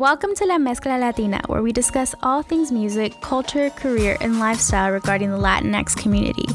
Welcome 0.00 0.34
to 0.36 0.46
La 0.46 0.56
Mezcla 0.56 0.98
Latina, 0.98 1.42
where 1.46 1.60
we 1.60 1.72
discuss 1.72 2.14
all 2.22 2.42
things 2.42 2.72
music, 2.72 3.20
culture, 3.20 3.68
career, 3.68 4.16
and 4.22 4.38
lifestyle 4.38 4.92
regarding 4.92 5.30
the 5.30 5.36
Latinx 5.36 5.94
community. 5.94 6.46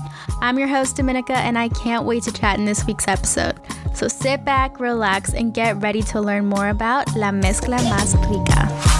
I'm 0.42 0.58
your 0.58 0.68
host, 0.68 0.96
Dominica, 0.96 1.38
and 1.38 1.56
I 1.56 1.70
can't 1.70 2.06
wait 2.06 2.24
to 2.24 2.32
chat 2.32 2.58
in 2.58 2.66
this 2.66 2.88
week's 2.88 3.08
episode. 3.08 3.60
So 3.94 4.08
sit 4.08 4.44
back, 4.46 4.80
relax, 4.80 5.36
and 5.36 5.54
get 5.54 5.80
ready 5.80 6.02
to 6.02 6.22
learn 6.22 6.48
more 6.48 6.70
about 6.70 7.16
La 7.16 7.30
Mezcla 7.30 7.78
Más 7.78 8.16
Rica. 8.32 8.95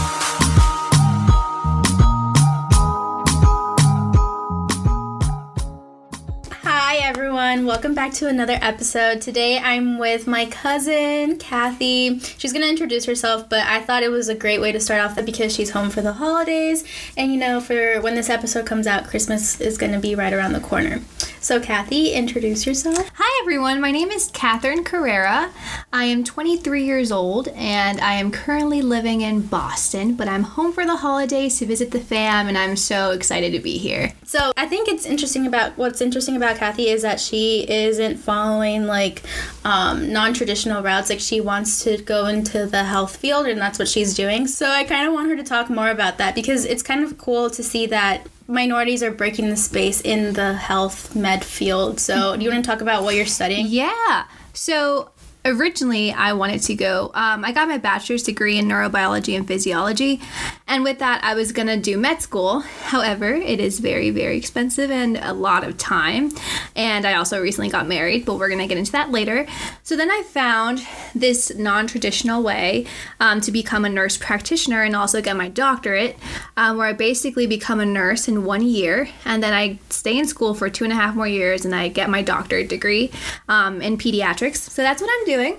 Welcome 7.66 7.96
back 7.96 8.14
to 8.14 8.28
another 8.28 8.60
episode. 8.62 9.22
Today 9.22 9.58
I'm 9.58 9.98
with 9.98 10.28
my 10.28 10.46
cousin, 10.46 11.40
Kathy. 11.40 12.20
She's 12.20 12.54
going 12.54 12.62
to 12.62 12.70
introduce 12.70 13.06
herself, 13.06 13.50
but 13.50 13.66
I 13.66 13.82
thought 13.82 14.04
it 14.04 14.10
was 14.10 14.30
a 14.30 14.36
great 14.36 14.62
way 14.62 14.72
to 14.72 14.80
start 14.80 15.02
off 15.02 15.26
because 15.26 15.52
she's 15.56 15.72
home 15.72 15.90
for 15.90 16.04
the 16.04 16.14
holidays. 16.14 16.84
And 17.18 17.34
you 17.34 17.40
know, 17.40 17.60
for 17.60 18.00
when 18.02 18.14
this 18.14 18.30
episode 18.30 18.68
comes 18.68 18.86
out, 18.86 19.08
Christmas 19.08 19.60
is 19.60 19.80
going 19.80 19.94
to 19.94 20.00
be 20.00 20.14
right 20.14 20.32
around 20.32 20.54
the 20.54 20.60
corner. 20.60 21.02
So, 21.46 21.60
Kathy, 21.60 22.12
introduce 22.12 22.66
yourself. 22.66 23.12
Hi, 23.14 23.42
everyone. 23.44 23.80
My 23.80 23.92
name 23.92 24.10
is 24.10 24.32
Katherine 24.34 24.84
Carrera. 24.84 25.52
I 25.94 26.06
am 26.06 26.24
23 26.24 26.84
years 26.84 27.12
old 27.12 27.50
and 27.50 28.02
I 28.02 28.14
am 28.14 28.32
currently 28.32 28.82
living 28.82 29.22
in 29.22 29.42
Boston, 29.42 30.16
but 30.16 30.28
I'm 30.28 30.42
home 30.42 30.74
for 30.74 30.88
the 30.88 30.96
holidays 30.96 31.60
to 31.60 31.68
visit 31.68 31.92
the 31.92 32.00
fam, 32.00 32.48
and 32.48 32.58
I'm 32.58 32.76
so 32.76 33.12
excited 33.12 33.52
to 33.52 33.60
be 33.60 33.78
here. 33.78 34.12
So, 34.24 34.54
I 34.58 34.66
think 34.66 34.88
it's 34.88 35.06
interesting 35.06 35.46
about 35.46 35.78
what's 35.78 36.02
interesting 36.02 36.36
about 36.36 36.58
Kathy 36.58 36.90
is 36.90 37.04
that 37.04 37.20
she 37.20 37.70
isn't 37.70 38.18
following 38.18 38.88
like 38.88 39.22
um, 39.64 40.12
non 40.12 40.34
traditional 40.34 40.82
routes. 40.82 41.12
Like, 41.12 41.20
she 41.20 41.42
wants 41.42 41.84
to 41.84 41.98
go 41.98 42.26
into 42.26 42.66
the 42.66 42.86
health 42.86 43.18
field, 43.18 43.46
and 43.46 43.62
that's 43.62 43.78
what 43.78 43.88
she's 43.88 44.16
doing. 44.16 44.48
So, 44.48 44.68
I 44.68 44.84
kind 44.84 45.08
of 45.08 45.14
want 45.14 45.30
her 45.30 45.36
to 45.36 45.44
talk 45.44 45.70
more 45.70 45.92
about 45.92 46.18
that 46.18 46.34
because 46.34 46.66
it's 46.66 46.82
kind 46.82 47.04
of 47.04 47.20
cool 47.20 47.52
to 47.52 47.62
see 47.62 47.86
that 47.86 48.26
minorities 48.48 49.02
are 49.04 49.12
breaking 49.12 49.50
the 49.50 49.58
space 49.58 50.02
in 50.02 50.34
the 50.34 50.54
health 50.54 51.16
med 51.16 51.44
field. 51.44 52.00
So, 52.00 52.36
do 52.36 52.44
you 52.44 52.52
want 52.52 52.64
to 52.64 52.70
talk 52.70 52.82
about 52.82 53.04
what 53.04 53.16
you're 53.16 53.26
studying? 53.26 53.68
Yeah. 53.68 54.26
So, 54.54 55.12
originally 55.46 56.12
I 56.12 56.34
wanted 56.34 56.62
to 56.64 56.76
go. 56.76 57.12
Um, 57.14 57.46
I 57.46 57.52
got 57.52 57.68
my 57.68 57.78
bachelor's 57.78 58.24
degree 58.24 58.58
in 58.58 58.66
neurobiology 58.66 59.38
and 59.38 59.48
physiology, 59.48 60.22
and 60.68 60.84
with 60.84 60.98
that, 61.00 61.24
I 61.24 61.36
was 61.36 61.52
gonna 61.52 61.78
do 61.78 61.98
med 61.98 62.22
school. 62.22 62.62
However, 62.62 63.34
it 63.34 63.60
is 63.60 63.80
very, 63.80 64.10
very 64.10 64.36
expensive 64.36 64.90
and 64.90 65.18
a 65.18 65.32
lot 65.32 65.64
of 65.64 65.78
time. 65.78 66.32
And 66.76 67.06
I 67.06 67.14
also 67.14 67.40
recently 67.40 67.70
got 67.70 67.88
married, 67.88 68.26
but 68.26 68.40
we're 68.40 68.50
gonna 68.50 68.68
get 68.68 68.78
into 68.78 68.92
that 68.94 69.12
later. 69.12 69.46
So 69.84 69.96
then 69.96 70.10
I 70.10 70.24
found 70.24 70.86
this 71.14 71.54
non 71.56 71.86
traditional 71.86 72.42
way 72.42 72.88
um, 73.20 73.42
to 73.42 73.52
become 73.52 73.86
a 73.86 73.90
nurse 73.90 74.18
practitioner 74.18 74.82
and 74.82 74.96
also 74.96 75.22
get 75.22 75.38
my 75.38 75.50
doctorate, 75.50 76.18
um, 76.58 76.78
where 76.78 76.88
I 76.88 76.94
basically 76.94 77.46
become 77.46 77.80
a 77.80 77.86
nurse 77.86 78.28
in 78.28 78.44
one 78.44 78.64
year, 78.64 79.08
and 79.24 79.44
then 79.44 79.54
I 79.54 79.78
stay 79.90 80.18
in 80.18 80.28
school 80.28 80.56
for 80.56 80.70
two 80.70 80.84
and 80.84 80.92
a 80.92 80.96
half 80.96 81.16
more 81.16 81.28
years 81.28 81.64
and 81.64 81.76
I 81.76 81.90
get 81.90 82.10
my 82.10 82.24
doctorate 82.24 82.70
degree 82.70 83.12
um, 83.48 83.82
in 83.82 83.98
pediatrics. 83.98 84.58
So 84.58 84.82
that's 84.82 85.02
what 85.02 85.12
I'm 85.14 85.26
doing. 85.26 85.58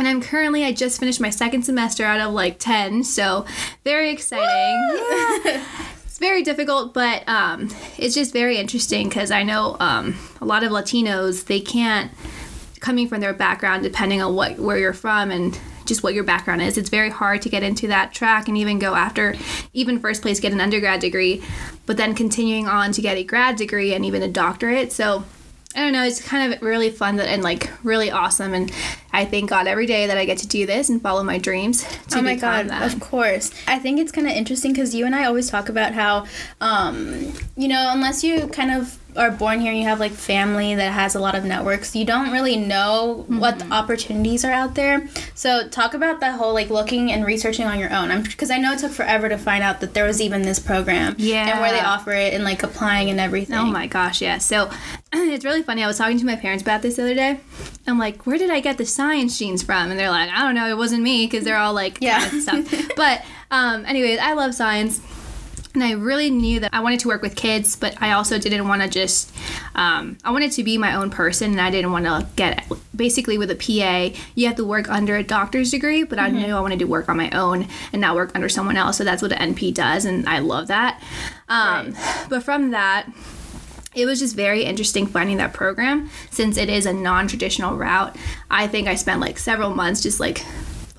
And 0.00 0.08
I'm 0.08 0.22
currently, 0.22 0.64
I 0.64 0.72
just 0.72 0.98
finished 0.98 1.20
my 1.20 1.28
second 1.28 1.62
semester 1.62 2.04
out 2.04 2.20
of 2.20 2.32
like 2.32 2.58
10, 2.58 3.04
so 3.04 3.44
very 3.84 4.10
exciting. 4.10 4.98
It's 6.06 6.18
very 6.18 6.42
difficult, 6.42 6.92
but 6.94 7.26
um, 7.28 7.68
it's 7.98 8.14
just 8.14 8.32
very 8.32 8.56
interesting 8.56 9.08
because 9.08 9.30
I 9.30 9.42
know 9.42 9.76
um, 9.78 10.16
a 10.40 10.44
lot 10.46 10.64
of 10.64 10.72
Latinos, 10.72 11.46
they 11.46 11.60
can't, 11.60 12.10
coming 12.80 13.08
from 13.08 13.20
their 13.20 13.32
background, 13.32 13.82
depending 13.82 14.20
on 14.20 14.34
what 14.34 14.58
where 14.58 14.78
you're 14.78 14.92
from 14.92 15.30
and 15.30 15.58
just 15.84 16.02
what 16.02 16.14
your 16.14 16.24
background 16.24 16.62
is, 16.62 16.78
it's 16.78 16.88
very 16.90 17.10
hard 17.10 17.42
to 17.42 17.48
get 17.48 17.62
into 17.62 17.86
that 17.88 18.12
track 18.12 18.48
and 18.48 18.56
even 18.56 18.78
go 18.78 18.94
after, 18.94 19.34
even 19.72 19.98
first 19.98 20.22
place, 20.22 20.40
get 20.40 20.52
an 20.52 20.60
undergrad 20.60 21.00
degree, 21.00 21.42
but 21.84 21.96
then 21.98 22.14
continuing 22.14 22.66
on 22.66 22.92
to 22.92 23.02
get 23.02 23.18
a 23.18 23.24
grad 23.24 23.56
degree 23.56 23.94
and 23.94 24.04
even 24.04 24.22
a 24.22 24.28
doctorate. 24.28 24.92
So 24.92 25.24
I 25.74 25.82
don't 25.82 25.92
know, 25.92 26.02
it's 26.02 26.20
kind 26.20 26.52
of 26.52 26.62
really 26.62 26.90
fun 26.90 27.20
and 27.20 27.42
like 27.42 27.70
really 27.84 28.10
awesome. 28.10 28.54
And 28.54 28.72
I 29.12 29.24
thank 29.24 29.50
God 29.50 29.68
every 29.68 29.86
day 29.86 30.08
that 30.08 30.18
I 30.18 30.24
get 30.24 30.38
to 30.38 30.48
do 30.48 30.66
this 30.66 30.88
and 30.88 31.00
follow 31.00 31.22
my 31.22 31.38
dreams. 31.38 31.86
oh 32.12 32.22
my 32.22 32.34
God, 32.34 32.68
that. 32.68 32.92
of 32.92 33.00
course. 33.00 33.52
I 33.68 33.78
think 33.78 34.00
it's 34.00 34.10
kind 34.10 34.26
of 34.26 34.32
interesting 34.32 34.72
because 34.72 34.94
you 34.94 35.06
and 35.06 35.14
I 35.14 35.26
always 35.26 35.48
talk 35.48 35.68
about 35.68 35.94
how, 35.94 36.26
um, 36.60 37.32
you 37.56 37.68
know, 37.68 37.90
unless 37.92 38.24
you 38.24 38.48
kind 38.48 38.72
of 38.72 38.99
are 39.16 39.30
born 39.30 39.60
here 39.60 39.70
and 39.70 39.80
you 39.80 39.86
have 39.86 40.00
like 40.00 40.12
family 40.12 40.74
that 40.74 40.92
has 40.92 41.14
a 41.14 41.20
lot 41.20 41.34
of 41.34 41.44
networks, 41.44 41.94
you 41.94 42.04
don't 42.04 42.30
really 42.30 42.56
know 42.56 43.24
mm-hmm. 43.24 43.38
what 43.38 43.70
opportunities 43.70 44.44
are 44.44 44.52
out 44.52 44.74
there. 44.74 45.08
So 45.34 45.68
talk 45.68 45.94
about 45.94 46.20
that 46.20 46.38
whole 46.38 46.54
like 46.54 46.70
looking 46.70 47.12
and 47.12 47.24
researching 47.24 47.66
on 47.66 47.78
your 47.78 47.92
own. 47.92 48.10
I'm 48.10 48.22
because 48.22 48.50
I 48.50 48.58
know 48.58 48.72
it 48.72 48.78
took 48.78 48.92
forever 48.92 49.28
to 49.28 49.38
find 49.38 49.62
out 49.62 49.80
that 49.80 49.94
there 49.94 50.04
was 50.04 50.20
even 50.20 50.42
this 50.42 50.58
program. 50.58 51.14
Yeah. 51.18 51.50
And 51.50 51.60
where 51.60 51.72
they 51.72 51.80
offer 51.80 52.12
it 52.12 52.34
and 52.34 52.44
like 52.44 52.62
applying 52.62 53.10
and 53.10 53.20
everything. 53.20 53.56
Oh 53.56 53.66
my 53.66 53.86
gosh, 53.86 54.22
yeah. 54.22 54.38
So 54.38 54.70
it's 55.12 55.44
really 55.44 55.62
funny. 55.62 55.82
I 55.82 55.86
was 55.86 55.98
talking 55.98 56.18
to 56.18 56.26
my 56.26 56.36
parents 56.36 56.62
about 56.62 56.82
this 56.82 56.96
the 56.96 57.02
other 57.02 57.14
day. 57.14 57.40
I'm 57.86 57.98
like, 57.98 58.26
where 58.26 58.38
did 58.38 58.50
I 58.50 58.60
get 58.60 58.78
the 58.78 58.86
science 58.86 59.38
genes 59.38 59.62
from? 59.62 59.90
And 59.90 59.98
they're 59.98 60.10
like, 60.10 60.30
I 60.30 60.42
don't 60.42 60.54
know. 60.54 60.68
It 60.68 60.76
wasn't 60.76 61.02
me 61.02 61.26
because 61.26 61.44
they're 61.44 61.56
all 61.56 61.74
like, 61.74 61.98
yeah, 62.00 62.20
kind 62.20 62.36
of 62.36 62.42
stuff. 62.42 62.90
but 62.96 63.24
um, 63.50 63.84
anyways, 63.86 64.18
I 64.20 64.34
love 64.34 64.54
science 64.54 65.00
and 65.74 65.84
I 65.84 65.92
really 65.92 66.30
knew 66.30 66.60
that 66.60 66.74
I 66.74 66.80
wanted 66.80 67.00
to 67.00 67.08
work 67.08 67.22
with 67.22 67.36
kids, 67.36 67.76
but 67.76 68.00
I 68.02 68.12
also 68.12 68.38
didn't 68.38 68.66
want 68.66 68.82
to 68.82 68.88
just, 68.88 69.32
um, 69.76 70.18
I 70.24 70.32
wanted 70.32 70.50
to 70.52 70.64
be 70.64 70.76
my 70.78 70.96
own 70.96 71.10
person 71.10 71.52
and 71.52 71.60
I 71.60 71.70
didn't 71.70 71.92
want 71.92 72.06
to 72.06 72.26
get, 72.34 72.64
basically 72.94 73.38
with 73.38 73.50
a 73.50 73.54
PA, 73.54 74.18
you 74.34 74.46
have 74.48 74.56
to 74.56 74.64
work 74.64 74.90
under 74.90 75.16
a 75.16 75.22
doctor's 75.22 75.70
degree, 75.70 76.02
but 76.02 76.18
mm-hmm. 76.18 76.36
I 76.36 76.40
knew 76.40 76.54
I 76.56 76.60
wanted 76.60 76.80
to 76.80 76.86
work 76.86 77.08
on 77.08 77.16
my 77.16 77.30
own 77.30 77.68
and 77.92 78.00
not 78.00 78.16
work 78.16 78.32
under 78.34 78.48
someone 78.48 78.76
else. 78.76 78.96
So 78.96 79.04
that's 79.04 79.22
what 79.22 79.32
an 79.32 79.54
NP 79.54 79.74
does, 79.74 80.04
and 80.04 80.28
I 80.28 80.40
love 80.40 80.66
that. 80.68 81.00
Um, 81.48 81.92
right. 81.92 82.26
But 82.28 82.42
from 82.42 82.72
that, 82.72 83.08
it 83.94 84.06
was 84.06 84.18
just 84.18 84.34
very 84.34 84.64
interesting 84.64 85.06
finding 85.06 85.36
that 85.36 85.52
program 85.52 86.10
since 86.30 86.56
it 86.56 86.68
is 86.68 86.86
a 86.86 86.92
non 86.92 87.28
traditional 87.28 87.76
route. 87.76 88.16
I 88.50 88.66
think 88.66 88.88
I 88.88 88.94
spent 88.96 89.20
like 89.20 89.38
several 89.38 89.74
months 89.74 90.00
just 90.00 90.20
like 90.20 90.44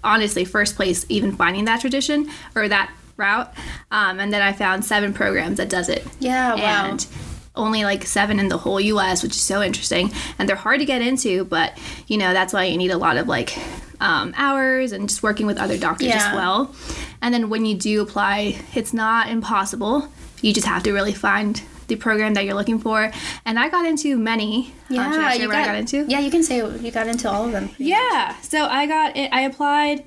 honestly 0.03 0.43
first 0.43 0.75
place 0.75 1.05
even 1.09 1.35
finding 1.35 1.65
that 1.65 1.79
tradition 1.81 2.29
or 2.55 2.67
that 2.67 2.91
route. 3.17 3.53
Um, 3.91 4.19
and 4.19 4.33
then 4.33 4.41
I 4.41 4.53
found 4.53 4.85
seven 4.85 5.13
programs 5.13 5.57
that 5.57 5.69
does 5.69 5.89
it. 5.89 6.05
Yeah, 6.19 6.55
wow. 6.55 6.89
And 6.89 7.07
only 7.55 7.83
like 7.83 8.05
seven 8.05 8.39
in 8.39 8.47
the 8.47 8.57
whole 8.57 8.79
US, 8.79 9.23
which 9.23 9.33
is 9.33 9.41
so 9.41 9.61
interesting. 9.61 10.11
And 10.39 10.47
they're 10.47 10.55
hard 10.55 10.79
to 10.79 10.85
get 10.85 11.01
into, 11.01 11.45
but 11.45 11.77
you 12.07 12.17
know, 12.17 12.33
that's 12.33 12.53
why 12.53 12.65
you 12.65 12.77
need 12.77 12.91
a 12.91 12.97
lot 12.97 13.17
of 13.17 13.27
like 13.27 13.57
um, 13.99 14.33
hours 14.37 14.91
and 14.91 15.07
just 15.07 15.23
working 15.23 15.45
with 15.45 15.57
other 15.57 15.77
doctors 15.77 16.09
yeah. 16.09 16.29
as 16.29 16.35
well. 16.35 16.73
And 17.21 17.33
then 17.33 17.49
when 17.49 17.65
you 17.65 17.75
do 17.75 18.01
apply, 18.01 18.59
it's 18.73 18.93
not 18.93 19.29
impossible. 19.29 20.07
You 20.41 20.53
just 20.53 20.67
have 20.67 20.83
to 20.83 20.93
really 20.93 21.13
find 21.13 21.61
the 21.87 21.97
program 21.97 22.33
that 22.33 22.45
you're 22.45 22.55
looking 22.55 22.79
for. 22.79 23.11
And 23.45 23.59
I 23.59 23.69
got 23.69 23.85
into 23.85 24.17
many. 24.17 24.73
Yeah, 24.89 25.05
um, 25.05 25.11
you 25.39 25.47
got, 25.47 25.55
I 25.55 25.65
got 25.65 25.75
into? 25.75 26.05
Yeah, 26.07 26.19
you 26.19 26.31
can 26.31 26.41
say 26.41 26.57
you 26.57 26.91
got 26.91 27.07
into 27.07 27.29
all 27.29 27.45
of 27.45 27.51
them. 27.51 27.69
Yeah. 27.77 28.35
Much. 28.37 28.43
So 28.43 28.65
I 28.65 28.87
got 28.87 29.15
it. 29.15 29.31
I 29.31 29.41
applied 29.41 30.05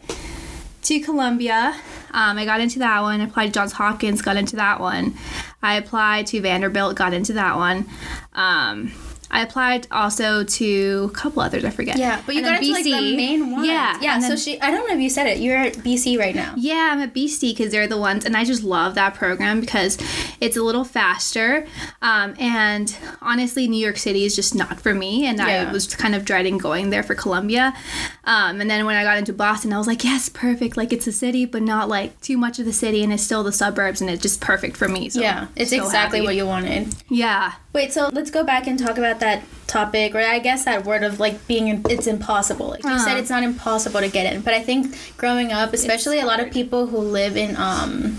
to 0.82 1.00
Columbia. 1.00 1.76
Um, 2.14 2.38
I 2.38 2.44
got 2.44 2.60
into 2.60 2.78
that 2.78 3.02
one. 3.02 3.20
Applied 3.20 3.48
to 3.48 3.52
Johns 3.52 3.72
Hopkins, 3.72 4.22
got 4.22 4.36
into 4.36 4.56
that 4.56 4.80
one. 4.80 5.14
I 5.62 5.74
applied 5.74 6.28
to 6.28 6.40
Vanderbilt, 6.40 6.96
got 6.96 7.12
into 7.12 7.32
that 7.32 7.56
one. 7.56 7.86
Um, 8.34 8.92
I 9.34 9.40
applied 9.40 9.88
also 9.90 10.44
to 10.44 11.10
a 11.12 11.16
couple 11.16 11.42
others. 11.42 11.64
I 11.64 11.70
forget. 11.70 11.98
Yeah, 11.98 12.22
but 12.24 12.36
you 12.36 12.40
and 12.42 12.46
got 12.46 12.62
into 12.62 12.72
like 12.72 12.84
the 12.84 13.16
main 13.16 13.50
one. 13.50 13.64
Yeah, 13.64 13.98
yeah. 14.00 14.20
So 14.20 14.36
she, 14.36 14.60
I 14.60 14.70
don't 14.70 14.88
know 14.88 14.94
if 14.94 15.00
you 15.00 15.10
said 15.10 15.26
it. 15.26 15.38
You're 15.38 15.56
at 15.56 15.74
BC 15.74 16.16
right 16.16 16.36
now. 16.36 16.54
Yeah, 16.56 16.90
I'm 16.92 17.00
at 17.00 17.12
BC 17.12 17.50
because 17.50 17.72
they're 17.72 17.88
the 17.88 17.98
ones, 17.98 18.24
and 18.24 18.36
I 18.36 18.44
just 18.44 18.62
love 18.62 18.94
that 18.94 19.14
program 19.14 19.60
because 19.60 19.98
it's 20.40 20.56
a 20.56 20.62
little 20.62 20.84
faster. 20.84 21.66
Um, 22.00 22.36
and 22.38 22.96
honestly, 23.20 23.66
New 23.66 23.84
York 23.84 23.96
City 23.96 24.24
is 24.24 24.36
just 24.36 24.54
not 24.54 24.80
for 24.80 24.94
me, 24.94 25.26
and 25.26 25.38
yeah. 25.38 25.66
I 25.68 25.72
was 25.72 25.92
kind 25.96 26.14
of 26.14 26.24
dreading 26.24 26.56
going 26.56 26.90
there 26.90 27.02
for 27.02 27.16
Columbia. 27.16 27.74
Um, 28.22 28.60
and 28.60 28.70
then 28.70 28.86
when 28.86 28.94
I 28.94 29.02
got 29.02 29.18
into 29.18 29.32
Boston, 29.32 29.72
I 29.72 29.78
was 29.78 29.88
like, 29.88 30.04
yes, 30.04 30.28
perfect. 30.28 30.76
Like 30.76 30.92
it's 30.92 31.08
a 31.08 31.12
city, 31.12 31.44
but 31.44 31.62
not 31.62 31.88
like 31.88 32.20
too 32.20 32.38
much 32.38 32.60
of 32.60 32.66
the 32.66 32.72
city, 32.72 33.02
and 33.02 33.12
it's 33.12 33.24
still 33.24 33.42
the 33.42 33.50
suburbs, 33.52 34.00
and 34.00 34.08
it's 34.08 34.22
just 34.22 34.40
perfect 34.40 34.76
for 34.76 34.86
me. 34.86 35.08
So 35.08 35.20
yeah, 35.20 35.48
it's 35.56 35.70
so 35.70 35.84
exactly 35.84 36.20
happy. 36.20 36.26
what 36.26 36.36
you 36.36 36.46
wanted. 36.46 36.94
Yeah. 37.08 37.54
Wait, 37.72 37.92
so 37.92 38.08
let's 38.12 38.30
go 38.30 38.44
back 38.44 38.68
and 38.68 38.78
talk 38.78 38.98
about 38.98 39.18
that 39.18 39.23
topic, 39.66 40.14
or 40.14 40.20
I 40.20 40.38
guess 40.38 40.64
that 40.64 40.84
word 40.84 41.02
of 41.02 41.20
like 41.20 41.46
being 41.46 41.84
it's 41.88 42.06
impossible. 42.06 42.68
Like 42.68 42.84
you 42.84 42.90
uh-huh. 42.90 43.04
said, 43.04 43.16
it's 43.18 43.30
not 43.30 43.42
impossible 43.42 44.00
to 44.00 44.08
get 44.08 44.32
in, 44.32 44.42
but 44.42 44.54
I 44.54 44.62
think 44.62 44.96
growing 45.16 45.52
up, 45.52 45.72
especially 45.72 46.20
a 46.20 46.26
lot 46.26 46.40
of 46.40 46.50
people 46.50 46.86
who 46.86 46.98
live 46.98 47.36
in 47.36 47.56
um 47.56 48.18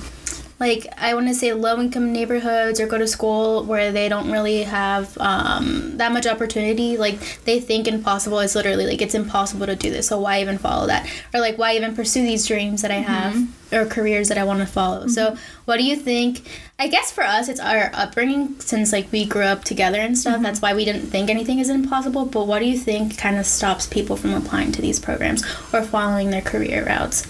like 0.60 0.88
I 0.98 1.14
want 1.14 1.28
to 1.28 1.34
say 1.34 1.52
low 1.54 1.80
income 1.80 2.14
neighborhoods 2.14 2.80
or 2.80 2.88
go 2.88 2.98
to 2.98 3.08
school 3.08 3.64
where 3.66 3.92
they 3.92 4.08
don't 4.08 4.32
really 4.32 4.64
have 4.64 5.18
um, 5.18 5.98
that 5.98 6.14
much 6.14 6.26
opportunity. 6.26 6.98
Like 6.98 7.44
they 7.44 7.60
think 7.60 7.88
impossible 7.88 8.40
is 8.40 8.56
literally 8.56 8.86
like 8.86 9.02
it's 9.02 9.16
impossible 9.16 9.66
to 9.66 9.76
do 9.76 9.90
this. 9.90 10.08
So 10.08 10.20
why 10.20 10.42
even 10.42 10.58
follow 10.58 10.88
that? 10.88 11.10
Or 11.34 11.42
like 11.42 11.58
why 11.58 11.76
even 11.76 11.94
pursue 11.94 12.22
these 12.22 12.48
dreams 12.48 12.82
that 12.84 12.92
I 12.92 12.96
have 12.96 13.34
mm-hmm. 13.34 13.76
or 13.76 13.86
careers 13.86 14.30
that 14.30 14.38
I 14.38 14.46
want 14.46 14.62
to 14.62 14.66
follow? 14.66 15.02
Mm-hmm. 15.02 15.10
So 15.10 15.36
what 15.66 15.78
do 15.78 15.84
you 15.84 15.98
think? 15.98 16.48
I 16.80 16.88
guess 16.88 17.12
for 17.12 17.24
us 17.24 17.50
it's 17.50 17.60
our 17.60 17.92
upbringing 17.94 18.60
since 18.62 18.94
like 18.94 19.12
we 19.12 19.26
grew 19.26 19.44
up 19.44 19.66
together 19.66 20.00
and 20.00 20.18
stuff. 20.18 20.36
Mm-hmm. 20.36 20.44
That's 20.44 20.62
why 20.62 20.74
we 20.74 20.86
didn't 20.86 21.08
think 21.08 21.30
anything 21.30 21.60
is 21.60 21.70
impossible. 21.70 22.26
But 22.26 22.48
what 22.48 22.60
do 22.60 22.66
you 22.66 22.78
think 22.78 23.18
kind 23.18 23.38
of 23.38 23.46
stops 23.46 23.88
people 23.88 24.16
from 24.16 24.34
applying 24.34 24.72
to 24.72 24.82
these 24.82 25.02
programs 25.02 25.44
or 25.74 25.84
following 25.84 26.30
their 26.30 26.42
career 26.42 26.86
routes? 26.86 27.26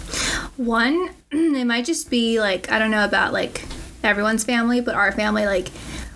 One 0.57 1.09
it 1.55 1.65
might 1.65 1.85
just 1.85 2.09
be 2.09 2.39
like 2.39 2.71
I 2.71 2.79
don't 2.79 2.91
know 2.91 3.05
about 3.05 3.33
like 3.33 3.63
everyone's 4.03 4.43
family, 4.43 4.81
but 4.81 4.95
our 4.95 5.11
family 5.11 5.45
like 5.45 5.69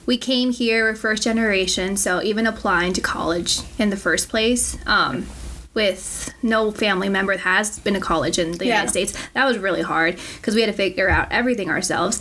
we 0.06 0.18
came 0.18 0.51
here 0.51 0.86
we're 0.86 0.95
first 0.95 1.24
generation, 1.24 1.95
so 1.98 2.21
even 2.24 2.48
applying 2.48 2.94
to 2.94 3.01
college 3.01 3.60
in 3.77 3.89
the 3.89 3.98
first 3.98 4.30
place, 4.30 4.77
um, 4.88 5.27
with 5.75 6.33
no 6.42 6.71
family 6.71 7.10
member 7.10 7.36
that 7.36 7.42
has 7.42 7.77
been 7.80 7.94
to 7.94 8.00
college 8.00 8.39
in 8.39 8.54
the 8.54 8.66
Yeah. 8.66 8.74
United 8.75 8.89
States, 8.89 9.13
that 9.33 9.45
was 9.45 9.57
really 9.60 9.81
hard 9.83 10.18
because 10.38 10.56
we 10.56 10.62
had 10.62 10.68
to 10.68 10.74
figure 10.74 11.10
out 11.10 11.27
everything 11.31 11.69
ourselves. 11.69 12.19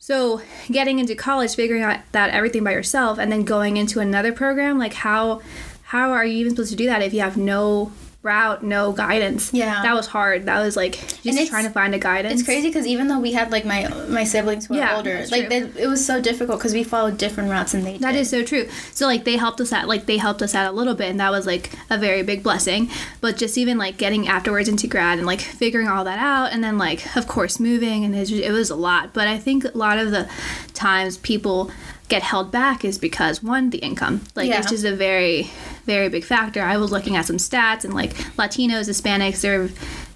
So 0.00 0.42
getting 0.68 0.98
into 0.98 1.14
college, 1.14 1.54
figuring 1.54 1.82
out 1.82 2.00
that 2.10 2.30
everything 2.30 2.64
by 2.64 2.72
yourself, 2.72 3.18
and 3.18 3.30
then 3.30 3.44
going 3.44 3.76
into 3.76 4.00
another 4.00 4.32
program, 4.32 4.76
like 4.78 4.94
how 4.94 5.40
how 5.84 6.10
are 6.10 6.24
you 6.24 6.38
even 6.38 6.50
supposed 6.52 6.70
to 6.70 6.76
do 6.76 6.86
that 6.86 7.02
if 7.02 7.14
you 7.14 7.20
have 7.20 7.36
no 7.36 7.92
route, 8.22 8.62
no 8.62 8.92
guidance? 8.92 9.52
Yeah. 9.52 9.82
that 9.82 9.94
was 9.94 10.06
hard. 10.06 10.46
That 10.46 10.60
was 10.60 10.76
like 10.76 10.92
just 11.22 11.48
trying 11.50 11.64
to 11.64 11.70
find 11.70 11.94
a 11.94 11.98
guidance. 11.98 12.34
It's 12.34 12.42
crazy 12.44 12.68
because 12.68 12.86
even 12.86 13.08
though 13.08 13.18
we 13.18 13.32
had 13.32 13.50
like 13.50 13.64
my 13.64 13.88
my 14.08 14.24
siblings 14.24 14.66
who 14.66 14.74
were 14.74 14.80
Yeah, 14.80 14.96
older, 14.96 15.24
like 15.30 15.48
they, 15.48 15.58
it 15.82 15.88
was 15.88 16.04
so 16.04 16.20
difficult 16.20 16.58
because 16.58 16.72
we 16.72 16.84
followed 16.84 17.18
different 17.18 17.50
routes 17.50 17.74
and 17.74 17.84
they 17.84 17.98
That 17.98 18.12
did. 18.12 18.20
is 18.20 18.30
so 18.30 18.44
true. 18.44 18.68
So 18.92 19.06
like 19.06 19.24
they 19.24 19.36
helped 19.36 19.60
us 19.60 19.72
out 19.72 19.88
like 19.88 20.06
they 20.06 20.18
helped 20.18 20.40
us 20.42 20.54
out 20.54 20.70
a 20.72 20.76
little 20.76 20.94
bit 20.94 21.10
and 21.10 21.18
that 21.20 21.30
was 21.30 21.46
like 21.46 21.70
a 21.90 21.98
very 21.98 22.22
big 22.22 22.42
blessing. 22.42 22.88
But 23.20 23.36
just 23.36 23.58
even 23.58 23.76
like 23.78 23.96
getting 23.96 24.28
afterwards 24.28 24.68
into 24.68 24.86
grad 24.86 25.18
and 25.18 25.26
like 25.26 25.40
figuring 25.40 25.88
all 25.88 26.04
that 26.04 26.18
out 26.18 26.52
and 26.52 26.62
then 26.62 26.78
like 26.78 27.16
of 27.16 27.26
course 27.26 27.58
moving 27.58 28.04
and 28.04 28.14
it 28.14 28.20
was, 28.20 28.32
it 28.32 28.52
was 28.52 28.70
a 28.70 28.76
lot. 28.76 29.12
But 29.12 29.26
I 29.28 29.38
think 29.38 29.64
a 29.64 29.76
lot 29.76 29.98
of 29.98 30.10
the 30.12 30.28
times 30.74 31.16
people 31.18 31.70
get 32.08 32.22
held 32.22 32.50
back 32.52 32.84
is 32.84 32.98
because 32.98 33.42
one 33.42 33.70
the 33.70 33.78
income 33.78 34.20
like 34.34 34.48
Yeah. 34.48 34.58
it's 34.58 34.68
just 34.70 34.84
a 34.84 34.94
very 34.94 35.50
very 35.86 36.08
big 36.08 36.24
factor. 36.24 36.60
I 36.62 36.76
was 36.76 36.92
looking 36.92 37.16
at 37.16 37.24
some 37.26 37.38
stats 37.38 37.84
and 37.84 37.94
like 37.94 38.12
Latinos, 38.36 38.88
Hispanics, 38.88 39.40
they're 39.40 39.68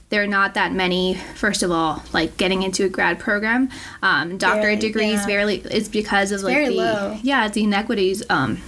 they're 0.09 0.27
not 0.29 0.55
that 0.55 0.73
many. 0.73 1.15
First 1.35 1.65
of 1.65 1.71
all, 1.73 2.03
like 2.13 2.37
getting 2.37 2.63
into 2.63 2.85
a 2.85 2.89
grad 2.89 3.19
program, 3.19 3.71
um, 4.03 4.39
doctorate 4.39 4.79
degrees, 4.79 5.15
yeah. 5.21 5.27
barely 5.27 5.57
is 5.57 5.89
because 5.89 6.31
of 6.31 6.43
like 6.43 6.55
very 6.55 6.69
the 6.69 6.75
low. 6.75 7.19
yeah 7.23 7.49
the 7.49 7.65
inequities 7.65 8.23
um, 8.31 8.59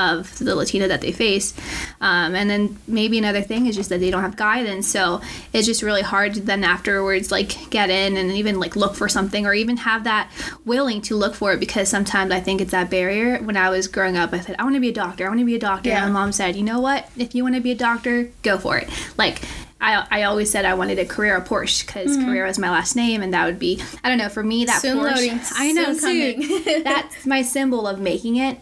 of 0.00 0.38
the 0.38 0.54
Latina 0.54 0.88
that 0.88 1.00
they 1.00 1.12
face, 1.12 1.54
um, 2.00 2.34
and 2.34 2.48
then 2.48 2.78
maybe 2.86 3.18
another 3.18 3.42
thing 3.42 3.66
is 3.66 3.76
just 3.76 3.90
that 3.90 4.00
they 4.00 4.10
don't 4.10 4.22
have 4.22 4.36
guidance. 4.36 4.88
So 4.88 5.20
it's 5.52 5.66
just 5.66 5.82
really 5.82 6.02
hard 6.02 6.34
to 6.34 6.40
then 6.40 6.64
afterwards 6.64 7.30
like 7.30 7.70
get 7.70 7.90
in 7.90 8.16
and 8.16 8.32
even 8.32 8.58
like 8.58 8.76
look 8.76 8.94
for 8.94 9.08
something 9.08 9.46
or 9.46 9.54
even 9.54 9.76
have 9.78 10.04
that 10.04 10.30
willing 10.64 11.00
to 11.02 11.16
look 11.16 11.34
for 11.34 11.52
it 11.52 11.60
because 11.60 11.88
sometimes 11.88 12.32
I 12.32 12.40
think 12.40 12.60
it's 12.60 12.70
that 12.72 12.90
barrier. 12.90 13.38
When 13.38 13.56
I 13.56 13.70
was 13.70 13.86
growing 13.88 14.16
up, 14.16 14.32
I 14.32 14.40
said 14.40 14.56
I 14.58 14.64
want 14.64 14.74
to 14.76 14.80
be 14.80 14.88
a 14.88 14.94
doctor. 14.94 15.26
I 15.26 15.28
want 15.28 15.40
to 15.40 15.46
be 15.46 15.54
a 15.56 15.60
doctor. 15.60 15.90
Yeah. 15.90 16.04
And 16.04 16.12
my 16.12 16.20
mom 16.20 16.32
said, 16.32 16.56
you 16.56 16.62
know 16.62 16.80
what? 16.80 17.08
If 17.16 17.34
you 17.34 17.42
want 17.42 17.54
to 17.56 17.60
be 17.60 17.72
a 17.72 17.76
doctor, 17.76 18.30
go 18.42 18.58
for 18.58 18.78
it. 18.78 18.88
Like. 19.16 19.40
I, 19.82 20.06
I 20.10 20.22
always 20.24 20.50
said 20.50 20.66
I 20.66 20.74
wanted 20.74 20.98
a 20.98 21.06
Carrera 21.06 21.40
Porsche 21.40 21.86
because 21.86 22.14
Carrera 22.18 22.50
is 22.50 22.58
my 22.58 22.68
last 22.68 22.96
name, 22.96 23.22
and 23.22 23.32
that 23.32 23.46
would 23.46 23.58
be 23.58 23.82
I 24.04 24.10
don't 24.10 24.18
know 24.18 24.28
for 24.28 24.42
me 24.42 24.66
that 24.66 24.82
Soon 24.82 24.98
Porsche. 24.98 25.14
loading, 25.14 25.40
I 25.54 25.72
know 25.72 25.94
soon. 25.94 26.42
coming. 26.42 26.82
That's 26.84 27.24
my 27.24 27.40
symbol 27.40 27.86
of 27.86 27.98
making 27.98 28.36
it. 28.36 28.58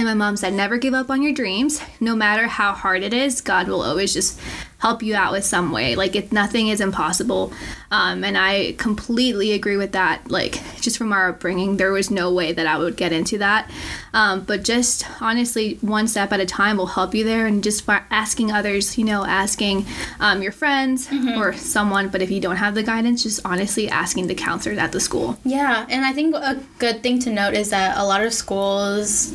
And 0.00 0.06
my 0.06 0.14
mom 0.14 0.38
said, 0.38 0.54
never 0.54 0.78
give 0.78 0.94
up 0.94 1.10
on 1.10 1.20
your 1.20 1.34
dreams. 1.34 1.82
No 2.00 2.16
matter 2.16 2.46
how 2.46 2.72
hard 2.72 3.02
it 3.02 3.12
is, 3.12 3.42
God 3.42 3.68
will 3.68 3.82
always 3.82 4.14
just 4.14 4.40
help 4.78 5.02
you 5.02 5.14
out 5.14 5.30
with 5.30 5.44
some 5.44 5.72
way. 5.72 5.94
Like, 5.94 6.16
if 6.16 6.32
nothing 6.32 6.68
is 6.68 6.80
impossible. 6.80 7.52
Um, 7.90 8.24
and 8.24 8.38
I 8.38 8.76
completely 8.78 9.52
agree 9.52 9.76
with 9.76 9.92
that. 9.92 10.30
Like, 10.30 10.58
just 10.80 10.96
from 10.96 11.12
our 11.12 11.28
upbringing, 11.28 11.76
there 11.76 11.92
was 11.92 12.10
no 12.10 12.32
way 12.32 12.50
that 12.50 12.66
I 12.66 12.78
would 12.78 12.96
get 12.96 13.12
into 13.12 13.36
that. 13.38 13.70
Um, 14.14 14.40
but 14.40 14.64
just 14.64 15.04
honestly, 15.20 15.74
one 15.82 16.08
step 16.08 16.32
at 16.32 16.40
a 16.40 16.46
time 16.46 16.78
will 16.78 16.86
help 16.86 17.14
you 17.14 17.22
there. 17.22 17.46
And 17.46 17.62
just 17.62 17.86
asking 17.86 18.52
others, 18.52 18.96
you 18.96 19.04
know, 19.04 19.26
asking 19.26 19.84
um, 20.18 20.40
your 20.40 20.52
friends 20.52 21.10
or 21.36 21.52
someone. 21.52 22.08
But 22.08 22.22
if 22.22 22.30
you 22.30 22.40
don't 22.40 22.56
have 22.56 22.74
the 22.74 22.82
guidance, 22.82 23.22
just 23.24 23.40
honestly 23.44 23.90
asking 23.90 24.28
the 24.28 24.34
counselors 24.34 24.78
at 24.78 24.92
the 24.92 25.00
school. 25.00 25.38
Yeah, 25.44 25.84
and 25.90 26.06
I 26.06 26.14
think 26.14 26.34
a 26.34 26.58
good 26.78 27.02
thing 27.02 27.18
to 27.18 27.30
note 27.30 27.52
is 27.52 27.68
that 27.68 27.98
a 27.98 28.04
lot 28.06 28.22
of 28.22 28.32
schools 28.32 29.34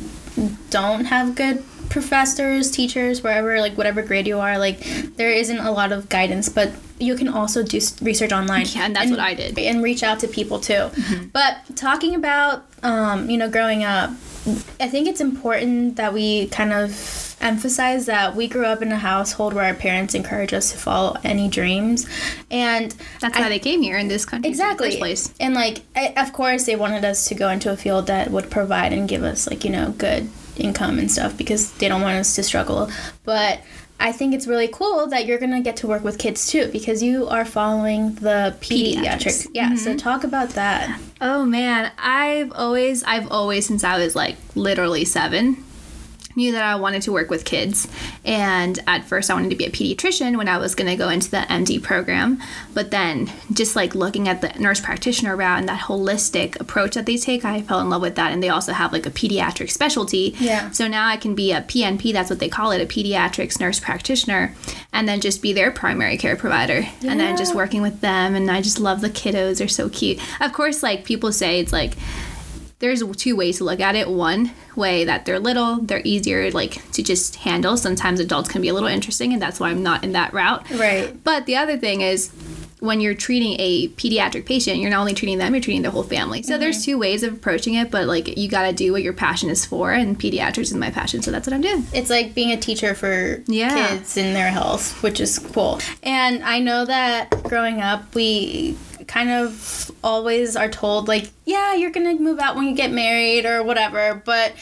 don't 0.70 1.06
have 1.06 1.34
good 1.34 1.64
professors, 1.88 2.70
teachers, 2.70 3.22
wherever, 3.22 3.60
like 3.60 3.76
whatever 3.76 4.02
grade 4.02 4.26
you 4.26 4.38
are, 4.38 4.58
like 4.58 4.80
there 5.16 5.30
isn't 5.30 5.58
a 5.58 5.70
lot 5.70 5.92
of 5.92 6.08
guidance, 6.08 6.48
but 6.48 6.72
you 6.98 7.14
can 7.14 7.28
also 7.28 7.62
do 7.62 7.80
research 8.02 8.32
online. 8.32 8.66
Yeah, 8.68 8.86
and 8.86 8.96
that's 8.96 9.10
what 9.10 9.20
I 9.20 9.34
did. 9.34 9.58
And 9.58 9.82
reach 9.82 10.02
out 10.02 10.20
to 10.20 10.28
people 10.28 10.60
too. 10.60 10.90
But 11.32 11.58
talking 11.74 12.14
about, 12.14 12.64
um, 12.82 13.28
you 13.30 13.36
know, 13.36 13.50
growing 13.50 13.84
up, 13.84 14.10
I 14.80 14.88
think 14.88 15.08
it's 15.08 15.20
important 15.20 15.96
that 15.96 16.12
we 16.12 16.46
kind 16.48 16.72
of 16.72 17.25
emphasize 17.40 18.06
that 18.06 18.34
we 18.34 18.48
grew 18.48 18.64
up 18.64 18.82
in 18.82 18.90
a 18.92 18.96
household 18.96 19.52
where 19.52 19.64
our 19.64 19.74
parents 19.74 20.14
encourage 20.14 20.52
us 20.52 20.72
to 20.72 20.78
follow 20.78 21.16
any 21.22 21.48
dreams. 21.48 22.06
And 22.50 22.94
That's 23.20 23.36
I- 23.36 23.40
why 23.40 23.48
they 23.48 23.58
came 23.58 23.82
here 23.82 23.96
in 23.98 24.08
this 24.08 24.24
country 24.24 24.48
exactly 24.50 24.88
first 24.90 24.98
place. 24.98 25.34
and 25.40 25.54
like 25.54 25.82
I, 25.94 26.14
of 26.16 26.32
course 26.32 26.64
they 26.64 26.76
wanted 26.76 27.04
us 27.04 27.26
to 27.28 27.34
go 27.34 27.48
into 27.50 27.70
a 27.70 27.76
field 27.76 28.06
that 28.06 28.30
would 28.30 28.50
provide 28.50 28.92
and 28.92 29.08
give 29.08 29.22
us 29.22 29.46
like 29.48 29.64
you 29.64 29.70
know 29.70 29.90
good 29.98 30.28
income 30.56 30.98
and 30.98 31.10
stuff 31.10 31.36
because 31.36 31.72
they 31.72 31.88
don't 31.88 32.00
want 32.00 32.16
us 32.16 32.34
to 32.34 32.42
struggle 32.42 32.90
but 33.24 33.60
i 34.00 34.10
think 34.10 34.32
it's 34.34 34.46
really 34.46 34.68
cool 34.68 35.06
that 35.06 35.26
you're 35.26 35.38
gonna 35.38 35.60
get 35.60 35.76
to 35.76 35.86
work 35.86 36.02
with 36.02 36.18
kids 36.18 36.46
too 36.46 36.68
because 36.72 37.02
you 37.02 37.26
are 37.28 37.44
following 37.44 38.14
the 38.16 38.56
pediatric 38.60 39.02
Pediatrics. 39.02 39.46
yeah 39.52 39.74
so 39.74 39.90
mm-hmm. 39.90 39.98
talk 39.98 40.24
about 40.24 40.50
that 40.50 40.98
Oh 41.18 41.46
man, 41.46 41.92
I've 41.98 42.52
always, 42.52 43.02
I've 43.04 43.32
always, 43.32 43.64
since 43.66 43.82
I 43.84 43.96
was 43.98 44.14
like 44.14 44.36
literally 44.54 45.06
seven, 45.06 45.64
knew 46.36 46.52
that 46.52 46.62
I 46.62 46.76
wanted 46.76 47.02
to 47.02 47.12
work 47.12 47.30
with 47.30 47.44
kids. 47.44 47.88
And 48.24 48.78
at 48.86 49.04
first, 49.04 49.30
I 49.30 49.34
wanted 49.34 49.50
to 49.50 49.56
be 49.56 49.64
a 49.64 49.70
pediatrician 49.70 50.36
when 50.36 50.48
I 50.48 50.58
was 50.58 50.74
going 50.74 50.88
to 50.88 50.96
go 50.96 51.08
into 51.08 51.30
the 51.30 51.38
MD 51.38 51.82
program. 51.82 52.40
But 52.74 52.90
then, 52.90 53.30
just 53.52 53.74
like 53.74 53.94
looking 53.94 54.28
at 54.28 54.42
the 54.42 54.48
nurse 54.60 54.80
practitioner 54.80 55.34
route 55.34 55.58
and 55.58 55.68
that 55.68 55.80
holistic 55.80 56.60
approach 56.60 56.94
that 56.94 57.06
they 57.06 57.16
take, 57.16 57.44
I 57.44 57.62
fell 57.62 57.80
in 57.80 57.90
love 57.90 58.02
with 58.02 58.16
that. 58.16 58.32
And 58.32 58.42
they 58.42 58.50
also 58.50 58.72
have 58.72 58.92
like 58.92 59.06
a 59.06 59.10
pediatric 59.10 59.70
specialty. 59.70 60.36
Yeah. 60.38 60.70
So 60.70 60.86
now 60.86 61.08
I 61.08 61.16
can 61.16 61.34
be 61.34 61.52
a 61.52 61.62
PNP, 61.62 62.12
that's 62.12 62.30
what 62.30 62.38
they 62.38 62.48
call 62.48 62.70
it, 62.70 62.82
a 62.82 62.86
pediatrics 62.86 63.58
nurse 63.58 63.80
practitioner, 63.80 64.54
and 64.92 65.08
then 65.08 65.20
just 65.20 65.40
be 65.42 65.52
their 65.52 65.70
primary 65.70 66.18
care 66.18 66.36
provider. 66.36 66.80
Yeah. 67.00 67.10
And 67.10 67.20
then 67.20 67.36
just 67.36 67.54
working 67.54 67.82
with 67.82 68.00
them. 68.00 68.34
And 68.34 68.50
I 68.50 68.60
just 68.60 68.78
love 68.78 69.00
the 69.00 69.10
kiddos, 69.10 69.58
they're 69.58 69.68
so 69.68 69.88
cute. 69.88 70.20
Of 70.40 70.52
course, 70.52 70.82
like 70.82 71.04
people 71.04 71.32
say, 71.32 71.60
it's 71.60 71.72
like, 71.72 71.94
there's 72.78 73.02
two 73.16 73.36
ways 73.36 73.58
to 73.58 73.64
look 73.64 73.80
at 73.80 73.94
it. 73.94 74.08
One 74.08 74.50
way 74.74 75.04
that 75.04 75.24
they're 75.24 75.38
little, 75.38 75.76
they're 75.76 76.02
easier 76.04 76.50
like 76.50 76.90
to 76.92 77.02
just 77.02 77.36
handle. 77.36 77.76
Sometimes 77.76 78.20
adults 78.20 78.48
can 78.48 78.60
be 78.60 78.68
a 78.68 78.74
little 78.74 78.88
interesting, 78.88 79.32
and 79.32 79.40
that's 79.40 79.58
why 79.58 79.70
I'm 79.70 79.82
not 79.82 80.04
in 80.04 80.12
that 80.12 80.32
route. 80.32 80.68
right 80.70 81.22
But 81.24 81.46
the 81.46 81.56
other 81.56 81.78
thing 81.78 82.02
is 82.02 82.30
when 82.80 83.00
you're 83.00 83.14
treating 83.14 83.56
a 83.58 83.88
pediatric 83.88 84.44
patient, 84.44 84.76
you're 84.78 84.90
not 84.90 85.00
only 85.00 85.14
treating 85.14 85.38
them, 85.38 85.54
you're 85.54 85.62
treating 85.62 85.80
their 85.80 85.90
whole 85.90 86.02
family. 86.02 86.42
So 86.42 86.58
there's 86.58 86.76
mm-hmm. 86.76 86.92
two 86.92 86.98
ways 86.98 87.22
of 87.22 87.32
approaching 87.32 87.74
it, 87.74 87.90
but 87.90 88.06
like 88.06 88.36
you 88.36 88.48
got 88.48 88.66
to 88.66 88.72
do 88.74 88.92
what 88.92 89.02
your 89.02 89.14
passion 89.14 89.48
is 89.48 89.64
for, 89.64 89.92
and 89.92 90.18
pediatrics 90.18 90.58
is 90.58 90.74
my 90.74 90.90
passion, 90.90 91.22
so 91.22 91.30
that's 91.30 91.46
what 91.46 91.54
I'm 91.54 91.62
doing. 91.62 91.86
it's 91.94 92.10
like 92.10 92.34
being 92.34 92.52
a 92.52 92.58
teacher 92.58 92.94
for 92.94 93.42
Yeah. 93.46 93.88
kids 93.88 94.18
and 94.18 94.36
their 94.36 94.50
health, 94.50 95.02
which 95.02 95.20
is 95.20 95.38
cool. 95.38 95.80
And 96.02 96.44
I 96.44 96.58
know 96.58 96.84
that 96.84 97.30
growing 97.44 97.80
up, 97.80 98.14
we 98.14 98.76
kind 99.06 99.30
of 99.30 99.90
always 100.02 100.56
are 100.56 100.68
told 100.68 101.08
like, 101.08 101.30
yeah, 101.44 101.74
you're 101.74 101.90
gonna 101.90 102.14
move 102.16 102.38
out 102.38 102.56
when 102.56 102.66
you 102.66 102.74
get 102.74 102.90
married 102.90 103.46
or 103.46 103.62
whatever. 103.62 104.22
But 104.24 104.54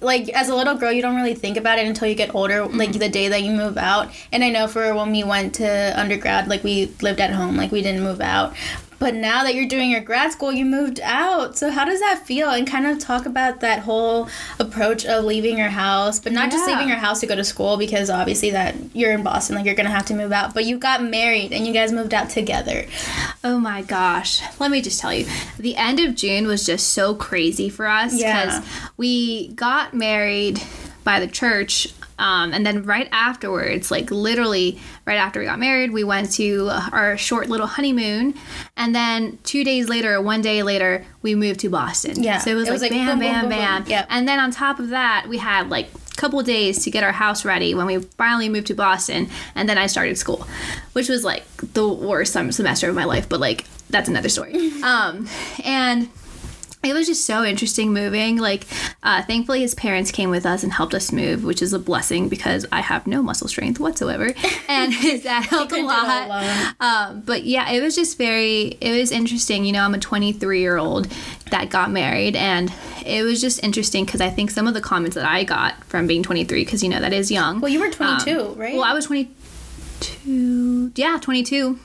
like 0.00 0.28
as 0.30 0.48
a 0.48 0.54
little 0.54 0.74
girl, 0.74 0.92
you 0.92 1.02
don't 1.02 1.16
really 1.16 1.34
think 1.34 1.56
about 1.56 1.78
it 1.78 1.86
until 1.86 2.08
you 2.08 2.14
get 2.14 2.34
older, 2.34 2.66
like 2.66 2.90
mm-hmm. 2.90 2.98
the 2.98 3.08
day 3.08 3.28
that 3.28 3.42
you 3.42 3.52
move 3.52 3.78
out. 3.78 4.12
And 4.32 4.44
I 4.44 4.50
know 4.50 4.68
for 4.68 4.94
when 4.94 5.12
we 5.12 5.24
went 5.24 5.54
to 5.56 6.00
undergrad, 6.00 6.48
like 6.48 6.62
we 6.64 6.86
lived 7.00 7.20
at 7.20 7.30
home, 7.30 7.56
like 7.56 7.72
we 7.72 7.82
didn't 7.82 8.02
move 8.02 8.20
out. 8.20 8.54
But 8.98 9.14
now 9.14 9.44
that 9.44 9.54
you're 9.54 9.68
doing 9.68 9.90
your 9.90 10.00
grad 10.00 10.32
school, 10.32 10.50
you 10.52 10.64
moved 10.64 11.00
out. 11.02 11.56
So 11.58 11.70
how 11.70 11.84
does 11.84 12.00
that 12.00 12.26
feel? 12.26 12.48
And 12.50 12.66
kind 12.66 12.86
of 12.86 12.98
talk 12.98 13.26
about 13.26 13.60
that 13.60 13.80
whole 13.80 14.28
approach 14.58 15.04
of 15.04 15.24
leaving 15.24 15.58
your 15.58 15.68
house, 15.68 16.18
but 16.18 16.32
not 16.32 16.50
just 16.50 16.66
leaving 16.66 16.88
your 16.88 16.96
house 16.96 17.20
to 17.20 17.26
go 17.26 17.34
to 17.36 17.44
school 17.44 17.76
because 17.76 18.08
obviously 18.08 18.50
that 18.52 18.74
you're 18.94 19.12
in 19.12 19.22
Boston, 19.22 19.56
like 19.56 19.66
you're 19.66 19.74
gonna 19.74 19.90
have 19.90 20.06
to 20.06 20.14
move 20.14 20.32
out. 20.32 20.54
But 20.54 20.64
you 20.64 20.78
got 20.78 21.02
married 21.02 21.52
and 21.52 21.66
you 21.66 21.72
guys 21.74 21.92
moved 21.92 22.14
out 22.14 22.30
together. 22.30 22.86
Oh 23.44 23.58
my 23.58 23.82
gosh. 23.82 24.40
Let 24.58 24.70
me 24.70 24.80
just 24.80 24.98
tell 25.00 25.12
you. 25.12 25.26
The 25.58 25.76
end 25.76 26.00
of 26.00 26.14
June 26.14 26.46
was 26.46 26.64
just 26.64 26.88
so 26.88 27.14
crazy 27.14 27.68
for 27.68 27.86
us 27.86 28.14
Yeah. 28.18 28.62
we 28.96 29.48
got 29.48 29.92
married 29.94 30.62
by 31.04 31.20
the 31.20 31.26
church 31.28 31.88
um, 32.18 32.52
and 32.52 32.64
then 32.66 32.82
right 32.84 33.08
afterwards 33.12 33.90
like 33.90 34.10
literally 34.10 34.78
right 35.06 35.16
after 35.16 35.40
we 35.40 35.46
got 35.46 35.58
married 35.58 35.90
we 35.92 36.04
went 36.04 36.32
to 36.32 36.68
our 36.92 37.16
short 37.16 37.48
little 37.48 37.66
honeymoon 37.66 38.34
and 38.76 38.94
then 38.94 39.38
two 39.44 39.64
days 39.64 39.88
later 39.88 40.20
one 40.20 40.40
day 40.40 40.62
later 40.62 41.04
we 41.22 41.34
moved 41.34 41.60
to 41.60 41.68
boston 41.70 42.22
Yeah. 42.22 42.38
so 42.38 42.50
it 42.50 42.54
was, 42.54 42.68
It 42.68 42.72
was 42.72 42.82
like, 42.82 42.90
like 42.92 43.00
bam 43.00 43.18
boom, 43.18 43.18
boom, 43.18 43.28
bam 43.32 43.40
boom, 43.42 43.50
boom. 43.50 43.58
bam 43.58 43.84
Yep. 43.86 44.06
and 44.10 44.28
then 44.28 44.38
on 44.38 44.50
top 44.50 44.78
of 44.78 44.88
that 44.90 45.26
we 45.28 45.38
had 45.38 45.68
like 45.68 45.88
a 45.94 46.16
couple 46.16 46.42
days 46.42 46.82
to 46.84 46.90
get 46.90 47.04
our 47.04 47.12
house 47.12 47.44
ready 47.44 47.74
when 47.74 47.84
we 47.86 47.98
finally 47.98 48.48
moved 48.48 48.68
to 48.68 48.74
boston 48.74 49.28
and 49.54 49.68
then 49.68 49.76
i 49.76 49.86
started 49.86 50.16
school 50.16 50.46
which 50.94 51.08
was 51.08 51.24
like 51.24 51.44
the 51.74 51.86
worst 51.86 52.32
semester 52.32 52.88
of 52.88 52.94
my 52.94 53.04
life 53.04 53.28
but 53.28 53.38
like 53.40 53.66
that's 53.90 54.08
another 54.08 54.28
story 54.30 54.54
um, 54.82 55.28
and 55.64 56.08
it 56.86 56.94
was 56.94 57.06
just 57.06 57.24
so 57.24 57.44
interesting 57.44 57.92
moving. 57.92 58.36
Like, 58.38 58.64
uh, 59.02 59.22
thankfully, 59.22 59.60
his 59.60 59.74
parents 59.74 60.10
came 60.10 60.30
with 60.30 60.46
us 60.46 60.62
and 60.62 60.72
helped 60.72 60.94
us 60.94 61.12
move, 61.12 61.44
which 61.44 61.60
is 61.62 61.72
a 61.72 61.78
blessing 61.78 62.28
because 62.28 62.64
I 62.72 62.80
have 62.80 63.06
no 63.06 63.22
muscle 63.22 63.48
strength 63.48 63.78
whatsoever, 63.80 64.32
and 64.68 64.92
his 65.06 65.22
dad 65.24 65.44
helped 65.44 65.72
a 65.72 65.74
couldn't 65.76 65.90
do 65.90 65.92
it 65.92 65.98
alone. 66.04 66.28
lot. 66.28 66.74
Um, 66.80 67.20
but 67.22 67.44
yeah, 67.44 67.70
it 67.70 67.80
was 67.82 67.94
just 67.94 68.16
very. 68.18 68.76
It 68.80 68.98
was 68.98 69.10
interesting. 69.12 69.64
You 69.64 69.72
know, 69.72 69.82
I'm 69.82 69.94
a 69.94 69.98
23 69.98 70.60
year 70.60 70.76
old 70.76 71.06
that 71.50 71.70
got 71.70 71.90
married, 71.90 72.36
and 72.36 72.72
it 73.04 73.22
was 73.22 73.40
just 73.40 73.62
interesting 73.62 74.04
because 74.04 74.20
I 74.20 74.30
think 74.30 74.50
some 74.50 74.66
of 74.66 74.74
the 74.74 74.80
comments 74.80 75.14
that 75.14 75.24
I 75.28 75.44
got 75.44 75.82
from 75.84 76.06
being 76.06 76.22
23, 76.22 76.64
because 76.64 76.82
you 76.82 76.88
know 76.88 77.00
that 77.00 77.12
is 77.12 77.30
young. 77.30 77.60
Well, 77.60 77.70
you 77.70 77.80
were 77.80 77.90
22, 77.90 78.40
Um, 78.40 78.54
right? 78.58 78.74
Well, 78.74 78.84
I 78.84 78.92
was 78.94 79.06
22. 79.06 80.92
Yeah, 80.96 81.18
22. 81.20 81.78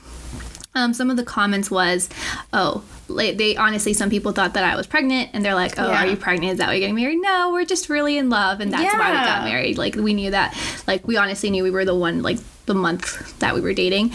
Um, 0.74 0.94
some 0.94 1.10
of 1.10 1.16
the 1.16 1.24
comments 1.24 1.70
was, 1.70 2.08
oh, 2.52 2.82
like, 3.12 3.36
they 3.36 3.56
honestly, 3.56 3.92
some 3.94 4.10
people 4.10 4.32
thought 4.32 4.54
that 4.54 4.64
I 4.64 4.76
was 4.76 4.86
pregnant, 4.86 5.30
and 5.32 5.44
they're 5.44 5.54
like, 5.54 5.78
oh, 5.78 5.88
Yeah. 5.88 6.02
are 6.02 6.06
you 6.06 6.16
pregnant? 6.16 6.52
Is 6.52 6.58
that 6.58 6.66
why 6.68 6.74
you're 6.74 6.80
getting 6.80 6.94
married? 6.96 7.18
No, 7.20 7.50
we're 7.52 7.64
just 7.64 7.88
really 7.88 8.18
in 8.18 8.28
love, 8.30 8.60
and 8.60 8.72
that's 8.72 8.82
why 8.94 9.10
we 9.10 9.16
got 9.16 9.44
married. 9.44 9.78
Like, 9.78 9.94
we 9.96 10.14
knew 10.14 10.30
that. 10.32 10.56
Like, 10.86 11.06
we 11.06 11.16
honestly 11.16 11.50
knew 11.50 11.62
we 11.62 11.70
were 11.70 11.84
the 11.84 11.94
one, 11.94 12.22
like, 12.22 12.38
the 12.66 12.74
month 12.74 13.38
that 13.40 13.54
we 13.54 13.60
were 13.60 13.72
dating. 13.74 14.12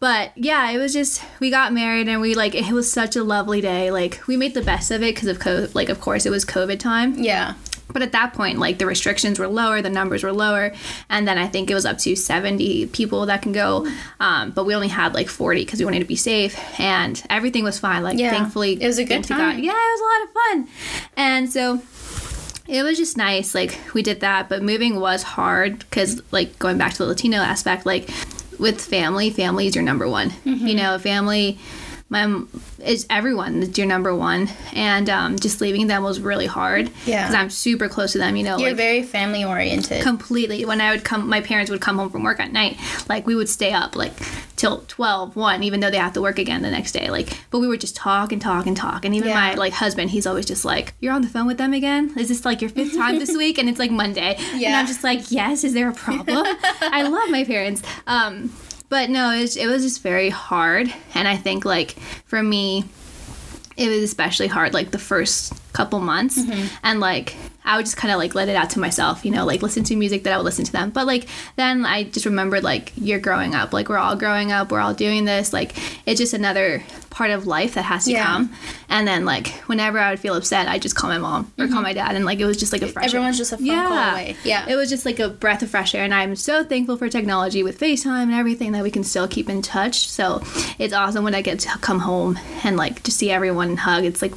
But 0.00 0.32
yeah, 0.36 0.70
it 0.70 0.76
was 0.78 0.92
just 0.92 1.22
we 1.40 1.48
got 1.50 1.72
married 1.72 2.08
and 2.08 2.20
we 2.20 2.34
like 2.34 2.54
it 2.54 2.70
was 2.72 2.92
such 2.92 3.16
a 3.16 3.24
lovely 3.24 3.62
day. 3.62 3.90
Like 3.90 4.20
we 4.26 4.36
made 4.36 4.52
the 4.52 4.60
best 4.60 4.90
of 4.90 5.02
it 5.02 5.14
because 5.14 5.28
of 5.28 5.38
COVID. 5.38 5.74
Like 5.74 5.88
of 5.88 5.98
course 6.00 6.26
it 6.26 6.30
was 6.30 6.44
COVID 6.44 6.78
time. 6.78 7.14
yeah. 7.14 7.54
But 7.94 8.02
at 8.02 8.12
that 8.12 8.34
point, 8.34 8.58
like 8.58 8.76
the 8.78 8.84
restrictions 8.86 9.38
were 9.38 9.48
lower, 9.48 9.80
the 9.80 9.88
numbers 9.88 10.22
were 10.22 10.32
lower, 10.32 10.72
and 11.08 11.26
then 11.26 11.38
I 11.38 11.46
think 11.46 11.70
it 11.70 11.74
was 11.74 11.86
up 11.86 11.96
to 11.98 12.14
70 12.14 12.88
people 12.88 13.24
that 13.26 13.40
can 13.40 13.52
go. 13.52 13.86
Um, 14.20 14.50
but 14.50 14.66
we 14.66 14.74
only 14.74 14.88
had 14.88 15.14
like 15.14 15.28
40 15.28 15.64
because 15.64 15.78
we 15.78 15.86
wanted 15.86 16.00
to 16.00 16.04
be 16.04 16.16
safe, 16.16 16.54
and 16.78 17.22
everything 17.30 17.64
was 17.64 17.78
fine. 17.78 18.02
Like 18.02 18.18
Yeah. 18.18 18.30
thankfully, 18.30 18.72
It 18.82 18.86
was 18.86 18.98
a 18.98 19.04
good 19.04 19.24
time. 19.24 19.60
Yeah, 19.60 19.72
it 19.72 19.74
was 19.74 20.00
a 20.00 20.04
lot 20.04 20.22
of 20.26 20.34
fun, 20.34 20.74
and 21.16 21.50
so 21.50 21.80
it 22.66 22.82
was 22.82 22.98
just 22.98 23.16
nice. 23.16 23.54
Like 23.54 23.78
we 23.94 24.02
did 24.02 24.20
that, 24.20 24.48
but 24.48 24.62
moving 24.62 24.98
was 24.98 25.22
hard 25.22 25.78
because 25.78 26.20
like 26.32 26.58
going 26.58 26.76
back 26.78 26.92
to 26.92 26.98
the 26.98 27.06
Latino 27.06 27.38
aspect, 27.38 27.86
like 27.86 28.08
with 28.58 28.80
family, 28.80 29.30
family 29.30 29.66
is 29.66 29.74
your 29.74 29.84
number 29.84 30.08
one. 30.08 30.30
Mm-hmm. 30.30 30.66
You 30.66 30.74
know, 30.74 30.98
family. 30.98 31.58
My 32.14 32.42
is 32.84 33.06
everyone 33.10 33.62
is 33.62 33.76
your 33.78 33.86
number 33.88 34.14
one, 34.14 34.48
and 34.72 35.10
um, 35.10 35.38
just 35.38 35.60
leaving 35.60 35.86
them 35.88 36.02
was 36.04 36.20
really 36.20 36.46
hard. 36.46 36.90
Yeah. 37.06 37.22
because 37.22 37.34
I'm 37.34 37.50
super 37.50 37.88
close 37.88 38.12
to 38.12 38.18
them. 38.18 38.36
You 38.36 38.44
know, 38.44 38.56
You're 38.58 38.70
like 38.70 38.76
very 38.76 39.02
family 39.02 39.42
oriented. 39.44 40.02
completely 40.02 40.64
when 40.64 40.80
i 40.80 40.90
would 40.92 41.04
come 41.04 41.28
my 41.28 41.40
parents 41.40 41.70
would 41.70 41.80
come 41.80 41.96
home 41.98 42.10
from 42.10 42.22
work 42.22 42.38
at 42.40 42.52
night 42.52 42.76
like 43.08 43.26
we 43.26 43.34
would 43.34 43.48
stay 43.48 43.72
up 43.72 43.96
like 43.96 44.12
till 44.56 44.84
12 44.88 45.34
1 45.36 45.62
even 45.62 45.80
though 45.80 45.90
they 45.90 45.96
have 45.98 46.12
to 46.12 46.22
work 46.22 46.38
again 46.38 46.62
the 46.62 46.70
next 46.70 46.92
day 46.92 47.10
like 47.10 47.28
but 47.50 47.58
we 47.58 47.66
would 47.66 47.80
just 47.80 47.96
talk 47.96 48.30
and 48.32 48.40
talk 48.40 48.66
and 48.66 48.76
talk 48.76 49.04
and 49.04 49.14
even 49.14 49.28
Yeah. 49.28 49.34
my 49.34 49.54
like 49.54 49.72
husband 49.72 50.10
he's 50.10 50.26
always 50.26 50.46
just 50.46 50.64
like 50.64 50.94
you're 51.00 51.12
on 51.12 51.22
the 51.22 51.28
phone 51.28 51.46
with 51.46 51.58
them 51.58 51.72
again 51.72 52.12
is 52.18 52.28
this 52.28 52.44
like 52.44 52.60
your 52.60 52.70
fifth 52.70 52.94
time 53.02 53.18
this 53.18 53.34
week 53.36 53.58
and 53.58 53.68
it's 53.68 53.78
like 53.78 53.90
monday 53.90 54.36
and 54.38 54.60
Yeah. 54.60 54.78
i'm 54.78 54.86
just 54.86 55.02
like 55.04 55.30
yes 55.30 55.64
is 55.64 55.72
there 55.74 55.88
a 55.88 55.94
problem 55.94 56.44
i 56.98 57.02
love 57.02 57.30
my 57.30 57.44
parents 57.44 57.82
um 58.06 58.52
but 58.88 59.10
no 59.10 59.30
it 59.30 59.40
was, 59.40 59.56
it 59.56 59.66
was 59.66 59.82
just 59.82 60.02
very 60.02 60.30
hard. 60.30 60.92
And 61.14 61.28
i 61.28 61.36
think 61.36 61.64
like 61.64 61.92
for 62.26 62.42
me 62.42 62.84
it 63.76 63.88
was 63.88 64.02
especially 64.02 64.46
hard 64.46 64.72
like 64.72 64.92
the 64.92 64.98
first 64.98 65.52
couple 65.72 65.98
months. 66.00 66.38
Mm-hmm. 66.38 66.66
And 66.82 67.00
like 67.00 67.36
i 67.64 67.76
would 67.76 67.86
just 67.86 67.96
kind 67.96 68.12
of 68.12 68.18
like 68.18 68.34
let 68.34 68.48
it 68.48 68.56
out 68.56 68.68
to 68.70 68.78
myself 68.78 69.24
you 69.24 69.30
know 69.30 69.46
like 69.46 69.62
listen 69.62 69.82
to 69.84 69.96
music 69.96 70.24
that 70.24 70.32
i 70.32 70.36
would 70.36 70.44
listen 70.44 70.64
to 70.64 70.72
them. 70.72 70.90
But 70.90 71.06
like 71.06 71.26
then 71.56 71.84
i 71.86 72.04
just 72.04 72.26
remembered 72.26 72.62
like 72.62 72.92
you're 72.96 73.20
growing 73.20 73.54
up. 73.54 73.72
Like 73.72 73.88
we're 73.88 73.98
all 73.98 74.16
growing 74.16 74.52
up. 74.52 74.70
We're 74.70 74.80
all 74.80 74.94
doing 74.94 75.24
this. 75.24 75.52
Like 75.52 75.74
it's 76.06 76.20
just 76.20 76.34
another 76.34 76.82
part 77.14 77.30
of 77.30 77.46
life 77.46 77.74
that 77.74 77.82
has 77.82 78.06
to 78.06 78.10
Yeah. 78.10 78.24
come 78.24 78.52
and 78.88 79.06
then 79.06 79.24
like 79.24 79.46
whenever 79.68 80.00
i 80.00 80.10
would 80.10 80.18
feel 80.18 80.34
upset 80.34 80.66
i 80.66 80.80
just 80.80 80.96
call 80.96 81.08
my 81.08 81.18
mom 81.18 81.52
or 81.56 81.66
call 81.66 81.76
mm-hmm. 81.76 81.82
my 81.84 81.92
dad 81.92 82.16
and 82.16 82.24
like 82.24 82.40
it 82.40 82.44
was 82.44 82.56
just 82.56 82.72
like 82.72 82.82
a 82.82 82.88
fresh 82.88 83.06
Everyone's 83.06 83.38
just 83.38 83.52
a 83.52 83.56
phone 83.56 83.68
call 83.68 83.92
away. 84.14 84.34
Yeah. 84.42 84.66
it 84.68 84.74
was 84.74 84.90
just 84.90 85.06
like 85.06 85.20
a 85.20 85.28
breath 85.28 85.62
of 85.62 85.70
fresh 85.70 85.94
air 85.94 86.02
and 86.02 86.12
i'm 86.12 86.34
so 86.34 86.64
thankful 86.64 86.96
for 86.96 87.08
technology 87.08 87.62
with 87.62 87.78
facetime 87.78 88.24
and 88.24 88.32
everything 88.34 88.72
that 88.72 88.82
we 88.82 88.90
can 88.90 89.04
still 89.04 89.28
keep 89.28 89.48
in 89.48 89.62
touch 89.62 90.08
so 90.08 90.42
it's 90.80 90.92
awesome 90.92 91.22
when 91.22 91.36
i 91.36 91.40
get 91.40 91.60
to 91.60 91.68
come 91.78 92.00
home 92.00 92.36
and 92.64 92.76
like 92.76 93.04
just 93.04 93.16
see 93.18 93.30
everyone 93.30 93.68
and 93.68 93.78
hug 93.78 94.04
it's 94.04 94.20
like 94.20 94.32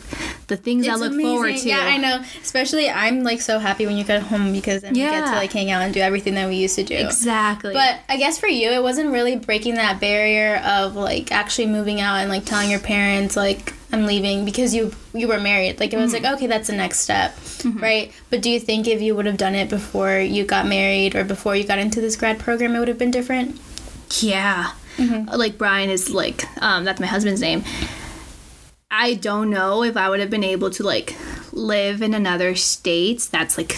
the 0.46 0.56
things 0.56 0.88
i 0.88 0.94
look 0.94 1.12
amazing. 1.12 1.32
forward 1.34 1.58
to 1.58 1.68
Yeah, 1.68 1.80
I 1.82 1.98
know. 1.98 2.24
Especially, 2.42 2.90
I'm 2.90 3.24
like 3.24 3.42
so 3.42 3.60
happy 3.60 3.86
when 3.86 3.98
you 3.98 4.04
get 4.04 4.22
home 4.24 4.54
because 4.54 4.82
then 4.82 4.94
we 4.94 5.00
get 5.00 5.26
to 5.26 5.32
like 5.32 5.52
hang 5.52 5.72
out 5.72 5.82
and 5.82 5.94
do 5.94 6.00
everything 6.00 6.36
that 6.36 6.48
we 6.48 6.56
used 6.56 6.76
to 6.76 6.84
do. 6.84 6.96
exactly 6.96 7.74
But 7.74 8.00
I 8.08 8.18
guess 8.18 8.38
for 8.40 8.48
you, 8.48 8.72
it 8.72 8.82
wasn't 8.82 9.12
really 9.12 9.36
breaking 9.36 9.76
that 9.76 10.00
barrier 10.00 10.58
of 10.66 10.96
like 10.96 11.32
actually 11.32 11.68
moving 11.68 12.00
out 12.00 12.16
and 12.18 12.30
like 12.30 12.46
telling 12.46 12.67
your 12.70 12.80
parents 12.80 13.36
like 13.36 13.74
I'm 13.92 14.06
leaving 14.06 14.44
because 14.46 14.74
you 14.76 14.92
you 15.14 15.28
were 15.28 15.40
married. 15.40 15.80
Like 15.80 15.94
it 15.94 15.98
was 15.98 16.14
Mm-hmm. 16.14 16.24
like 16.26 16.34
okay, 16.36 16.48
that's 16.48 16.68
the 16.68 16.76
next 16.76 17.00
step, 17.00 17.38
right? 17.80 18.12
But 18.30 18.42
do 18.42 18.50
you 18.50 18.60
think 18.60 18.88
if 18.88 19.02
you 19.02 19.16
would 19.16 19.26
have 19.26 19.38
done 19.38 19.56
it 19.56 19.70
before 19.70 20.20
you 20.20 20.44
got 20.46 20.68
married 20.68 21.16
or 21.16 21.24
before 21.24 21.56
you 21.56 21.64
got 21.64 21.80
into 21.80 22.02
this 22.02 22.16
grad 22.16 22.40
program, 22.40 22.76
it 22.76 22.80
would 22.80 22.88
have 22.90 22.98
been 22.98 23.12
different? 23.12 23.60
Yeah. 24.20 24.72
Like 25.00 25.58
Brian 25.58 25.90
is 25.90 26.10
like 26.10 26.44
um 26.62 26.84
that's 26.84 27.00
my 27.00 27.08
husband's 27.08 27.42
name. 27.42 27.64
I 28.90 29.16
don't 29.16 29.50
know 29.50 29.84
if 29.84 29.98
I 29.98 30.10
would 30.10 30.22
have 30.22 30.30
been 30.30 30.44
able 30.46 30.70
to 30.72 30.84
like 30.84 31.16
live 31.52 32.02
in 32.02 32.14
another 32.14 32.56
state 32.56 33.28
that's 33.32 33.58
like 33.58 33.74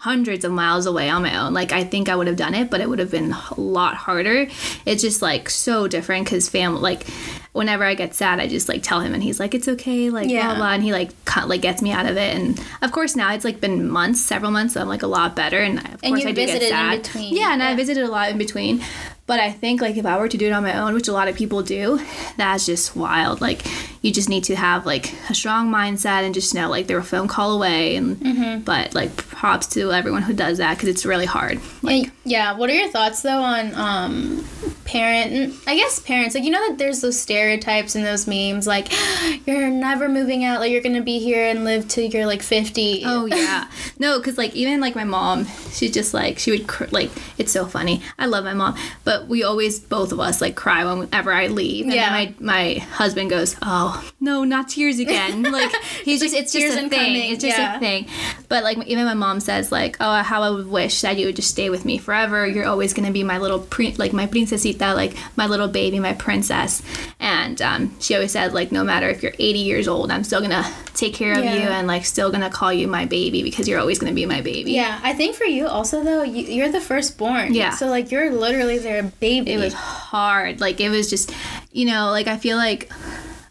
hundreds 0.00 0.44
of 0.44 0.52
miles 0.52 0.86
away 0.86 1.08
on 1.10 1.22
my 1.22 1.38
own. 1.38 1.52
Like 1.52 1.70
I 1.72 1.84
think 1.84 2.08
I 2.08 2.16
would 2.16 2.26
have 2.26 2.36
done 2.36 2.54
it, 2.54 2.70
but 2.70 2.80
it 2.80 2.88
would 2.88 2.98
have 2.98 3.10
been 3.10 3.32
a 3.32 3.60
lot 3.60 3.94
harder. 3.94 4.46
It's 4.86 5.02
just 5.02 5.20
like 5.22 5.50
so 5.50 5.86
different 5.86 6.26
cuz 6.26 6.48
family 6.48 6.80
like 6.80 7.06
whenever 7.54 7.84
I 7.84 7.94
get 7.94 8.14
sad, 8.14 8.38
I 8.40 8.46
just 8.48 8.68
like 8.68 8.82
tell 8.82 9.00
him 9.00 9.14
and 9.14 9.22
he's 9.22 9.40
like 9.40 9.54
it's 9.54 9.68
okay, 9.68 10.10
like 10.10 10.26
blah 10.26 10.34
Yeah. 10.34 10.46
blah, 10.48 10.56
blah 10.56 10.72
and 10.72 10.82
he 10.82 10.92
like 10.92 11.10
cut, 11.24 11.48
like 11.48 11.62
gets 11.62 11.80
me 11.80 11.90
out 11.92 12.04
of 12.04 12.16
it 12.18 12.36
and 12.36 12.60
of 12.82 12.92
course 12.92 13.16
now 13.16 13.32
it's 13.32 13.44
like 13.44 13.60
been 13.60 13.88
months, 13.88 14.20
several 14.20 14.50
months, 14.50 14.74
so 14.74 14.80
I'm 14.82 14.88
like 14.88 15.02
a 15.02 15.06
lot 15.06 15.34
better 15.34 15.58
and 15.60 15.78
of 15.78 15.84
And 16.02 16.12
course 16.12 16.22
you 16.22 16.28
I 16.28 16.32
do 16.32 16.36
get 16.36 16.46
visited 16.48 16.64
in 16.66 16.70
sad. 16.70 17.02
between. 17.02 17.34
Yeah, 17.34 17.52
and 17.54 17.62
I 17.62 17.74
visited 17.74 18.04
a 18.04 18.08
lot 18.10 18.28
in 18.30 18.36
between. 18.38 18.82
But 19.26 19.40
I 19.40 19.50
think 19.52 19.80
like 19.80 19.96
if 19.96 20.04
I 20.04 20.18
were 20.18 20.28
to 20.28 20.36
do 20.36 20.46
it 20.46 20.52
on 20.52 20.62
my 20.62 20.78
own, 20.78 20.92
which 20.94 21.08
a 21.08 21.12
lot 21.12 21.28
of 21.28 21.34
people 21.36 21.62
do, 21.62 21.98
that's 22.36 22.66
just 22.66 22.94
wild. 22.94 23.40
Like 23.40 23.62
you 24.02 24.12
just 24.12 24.28
need 24.28 24.44
to 24.44 24.54
have 24.56 24.84
like 24.84 25.14
a 25.30 25.34
strong 25.34 25.70
mindset 25.72 26.24
and 26.24 26.34
just 26.34 26.54
know 26.54 26.68
like 26.68 26.86
they're 26.88 26.98
a 26.98 27.02
phone 27.04 27.26
call 27.28 27.52
away. 27.52 27.96
And 27.96 28.16
Mm-hmm. 28.18 28.60
but 28.64 28.94
like 28.94 29.16
props 29.16 29.66
to 29.68 29.92
everyone 29.92 30.22
who 30.22 30.34
does 30.34 30.58
that 30.58 30.74
because 30.76 30.88
it's 30.90 31.06
really 31.06 31.24
hard. 31.26 31.58
Like 31.82 32.10
yeah. 32.24 32.52
What 32.56 32.68
are 32.68 32.74
your 32.74 32.88
thoughts 32.90 33.22
though 33.22 33.40
on 33.42 33.74
um, 33.74 34.44
parent? 34.84 35.54
I 35.66 35.74
guess 35.76 36.00
parents. 36.00 36.34
Like 36.34 36.44
you 36.44 36.50
know 36.50 36.68
that 36.68 36.76
there's 36.78 37.00
those 37.00 37.18
stereotypes 37.18 37.94
and 37.94 38.04
those 38.04 38.26
memes 38.26 38.66
like 38.66 38.92
you're 39.46 39.70
never 39.70 40.08
moving 40.08 40.44
out. 40.44 40.60
Like 40.60 40.70
you're 40.70 40.82
gonna 40.82 41.02
be 41.02 41.18
here 41.18 41.44
and 41.48 41.64
live 41.64 41.88
till 41.88 42.04
you're 42.04 42.26
like 42.26 42.42
50. 42.42 43.02
Oh 43.06 43.24
yeah, 43.26 43.68
no, 43.98 44.18
because 44.18 44.36
like 44.38 44.54
even 44.54 44.80
like 44.80 44.94
my 44.94 45.04
mom, 45.04 45.46
she's 45.70 45.92
just 45.92 46.12
like 46.14 46.38
she 46.38 46.50
would 46.50 46.66
cr- 46.66 46.84
like 46.90 47.10
it's 47.38 47.52
so 47.52 47.64
funny. 47.66 48.02
I 48.18 48.26
love 48.26 48.44
my 48.44 48.54
mom, 48.54 48.76
but 49.04 49.13
we 49.28 49.42
always 49.42 49.80
both 49.80 50.12
of 50.12 50.20
us 50.20 50.40
like 50.40 50.54
cry 50.56 50.84
whenever 50.84 51.32
I 51.32 51.46
leave. 51.48 51.84
And 51.86 51.94
Yeah. 51.94 52.10
then 52.10 52.34
my 52.40 52.54
my 52.54 52.74
husband 52.92 53.30
goes, 53.30 53.56
oh 53.62 54.08
no, 54.20 54.44
not 54.44 54.68
tears 54.68 54.98
again. 54.98 55.42
Like 55.54 55.72
he's 56.04 56.20
just 56.20 56.34
it's 56.34 56.52
just 56.52 56.76
a 56.78 56.88
thing. 56.88 57.32
It's 57.32 57.42
just 57.42 57.56
yeah. 57.58 57.76
a 57.76 57.78
thing. 57.80 58.06
But 58.48 58.64
like 58.64 58.78
even 58.86 59.04
my 59.04 59.14
mom 59.14 59.40
says 59.40 59.70
like, 59.70 59.96
oh 60.00 60.22
how 60.22 60.42
I 60.42 60.50
would 60.50 60.66
wish 60.68 61.00
that 61.02 61.16
you 61.18 61.26
would 61.26 61.36
just 61.36 61.50
stay 61.50 61.70
with 61.70 61.84
me 61.84 61.98
forever. 61.98 62.46
You're 62.46 62.66
always 62.66 62.92
gonna 62.94 63.12
be 63.12 63.22
my 63.22 63.38
little 63.38 63.60
pre 63.60 63.92
like 63.94 64.12
my 64.12 64.26
princesita, 64.26 64.94
like 64.94 65.14
my 65.36 65.46
little 65.46 65.68
baby, 65.68 65.98
my 66.00 66.12
princess. 66.14 66.82
And 67.20 67.60
um, 67.62 68.00
she 68.00 68.14
always 68.14 68.32
said 68.32 68.52
like 68.54 68.72
no 68.72 68.82
matter 68.84 69.08
if 69.08 69.22
you're 69.22 69.34
80 69.38 69.58
years 69.60 69.88
old, 69.88 70.10
I'm 70.10 70.24
still 70.24 70.40
gonna 70.40 70.64
take 70.94 71.14
care 71.14 71.32
of 71.38 71.44
Yeah. 71.44 71.54
you 71.54 71.60
and 71.68 71.86
like 71.86 72.04
still 72.04 72.30
gonna 72.30 72.50
call 72.50 72.72
you 72.72 72.86
my 72.88 73.04
baby 73.04 73.42
because 73.42 73.68
you're 73.68 73.80
always 73.80 73.98
gonna 73.98 74.12
be 74.12 74.26
my 74.26 74.40
baby. 74.40 74.72
Yeah, 74.72 74.98
I 75.02 75.12
think 75.12 75.36
for 75.36 75.44
you 75.44 75.66
also 75.66 76.02
though, 76.02 76.22
you, 76.22 76.42
you're 76.46 76.70
the 76.72 76.80
firstborn. 76.80 77.54
Yeah. 77.54 77.70
So 77.70 77.86
like 77.88 78.10
you're 78.10 78.30
literally 78.32 78.78
their 79.04 79.12
baby. 79.20 79.52
It 79.52 79.58
was 79.58 79.74
hard. 79.74 80.60
Like 80.60 80.80
it 80.80 80.90
was 80.90 81.10
just, 81.10 81.32
you 81.72 81.86
know, 81.86 82.10
like 82.10 82.26
I 82.26 82.36
feel 82.36 82.56
like 82.56 82.90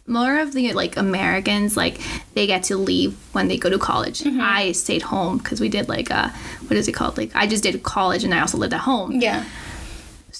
more 0.06 0.38
of 0.38 0.52
the 0.52 0.72
like 0.74 0.96
Americans 0.98 1.76
like 1.76 1.98
they 2.34 2.46
get 2.46 2.64
to 2.64 2.76
leave 2.76 3.14
when 3.32 3.48
they 3.48 3.56
go 3.56 3.70
to 3.70 3.78
college. 3.78 4.20
Mm-hmm. 4.20 4.40
I 4.40 4.72
stayed 4.72 5.02
home 5.02 5.38
because 5.38 5.60
we 5.60 5.68
did 5.68 5.88
like 5.88 6.10
uh 6.10 6.28
what 6.66 6.72
is 6.72 6.88
it 6.88 6.92
called? 6.92 7.16
Like 7.16 7.34
I 7.34 7.46
just 7.46 7.62
did 7.62 7.82
college 7.82 8.24
and 8.24 8.34
I 8.34 8.40
also 8.40 8.58
lived 8.58 8.74
at 8.74 8.80
home. 8.80 9.12
Yeah. 9.12 9.44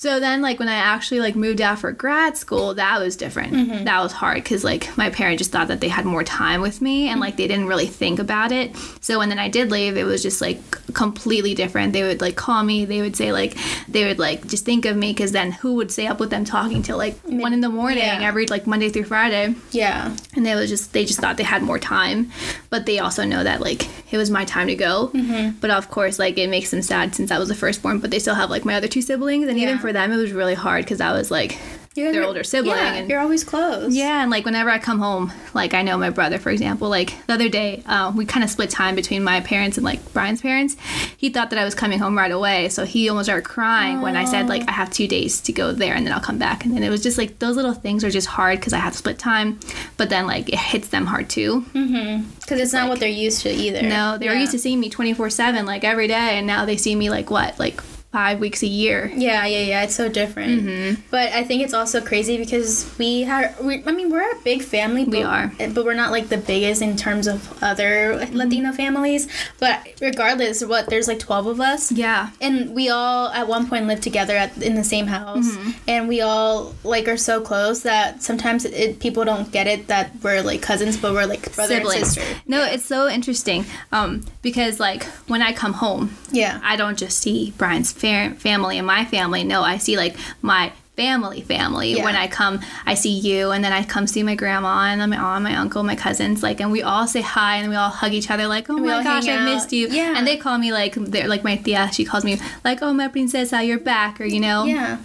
So 0.05 0.21
then, 0.21 0.43
like 0.43 0.59
when 0.59 0.69
I 0.69 0.75
actually 0.75 1.21
like 1.21 1.35
moved 1.35 1.63
out 1.63 1.79
for 1.79 1.91
grad 1.91 2.37
school, 2.37 2.75
that 2.75 3.01
was 3.01 3.17
different. 3.17 3.55
Mm-hmm. 3.55 3.85
That 3.85 4.03
was 4.03 4.13
hard 4.13 4.37
because 4.45 4.63
like 4.63 4.95
my 4.99 5.09
parents 5.09 5.41
just 5.41 5.51
thought 5.51 5.69
that 5.69 5.81
they 5.81 5.89
had 5.89 6.05
more 6.05 6.23
time 6.23 6.61
with 6.61 6.83
me, 6.83 7.09
and 7.09 7.21
like 7.21 7.37
they 7.39 7.49
didn't 7.49 7.69
really 7.69 7.87
think 7.87 8.19
about 8.19 8.53
it. 8.53 8.77
So 9.01 9.19
when 9.19 9.31
then 9.31 9.39
I 9.39 9.49
did 9.49 9.71
leave, 9.71 9.97
it 9.97 10.05
was 10.05 10.23
just 10.23 10.43
like 10.43 10.61
completely 10.93 11.55
different. 11.55 11.95
They 11.95 12.03
would 12.03 12.21
like 12.21 12.37
call 12.37 12.63
me. 12.63 12.85
They 12.85 13.01
would 13.01 13.17
say 13.17 13.33
like 13.33 13.57
they 13.89 14.05
would 14.05 14.19
like 14.19 14.47
just 14.47 14.67
think 14.67 14.85
of 14.85 14.95
me 14.95 15.13
because 15.15 15.33
then 15.33 15.53
who 15.53 15.75
would 15.77 15.91
stay 15.91 16.07
up 16.07 16.21
with 16.21 16.29
them 16.29 16.45
talking 16.45 16.83
till 16.83 16.99
like 16.99 17.19
one 17.25 17.55
in 17.55 17.63
the 17.63 17.71
morning 17.71 17.99
Yeah. 17.99 18.19
every 18.23 18.47
like 18.47 18.67
Monday 18.67 18.91
through 18.91 19.05
Friday 19.05 19.55
Yeah. 19.71 20.15
and 20.37 20.45
they 20.45 20.55
was 20.55 20.69
just 20.69 20.93
they 20.93 21.07
just 21.07 21.19
thought 21.21 21.39
they 21.39 21.45
had 21.45 21.63
more 21.63 21.79
time 21.79 22.31
but 22.69 22.85
they 22.85 22.99
also 22.99 23.25
know 23.25 23.43
that 23.43 23.61
like 23.63 23.89
it 24.13 24.19
was 24.19 24.29
my 24.31 24.45
time 24.45 24.67
to 24.69 24.75
go 24.77 25.11
Mm-hmm. 25.15 25.57
but 25.61 25.71
of 25.71 25.91
course 25.91 26.19
like 26.19 26.37
it 26.39 26.51
makes 26.51 26.71
them 26.71 26.83
sad 26.83 27.15
since 27.15 27.31
i 27.31 27.39
was 27.39 27.49
the 27.49 27.55
firstborn 27.55 27.99
but 28.01 28.11
they 28.11 28.19
still 28.19 28.35
have 28.35 28.51
like 28.51 28.65
my 28.65 28.75
other 28.75 28.89
two 28.89 29.01
siblings 29.03 29.49
and 29.49 29.59
even 29.59 29.79
for 29.79 29.93
them 29.95 30.13
it 30.13 30.17
was 30.17 30.33
really 30.33 30.55
hard 30.55 30.85
because 30.85 31.01
i 31.01 31.11
was 31.13 31.31
like 31.31 31.59
You're- 31.97 32.11
their 32.13 32.25
older 32.25 32.43
sibling. 32.43 32.77
Yeah, 32.77 32.95
and, 32.95 33.09
you're 33.09 33.21
always 33.21 33.45
close. 33.45 33.95
yeah, 33.95 34.21
and 34.23 34.29
like 34.29 34.45
whenever 34.45 34.69
I 34.69 34.81
come 34.81 34.99
home, 34.99 35.31
like 35.55 35.75
I 35.75 35.83
know 35.83 35.97
my 35.97 36.11
brother, 36.11 36.41
for 36.41 36.51
example, 36.51 36.89
like 36.89 37.15
the 37.29 37.35
other 37.35 37.49
day, 37.49 37.85
uh, 37.87 38.11
we 38.17 38.27
kind 38.27 38.43
of 38.43 38.51
split 38.51 38.69
time 38.69 38.97
between 38.97 39.23
my 39.23 39.39
parents 39.41 39.77
and 39.79 39.85
like 39.85 40.01
Brian's 40.13 40.41
parents. 40.41 40.75
He 41.17 41.31
thought 41.31 41.51
that 41.51 41.59
I 41.61 41.65
was 41.65 41.77
coming 41.77 42.01
home 42.01 42.19
right 42.19 42.33
away, 42.33 42.69
so 42.69 42.85
he 42.85 43.09
almost 43.09 43.27
started 43.27 43.45
crying 43.47 44.01
when 44.01 44.17
I 44.17 44.25
said 44.25 44.49
like 44.49 44.69
I 44.69 44.73
have 44.73 44.91
two 44.91 45.07
days 45.07 45.41
to 45.43 45.53
go 45.53 45.71
there 45.71 45.95
and 45.95 46.05
then 46.05 46.13
I'll 46.13 46.27
come 46.31 46.37
back. 46.37 46.65
And 46.65 46.75
then 46.75 46.83
it 46.83 46.91
was 46.91 47.01
just 47.01 47.17
like 47.17 47.39
those 47.39 47.55
little 47.55 47.75
things 47.75 48.03
are 48.03 48.11
just 48.11 48.27
hard 48.27 48.59
because 48.59 48.73
I 48.73 48.79
have 48.79 48.95
to 48.95 48.99
split 48.99 49.21
time, 49.21 49.61
but 49.97 50.11
then 50.11 50.27
like 50.27 50.49
it 50.49 50.59
hits 50.59 50.89
them 50.89 51.07
hard 51.07 51.31
too. 51.31 51.63
Mm-hmm. 51.75 52.29
Because 52.41 52.59
it's 52.59 52.73
not 52.73 52.89
what 52.89 52.99
they're 52.99 53.09
used 53.09 53.43
to 53.43 53.51
either. 53.51 53.83
No, 53.83 54.19
they're 54.19 54.35
Yeah. 54.35 54.41
used 54.41 54.51
to 54.53 54.59
seeing 54.59 54.81
me 54.81 54.91
twenty 54.91 55.15
four 55.15 55.31
seven 55.31 55.65
like 55.65 55.85
every 55.85 56.09
day, 56.09 56.39
and 56.39 56.45
now 56.45 56.65
they 56.65 56.77
see 56.77 56.97
me 56.97 57.09
like 57.09 57.31
what 57.31 57.57
like 57.61 57.81
five 58.15 58.39
weeks 58.39 58.63
a 58.63 58.67
year. 58.83 59.11
Yeah, 59.15 59.45
yeah, 59.45 59.59
yeah. 59.73 59.83
It's 59.85 59.97
so 59.97 60.09
different. 60.09 60.53
Mm-hmm. 60.63 61.01
But 61.11 61.33
I 61.33 61.43
think 61.43 61.63
it's 61.65 61.75
also 61.75 62.01
crazy 62.01 62.37
because 62.39 62.71
we 62.97 63.23
have. 63.23 63.59
We, 63.61 63.83
I 63.85 63.93
mean, 63.93 64.09
we're 64.15 64.31
a 64.31 64.41
big 64.45 64.63
family. 64.63 65.05
But, 65.05 65.13
We 65.19 65.23
are. 65.25 65.47
but 65.75 65.85
we're 65.85 65.95
not 66.05 66.13
like 66.13 66.29
the 66.29 66.39
biggest 66.39 66.81
in 66.81 66.97
terms 66.97 67.27
of 67.27 67.39
other 67.63 67.93
Mm-hmm. 68.15 68.37
Latino 68.37 68.71
families. 68.73 69.27
But 69.59 69.77
regardless, 70.01 70.65
what 70.65 70.89
there's 70.91 71.09
like 71.09 71.19
twelve 71.19 71.47
of 71.47 71.61
us. 71.61 71.91
Yeah. 71.91 72.31
And 72.41 72.75
we 72.75 72.89
all 72.89 73.29
at 73.41 73.49
one 73.49 73.67
point 73.69 73.87
lived 73.87 74.03
together 74.05 74.37
at, 74.37 74.51
in 74.63 74.75
the 74.77 74.85
same 74.85 75.07
house, 75.07 75.49
Mm-hmm. 75.51 75.71
and 75.89 76.09
we 76.09 76.21
all 76.21 76.75
like 76.85 77.09
are 77.09 77.17
so 77.17 77.41
close 77.41 77.83
that 77.83 78.23
sometimes 78.23 78.65
it, 78.65 79.01
people 79.01 79.25
don't 79.25 79.51
get 79.51 79.67
it 79.67 79.89
that 79.89 80.13
we're 80.23 80.43
like 80.43 80.63
cousins, 80.63 80.97
but 80.97 81.13
we're 81.15 81.27
like 81.27 81.53
brother 81.57 81.77
and 81.83 81.89
sister. 81.89 82.23
No, 82.47 82.63
it's 82.65 82.85
so 82.87 83.09
interesting 83.09 83.65
um, 83.91 84.23
because 84.43 84.79
like 84.79 85.03
when 85.33 85.43
I 85.43 85.53
come 85.53 85.73
home, 85.75 86.15
Yeah. 86.31 86.61
I 86.63 86.77
don't 86.77 86.99
just 86.99 87.19
see 87.19 87.53
Brian's 87.59 87.93
fa- 88.05 88.35
family 88.39 88.79
and 88.79 88.87
my 88.87 89.05
family. 89.05 89.45
No, 89.45 89.63
I 89.63 89.79
see 89.79 89.97
like 89.97 90.17
my 90.43 90.73
family 90.97 91.41
family. 91.41 91.95
Yeah. 91.95 92.05
When 92.05 92.15
I 92.15 92.29
come, 92.29 92.61
I 92.87 92.95
see 92.95 93.11
you, 93.11 93.51
and 93.51 93.65
then 93.65 93.73
I 93.73 93.83
come 93.83 94.07
see 94.07 94.23
my 94.23 94.35
grandma 94.35 94.85
and 94.85 95.01
then 95.01 95.11
my 95.11 95.17
aunt, 95.19 95.43
my 95.43 95.57
uncle, 95.57 95.83
my 95.83 95.97
cousins. 95.97 96.43
Like, 96.43 96.61
and 96.61 96.71
we 96.71 96.83
all 96.83 97.07
say 97.07 97.21
hi 97.21 97.57
and 97.57 97.69
we 97.69 97.77
all 97.77 97.91
hug 97.91 98.13
each 98.13 98.31
other. 98.31 98.47
Like, 98.47 98.71
oh 98.71 98.77
my 98.77 99.03
gosh, 99.03 99.27
I 99.27 99.45
missed 99.45 99.73
you. 99.73 99.89
Yeah. 99.89 100.15
And 100.17 100.27
they 100.27 100.37
call 100.37 100.59
me 100.59 100.73
like 100.73 100.95
they're 100.95 101.29
like 101.29 101.45
my 101.45 101.57
tia. 101.57 101.91
She 101.93 102.05
calls 102.05 102.25
me 102.25 102.41
like, 102.65 102.83
oh 102.83 102.93
my 102.93 103.09
princesa, 103.09 103.67
you're 103.67 103.79
back, 103.79 104.21
or 104.21 104.25
you 104.25 104.41
know 104.41 104.65
yeah. 104.65 104.99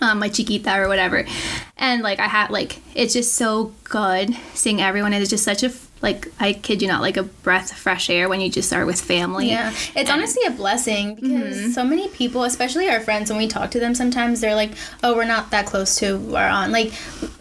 um, 0.00 0.20
my 0.20 0.28
chiquita 0.28 0.78
or 0.80 0.88
whatever. 0.88 1.26
And 1.76 2.02
like 2.02 2.20
I 2.20 2.28
had 2.28 2.50
like 2.50 2.80
it's 2.94 3.12
just 3.12 3.34
so 3.34 3.72
good 3.84 4.34
seeing 4.54 4.80
everyone. 4.80 5.12
It's 5.12 5.30
just 5.30 5.44
such 5.44 5.62
a 5.62 5.70
like 6.04 6.28
I 6.38 6.52
kid 6.52 6.82
you 6.82 6.88
not 6.88 7.00
like 7.00 7.16
a 7.16 7.22
breath 7.24 7.72
of 7.72 7.78
fresh 7.78 8.08
air 8.10 8.28
when 8.28 8.40
you 8.40 8.50
just 8.50 8.72
are 8.72 8.86
with 8.86 9.00
family. 9.00 9.48
Yeah, 9.48 9.72
it's 9.96 10.10
honestly 10.10 10.44
a 10.46 10.50
blessing 10.52 11.16
because 11.16 11.56
Mm-hmm. 11.56 11.70
so 11.72 11.82
many 11.84 12.08
people, 12.08 12.44
especially 12.44 12.88
our 12.88 13.00
friends, 13.00 13.30
when 13.30 13.38
we 13.38 13.48
talk 13.48 13.70
to 13.72 13.80
them, 13.80 13.94
sometimes 13.94 14.40
they're 14.40 14.54
like, 14.54 14.72
"Oh, 15.02 15.16
we're 15.16 15.24
not 15.24 15.50
that 15.50 15.66
close 15.66 15.96
to 15.96 16.36
our 16.36 16.46
aunt." 16.48 16.70
Like, 16.72 16.92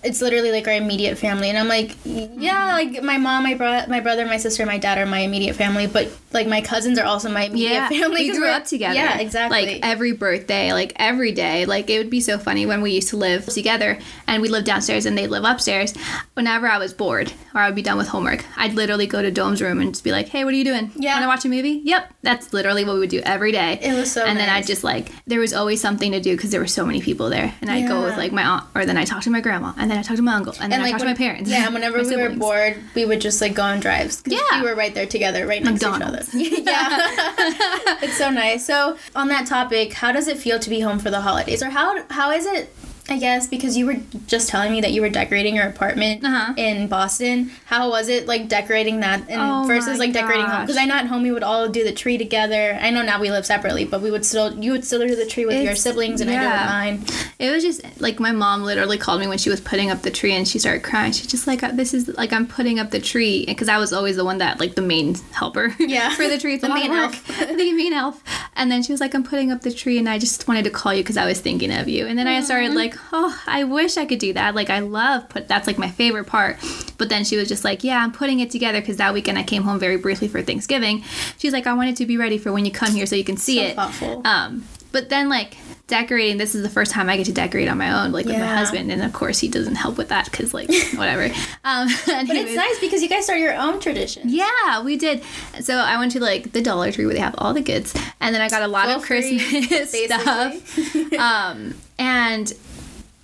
it's 0.04 0.22
literally 0.22 0.52
like 0.52 0.68
our 0.68 0.74
immediate 0.74 1.18
family, 1.18 1.50
and 1.50 1.58
I'm 1.58 1.68
like, 1.68 1.96
"Yeah, 2.06 2.74
like 2.74 3.04
my 3.04 3.18
mom, 3.18 3.44
my 3.44 3.54
bro- 3.56 3.86
my 3.88 4.00
brother, 4.00 4.26
my 4.26 4.38
sister, 4.38 4.66
my 4.66 4.78
dad 4.78 4.98
are 4.98 5.06
my 5.06 5.20
immediate 5.20 5.56
family, 5.56 5.86
but 5.88 6.10
like 6.32 6.48
my 6.48 6.62
cousins 6.62 6.98
are 6.98 7.06
also 7.06 7.30
my 7.30 7.44
immediate 7.46 7.72
Yeah, 7.74 7.90
family." 7.90 8.30
we 8.30 8.38
grew 8.38 8.48
up 8.48 8.66
together. 8.66 8.96
Yeah, 8.96 9.20
exactly. 9.20 9.66
Like 9.66 9.80
every 9.84 10.14
birthday, 10.14 10.74
like 10.74 10.94
every 10.96 11.32
day. 11.32 11.66
Like 11.66 11.90
it 11.90 11.98
would 12.00 12.10
be 12.10 12.22
so 12.22 12.38
funny 12.38 12.66
when 12.66 12.82
we 12.82 12.92
used 12.92 13.10
to 13.10 13.18
live 13.18 13.46
together 13.46 14.00
and 14.28 14.42
we 14.42 14.48
lived 14.50 14.66
downstairs 14.66 15.06
and 15.06 15.18
they 15.18 15.28
live 15.28 15.44
upstairs. 15.44 15.94
Whenever 16.36 16.68
I 16.68 16.78
was 16.78 16.94
bored 16.94 17.32
or 17.54 17.62
I 17.62 17.68
would 17.68 17.76
be 17.76 17.82
done 17.82 17.98
with 17.98 18.08
homework, 18.08 18.46
I'd 18.58 18.74
literally 18.74 19.08
go 19.08 19.22
to 19.22 19.32
Dome's 19.32 19.62
room 19.62 19.80
and 19.80 19.94
just 19.94 20.04
be 20.04 20.12
like, 20.12 20.30
"Hey, 20.30 20.44
what 20.44 20.54
are 20.54 20.58
you 20.58 20.64
doing? 20.64 20.92
Yeah. 20.96 21.14
want 21.14 21.24
to 21.24 21.28
watch 21.28 21.46
a 21.46 21.50
movie? 21.50 21.82
Yep." 21.84 22.14
That's 22.22 22.54
literally 22.54 22.86
what 22.86 22.94
we 22.94 23.00
would 23.00 23.10
do 23.10 23.22
every 23.26 23.52
day. 23.52 23.80
It 23.82 23.94
was 23.94 24.12
so 24.12 24.24
And 24.26 24.38
then 24.38 24.50
I 24.50 24.60
nice. 24.60 24.68
just 24.68 24.84
like 24.84 25.12
there 25.28 25.40
was 25.40 25.54
always 25.54 25.82
something 25.82 26.12
to 26.12 26.20
do 26.20 26.36
because 26.36 26.52
there 26.52 26.60
were 26.62 26.68
so 26.68 26.86
many 26.86 27.02
people 27.02 27.30
there, 27.30 27.54
and 27.62 27.70
I'd 27.70 27.88
go 27.88 28.04
with 28.04 28.18
like 28.18 28.32
my 28.32 28.44
aunt, 28.44 28.66
or 28.76 28.86
then 28.86 28.98
I 28.98 29.06
talk 29.06 29.24
to 29.24 29.30
my 29.30 29.42
grandma, 29.42 29.74
and 29.78 29.90
then 29.90 29.98
I 29.98 30.02
talk 30.04 30.16
to 30.18 30.22
my 30.22 30.34
uncle, 30.34 30.56
and 30.60 30.72
then 30.72 30.82
I 30.82 30.92
talk 30.92 31.00
to 31.00 31.06
my 31.06 31.14
parents. 31.14 31.50
Yeah, 31.50 31.66
and 31.66 31.74
whenever 31.74 32.02
we 32.04 32.16
were 32.16 32.30
bored, 32.30 32.78
we 32.96 33.06
would 33.06 33.22
just 33.22 33.42
like 33.42 33.54
go 33.56 33.64
on 33.64 33.80
drives. 33.80 34.24
Yeah. 34.26 34.40
we 34.62 34.68
were 34.68 34.76
right 34.76 34.94
there 34.94 35.06
together, 35.08 35.46
right 35.48 35.64
next 35.64 35.82
McDonald's. 35.82 36.32
to 36.32 36.38
each 36.38 36.54
other. 36.54 36.62
yeah, 36.72 37.98
it's 38.02 38.18
so 38.18 38.30
nice. 38.30 38.66
So 38.66 38.98
on 39.16 39.28
that 39.30 39.48
topic, 39.48 39.94
how 39.94 40.12
does 40.12 40.28
it 40.28 40.38
feel 40.38 40.60
to 40.60 40.70
be 40.70 40.80
home 40.80 41.00
for 41.00 41.10
the 41.12 41.22
holidays, 41.22 41.62
or 41.64 41.70
how 41.70 42.04
how 42.10 42.32
is 42.32 42.46
it? 42.46 42.74
I 43.10 43.20
guess 43.20 43.48
because 43.48 43.76
you 43.76 43.86
were 43.86 43.98
just 44.28 44.48
telling 44.48 44.72
me 44.72 44.80
that 44.80 44.94
you 44.94 45.02
were 45.02 45.10
decorating 45.10 45.56
your 45.56 45.68
apartment 45.68 46.24
Uh-huh. 46.24 46.54
in 46.56 46.88
Boston. 46.88 47.52
How 47.66 47.90
was 47.90 48.08
it 48.08 48.28
like 48.28 48.48
decorating 48.48 49.02
that 49.02 49.30
and 49.30 49.42
Oh 49.42 49.66
versus 49.68 50.00
like 50.00 50.14
decorating 50.14 50.46
home? 50.46 50.62
Because 50.62 50.78
I 50.78 50.86
know 50.86 50.96
at 50.96 51.08
home 51.08 51.22
we 51.22 51.32
would 51.34 51.44
all 51.44 51.68
do 51.68 51.84
the 51.84 51.92
tree 51.92 52.18
together. 52.18 52.78
I 52.82 52.92
know 52.92 53.02
now 53.02 53.20
we 53.20 53.30
live 53.30 53.46
separately, 53.46 53.84
but 53.84 54.02
we 54.02 54.10
would 54.10 54.26
still 54.26 54.58
you 54.58 54.72
would 54.72 54.86
still 54.86 55.06
do 55.06 55.16
the 55.18 55.26
tree 55.26 55.46
with 55.46 55.62
your 55.64 55.76
siblings 55.76 56.22
and 56.22 56.30
I 56.30 56.34
do 56.34 56.40
with 56.40 56.48
yeah. 56.50 56.66
mine. 56.66 57.06
It 57.40 57.52
was 57.52 57.62
just 57.62 57.82
like 58.00 58.22
my 58.22 58.32
mom 58.32 58.64
literally 58.64 58.98
called 58.98 59.20
me 59.20 59.28
when 59.28 59.38
she 59.38 59.50
was 59.50 59.60
putting 59.60 59.92
up 59.92 60.02
the 60.02 60.12
tree 60.12 60.32
and 60.32 60.48
she 60.48 60.58
started 60.58 60.84
crying. 60.84 61.12
She's 61.12 61.28
just 61.28 61.46
like, 61.46 61.60
"This 61.76 61.94
is 61.94 62.08
like 62.08 62.32
I'm 62.32 62.48
putting 62.48 62.80
up 62.80 62.92
the 62.92 63.02
tree," 63.02 63.46
because 63.46 63.68
I 63.68 63.78
was 63.80 63.92
always 63.92 64.16
the 64.16 64.24
one 64.26 64.38
that 64.38 64.62
like 64.62 64.76
the 64.76 64.82
main 64.82 65.16
helper. 65.32 65.76
Yeah. 65.80 66.16
for 66.16 66.30
the 66.30 66.38
tree. 66.38 66.54
It's 66.54 66.64
The 66.64 66.70
main 66.74 66.92
elf, 66.92 67.28
the 67.38 67.74
main 67.74 67.92
elf. 67.94 68.24
And 68.56 68.72
then 68.72 68.82
she 68.82 68.94
was 68.94 69.02
like, 69.02 69.14
"I'm 69.14 69.24
putting 69.24 69.52
up 69.52 69.62
the 69.62 69.74
tree," 69.74 69.98
and 70.00 70.08
I 70.08 70.18
just 70.20 70.48
wanted 70.48 70.64
to 70.64 70.70
call 70.72 70.94
you 70.94 71.04
because 71.04 71.18
I 71.18 71.26
was 71.26 71.42
thinking 71.42 71.74
of 71.74 71.90
you. 71.90 72.08
And 72.08 72.18
then 72.18 72.28
I 72.28 72.40
started 72.42 72.74
like, 72.74 72.93
"Oh, 73.12 73.40
I 73.48 73.64
wish 73.64 73.98
I 73.98 74.06
could 74.06 74.20
do 74.20 74.34
that. 74.34 74.56
Like 74.56 74.70
I 74.70 74.80
love 74.80 75.30
put. 75.30 75.48
That's 75.48 75.68
like 75.68 75.78
my 75.78 75.90
favorite 75.90 76.26
part." 76.26 76.58
But 76.98 77.10
then 77.10 77.24
she 77.24 77.38
was 77.38 77.48
just 77.48 77.64
like, 77.64 77.84
"Yeah, 77.84 78.04
I'm 78.04 78.12
putting 78.12 78.40
it 78.40 78.52
together 78.52 78.80
because 78.82 78.98
that 78.98 79.14
weekend 79.14 79.38
I 79.38 79.44
came 79.44 79.64
home 79.64 79.80
very 79.80 79.98
briefly 79.98 80.28
for 80.28 80.42
Thanksgiving." 80.42 81.04
She's 81.38 81.54
like, 81.54 81.68
"I 81.68 81.74
want 81.74 81.90
it 81.90 81.98
to 81.98 82.06
be 82.06 82.18
ready 82.18 82.38
for 82.38 82.52
when 82.54 82.66
you 82.66 82.72
come 82.72 82.94
here 82.94 83.06
so 83.06 83.16
you 83.16 83.24
can 83.24 83.38
see 83.38 83.58
So 83.58 83.64
it." 83.64 83.76
thoughtful. 83.76 84.22
Um, 84.26 84.66
but 84.92 85.10
then 85.10 85.28
like 85.28 85.58
decorating, 85.88 86.38
this 86.38 86.56
is 86.56 86.62
the 86.64 86.70
first 86.70 86.92
time 86.92 87.10
I 87.10 87.18
get 87.18 87.26
to 87.26 87.34
decorate 87.34 87.68
on 87.68 87.78
my 87.78 88.04
own, 88.04 88.12
like 88.12 88.26
with 88.26 88.38
my 88.38 88.46
husband, 88.46 88.92
and 88.92 89.02
of 89.04 89.12
course 89.12 89.40
he 89.40 89.48
doesn't 89.48 89.76
help 89.76 89.98
with 89.98 90.10
that 90.10 90.30
because 90.32 90.54
like 90.54 90.70
whatever. 90.96 91.26
Um, 91.64 91.88
But 92.06 92.30
it's 92.30 92.56
nice 92.56 92.80
because 92.80 93.02
you 93.02 93.10
guys 93.10 93.24
start 93.26 93.40
your 93.40 93.56
own 93.56 93.80
tradition. 93.80 94.24
Yeah, 94.30 94.84
we 94.84 94.96
did. 94.98 95.24
So 95.62 95.76
I 95.76 95.98
went 95.98 96.12
to 96.14 96.20
like 96.20 96.52
the 96.54 96.62
Dollar 96.62 96.92
Tree 96.92 97.06
where 97.06 97.14
they 97.16 97.20
have 97.20 97.36
all 97.40 97.54
the 97.56 97.62
goods, 97.62 97.94
and 98.22 98.34
then 98.36 98.42
I 98.42 98.50
got 98.50 98.62
a 98.62 98.68
lot 98.68 98.86
Feel 98.86 98.98
of 98.98 99.06
free, 99.06 99.40
Christmas 99.40 99.92
stuff. 100.06 101.14
um, 101.20 101.74
and 101.98 102.54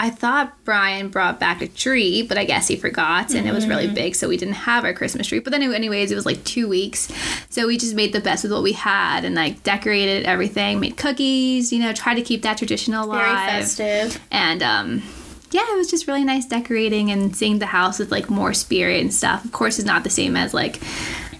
I 0.01 0.09
thought 0.09 0.55
Brian 0.63 1.09
brought 1.09 1.39
back 1.41 1.61
a 1.61 1.67
tree, 1.67 2.21
but 2.21 2.37
I 2.37 2.45
guess 2.45 2.69
he 2.69 2.77
forgot, 2.77 3.33
and 3.33 3.45
it 3.47 3.53
was 3.53 3.67
really 3.67 3.87
big, 3.87 4.15
so 4.15 4.29
we 4.29 4.37
didn't 4.37 4.53
have 4.53 4.85
our 4.85 4.93
Christmas 4.93 5.27
tree. 5.27 5.39
But 5.39 5.51
then, 5.51 5.61
anyways, 5.61 6.09
it 6.11 6.15
was 6.15 6.25
like 6.25 6.41
two 6.45 6.69
weeks, 6.69 7.11
so 7.49 7.67
we 7.67 7.77
just 7.77 7.95
made 7.95 8.13
the 8.13 8.21
best 8.21 8.43
with 8.43 8.53
what 8.53 8.63
we 8.63 8.71
had, 8.71 9.25
and 9.25 9.35
like 9.35 9.61
decorated 9.63 10.25
everything, 10.25 10.79
made 10.79 10.95
cookies, 10.95 11.73
you 11.73 11.79
know, 11.79 11.91
tried 11.91 12.15
to 12.15 12.21
keep 12.21 12.43
that 12.43 12.57
tradition 12.57 12.93
alive. 12.93 13.19
Very 13.25 13.59
festive. 13.61 14.23
and 14.31 14.63
um 14.63 15.03
yeah 15.51 15.65
it 15.71 15.75
was 15.75 15.89
just 15.89 16.05
really 16.07 16.23
nice 16.23 16.45
decorating 16.45 17.09
and 17.09 17.35
seeing 17.35 17.57
the 17.57 17.65
house 17.65 17.97
with 17.97 18.11
like 18.11 18.29
more 18.29 18.53
spirit 18.53 19.01
and 19.01 19.11
stuff 19.11 19.43
of 19.43 19.51
course 19.51 19.79
it's 19.79 19.85
not 19.87 20.03
the 20.03 20.09
same 20.09 20.37
as 20.37 20.53
like 20.53 20.79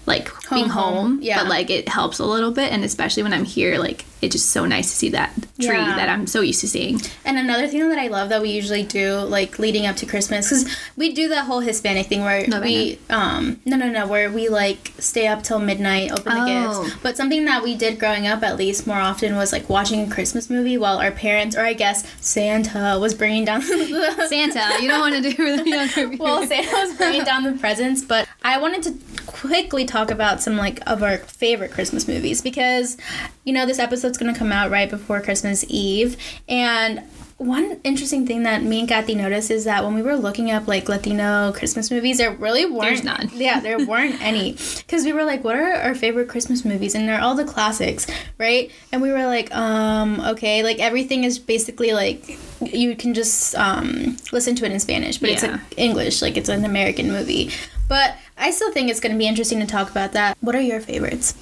like 0.10 0.28
being 0.50 0.67
home, 0.67 0.93
home 0.95 1.19
yeah. 1.22 1.38
but 1.39 1.48
like 1.50 1.69
it 1.69 1.88
helps 1.88 2.19
a 2.19 2.26
little 2.26 2.52
bit 2.52 2.72
and 2.74 2.84
especially 2.84 3.24
when 3.24 3.32
i'm 3.34 3.45
here 3.45 3.78
like 3.78 4.04
it's 4.22 4.34
just 4.36 4.50
so 4.50 4.65
nice 4.65 4.89
to 4.91 4.95
see 4.98 5.10
that 5.10 5.34
tree 5.62 5.67
Yeah. 5.78 5.95
that 5.95 6.10
i'm 6.10 6.28
so 6.28 6.41
used 6.41 6.60
to 6.62 6.67
seeing 6.67 7.00
And 7.26 7.38
another 7.38 7.67
thing 7.67 7.88
that 7.89 8.00
I 8.00 8.08
love 8.08 8.30
that 8.30 8.41
we 8.41 8.50
usually 8.50 8.84
do, 8.84 9.17
like 9.19 9.60
leading 9.60 9.86
up 9.86 9.95
to 9.98 10.06
Christmas, 10.08 10.50
because 10.50 10.65
we 10.98 11.13
do 11.13 11.28
the 11.30 11.43
whole 11.43 11.60
Hispanic 11.60 12.08
thing 12.08 12.22
where 12.22 12.45
No, 12.48 12.60
we, 12.60 12.98
um, 13.10 13.60
no, 13.65 13.76
no, 13.78 13.88
no, 13.98 14.08
where 14.08 14.30
we 14.32 14.50
like 14.50 14.91
stay 14.98 15.28
up 15.28 15.43
till 15.43 15.60
midnight, 15.60 16.12
open 16.12 16.34
the 16.34 16.41
Oh. 16.41 16.84
gifts. 16.84 16.95
But 17.04 17.17
something 17.17 17.45
that 17.45 17.62
we 17.63 17.76
did 17.76 18.00
growing 18.00 18.26
up, 18.26 18.41
at 18.43 18.58
least 18.58 18.88
more 18.88 18.98
often, 19.10 19.36
was 19.36 19.52
like 19.54 19.69
watching 19.69 20.00
a 20.02 20.10
Christmas 20.15 20.50
movie 20.50 20.78
while 20.78 20.98
our 20.98 21.12
parents, 21.12 21.56
or 21.56 21.63
I 21.63 21.74
guess 21.74 22.04
Santa, 22.19 22.98
was 23.00 23.13
bringing 23.13 23.45
down 23.45 23.60
the 23.62 24.26
santa 24.30 24.63
you 24.82 24.88
don't 24.89 25.02
want 25.02 25.15
to 25.15 25.22
do 25.22 25.58
the 25.58 25.69
younger 25.69 26.17
well, 26.24 26.45
Santa 26.48 26.72
was 26.88 26.95
bringing 26.98 27.24
down 27.24 27.43
the 27.43 27.54
presents, 27.54 28.02
but 28.04 28.28
I 28.49 28.57
wanted 28.57 28.81
to 28.83 29.21
quickly 29.27 29.85
talk 29.85 30.09
about 30.09 30.41
some 30.41 30.57
like 30.57 30.79
of 30.89 31.03
our 31.03 31.17
favorite 31.19 31.71
Christmas 31.71 32.07
movies 32.07 32.41
because 32.41 32.97
you 33.43 33.53
know 33.53 33.67
this 33.67 33.77
episode's 33.77 34.17
gonna 34.17 34.35
come 34.35 34.51
out 34.51 34.71
right 34.71 34.89
before 34.89 35.21
Christmas 35.21 35.63
Eve, 35.67 36.17
and 36.47 37.03
one 37.38 37.79
interesting 37.83 38.25
thing 38.25 38.43
that 38.43 38.63
me 38.63 38.79
and 38.79 38.89
Kathy 38.89 39.13
noticed 39.13 39.51
is 39.51 39.65
that 39.65 39.83
when 39.83 39.93
we 39.93 40.01
were 40.01 40.17
looking 40.17 40.49
up 40.49 40.67
like 40.67 40.89
Latino 40.89 41.53
Christmas 41.53 41.91
movies, 41.91 42.17
there 42.17 42.31
really 42.31 42.65
weren't 42.65 42.81
There's 42.81 43.03
none. 43.03 43.29
Yeah, 43.35 43.59
there 43.59 43.85
weren't 43.85 44.19
any 44.19 44.53
because 44.53 45.05
we 45.05 45.13
were 45.13 45.23
like, 45.23 45.43
what 45.43 45.55
are 45.55 45.73
our 45.75 45.93
favorite 45.93 46.27
Christmas 46.27 46.65
movies? 46.65 46.95
And 46.95 47.07
they're 47.07 47.21
all 47.21 47.35
the 47.35 47.45
classics, 47.45 48.07
right? 48.39 48.71
And 48.91 49.01
we 49.01 49.12
were 49.12 49.25
like, 49.25 49.55
um, 49.55 50.19
okay, 50.21 50.63
like 50.63 50.79
everything 50.79 51.23
is 51.23 51.38
basically 51.38 51.93
like 51.93 52.38
you 52.62 52.95
can 52.95 53.13
just 53.13 53.55
um, 53.55 54.17
listen 54.31 54.55
to 54.55 54.65
it 54.65 54.71
in 54.71 54.79
Spanish, 54.79 55.19
but 55.19 55.29
it's 55.29 55.43
like 55.43 55.62
English, 55.77 56.23
like 56.23 56.35
it's 56.35 56.49
an 56.49 56.65
American 56.65 57.09
movie. 57.09 57.51
But 57.88 58.17
I 58.39 58.52
still 58.52 58.71
think 58.71 58.89
it's 58.89 58.99
going 58.99 59.12
to 59.12 59.17
be 59.19 59.28
interesting 59.28 59.60
to 59.60 59.65
talk 59.65 59.91
about 59.91 60.13
that. 60.13 60.38
What 60.41 60.56
are 60.56 60.62
your 60.62 60.80
favorites? 60.80 61.34